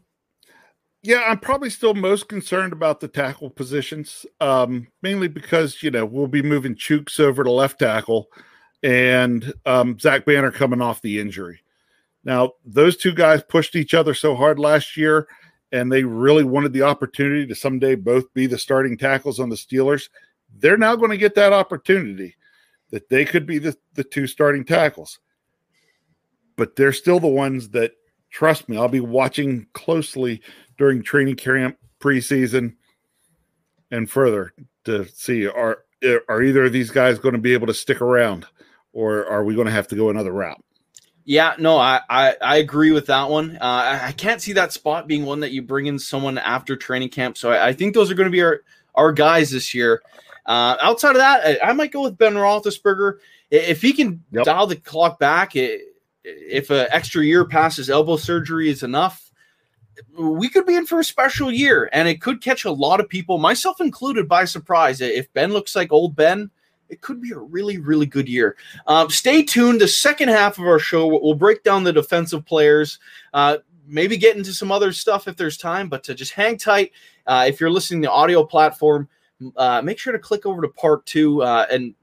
yeah, 1.03 1.23
I'm 1.27 1.39
probably 1.39 1.71
still 1.71 1.95
most 1.95 2.29
concerned 2.29 2.73
about 2.73 3.01
the 3.01 3.09
tackle 3.09 3.49
positions, 3.49 4.27
um, 4.41 4.89
mainly 5.03 5.29
because, 5.29 5.83
you 5.83 5.91
know, 5.91 6.05
we'll 6.05 6.27
be 6.27 6.43
moving 6.43 6.75
Chuks 6.75 7.21
over 7.21 7.45
to 7.45 7.51
left 7.51 7.79
tackle 7.79 8.29
and 8.83 9.53
um, 9.65 9.99
Zach 9.99 10.25
Banner 10.25 10.51
coming 10.51 10.81
off 10.81 11.03
the 11.03 11.21
injury. 11.21 11.61
Now, 12.27 12.55
those 12.65 12.97
two 12.97 13.15
guys 13.15 13.45
pushed 13.45 13.77
each 13.77 13.95
other 13.95 14.13
so 14.13 14.35
hard 14.35 14.59
last 14.59 14.97
year, 14.97 15.29
and 15.71 15.91
they 15.91 16.03
really 16.03 16.43
wanted 16.43 16.73
the 16.73 16.83
opportunity 16.83 17.47
to 17.47 17.55
someday 17.55 17.95
both 17.95 18.35
be 18.35 18.49
the 18.49 18.59
starting 18.59 18.99
tackles 18.99 19.39
on 19.39 19.49
the 19.49 19.55
Steelers. 19.55 20.09
They're 20.59 20.77
now 20.77 20.97
going 20.97 21.13
to 21.13 21.17
get 21.17 21.37
that 21.37 21.53
opportunity 21.53 22.35
that 22.91 23.09
they 23.09 23.25
could 23.25 23.47
be 23.47 23.59
the, 23.59 23.77
the 23.95 24.03
two 24.03 24.27
starting 24.27 24.65
tackles. 24.65 25.21
But 26.57 26.75
they're 26.75 26.93
still 26.93 27.21
the 27.21 27.29
ones 27.29 27.69
that, 27.71 27.93
trust 28.31 28.69
me, 28.69 28.77
I'll 28.77 28.89
be 28.89 28.99
watching 28.99 29.69
closely 29.73 30.43
during 30.79 31.05
training 31.05 31.37
camp, 31.37 31.79
preseason, 32.01 32.75
and 33.93 34.11
further 34.11 34.53
to 34.85 35.07
see 35.07 35.47
are 35.47 35.85
are 36.29 36.43
either 36.43 36.65
of 36.65 36.73
these 36.73 36.91
guys 36.91 37.19
going 37.19 37.35
to 37.35 37.41
be 37.41 37.55
able 37.55 37.67
to 37.69 37.75
stick 37.75 38.01
around, 38.01 38.47
or 38.93 39.27
are 39.27 39.45
we 39.45 39.55
going 39.55 39.67
to 39.67 39.73
have 39.73 39.89
to 39.89 39.97
go 39.97 40.11
another 40.11 40.33
route? 40.33 40.63
Yeah, 41.29 41.57
no, 41.59 41.77
I, 41.77 42.01
I, 42.09 42.37
I, 42.41 42.57
agree 42.59 42.93
with 42.93 43.07
that 43.07 43.29
one. 43.29 43.57
Uh, 43.57 43.65
I, 43.65 44.07
I, 44.07 44.13
can't 44.13 44.41
see 44.41 44.53
that 44.53 44.73
spot 44.73 45.09
being 45.09 45.27
one 45.27 45.41
that 45.41 45.51
you 45.51 45.61
bring 45.61 45.87
in 45.87 45.99
someone 45.99 46.39
after 46.39 46.77
training 46.77 47.09
camp. 47.09 47.37
So 47.37 47.51
I, 47.51 47.67
I 47.67 47.73
think 47.73 47.95
those 47.95 48.13
are 48.13 48.15
going 48.15 48.29
to 48.29 48.31
be 48.33 48.43
our, 48.43 48.61
our 48.95 49.11
guys 49.11 49.51
this 49.51 49.75
year. 49.75 50.03
Uh, 50.47 50.77
outside 50.81 51.11
of 51.11 51.17
that, 51.17 51.59
I, 51.65 51.73
might 51.73 51.91
go 51.91 52.03
with 52.03 52.17
Ben 52.17 52.35
Roethlisberger. 52.35 53.15
If 53.51 53.83
he 53.83 53.93
can 53.93 54.23
yep. 54.31 54.45
dial 54.45 54.69
the 54.69 54.77
clock 54.77 55.19
back, 55.19 55.57
if 55.57 56.71
an 56.71 56.87
extra 56.93 57.25
year 57.25 57.45
past 57.45 57.79
his 57.79 57.91
elbow 57.91 58.17
surgery 58.19 58.71
is 58.71 58.85
enough, 58.85 59.33
we 60.17 60.49
could 60.49 60.65
be 60.65 60.77
in 60.77 60.87
for 60.87 61.01
a 61.01 61.05
special 61.05 61.51
year. 61.51 61.91
And 61.93 62.07
it 62.07 62.23
could 62.23 62.41
catch 62.41 62.65
a 62.65 62.71
lot 62.71 63.01
of 63.01 63.09
people, 63.09 63.39
myself 63.39 63.81
included, 63.81 64.29
by 64.29 64.45
surprise. 64.45 65.01
If 65.01 65.33
Ben 65.33 65.53
looks 65.53 65.75
like 65.75 65.93
old 65.93 66.15
Ben– 66.15 66.53
it 66.89 67.01
could 67.01 67.21
be 67.21 67.33
a 67.33 67.39
really, 67.39 67.79
really 67.79 68.07
good 68.07 68.29
year. 68.29 68.57
Um, 68.87 69.11
stay 69.11 69.43
tuned. 69.43 69.81
The 69.81 69.89
second 69.89 70.29
half 70.29 70.59
of 70.59 70.65
our 70.65 70.79
show, 70.79 71.07
we'll 71.07 71.35
break 71.35 71.63
down 71.63 71.85
the 71.85 71.93
defensive 71.93 72.45
players, 72.45 72.99
uh, 73.35 73.59
maybe 73.87 74.17
get 74.17 74.37
into 74.37 74.53
some 74.53 74.73
other 74.73 74.93
stuff 74.93 75.29
if 75.29 75.37
there's 75.37 75.57
time, 75.57 75.89
but 75.89 76.05
to 76.05 76.15
just 76.15 76.33
hang 76.33 76.57
tight. 76.57 76.93
Uh, 77.27 77.47
if 77.49 77.61
you're 77.61 77.71
listening 77.71 78.03
to 78.03 78.07
the 78.07 78.13
audio 78.13 78.45
platform, 78.45 79.09
uh, 79.57 79.83
make 79.83 79.99
sure 79.99 80.13
to 80.13 80.19
click 80.19 80.47
over 80.47 80.63
to 80.63 80.69
part 80.69 81.05
two 81.07 81.43
uh, 81.43 81.67
and 81.71 81.95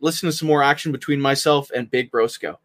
listen 0.00 0.28
to 0.28 0.32
some 0.32 0.48
more 0.48 0.62
action 0.62 0.92
between 0.92 1.20
myself 1.20 1.70
and 1.74 1.90
Big 1.90 2.10
Brosco. 2.10 2.56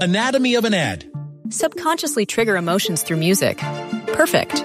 Anatomy 0.00 0.54
of 0.54 0.64
an 0.64 0.74
ad. 0.74 1.10
Subconsciously 1.48 2.26
trigger 2.26 2.56
emotions 2.56 3.02
through 3.02 3.18
music. 3.18 3.58
Perfect. 4.08 4.64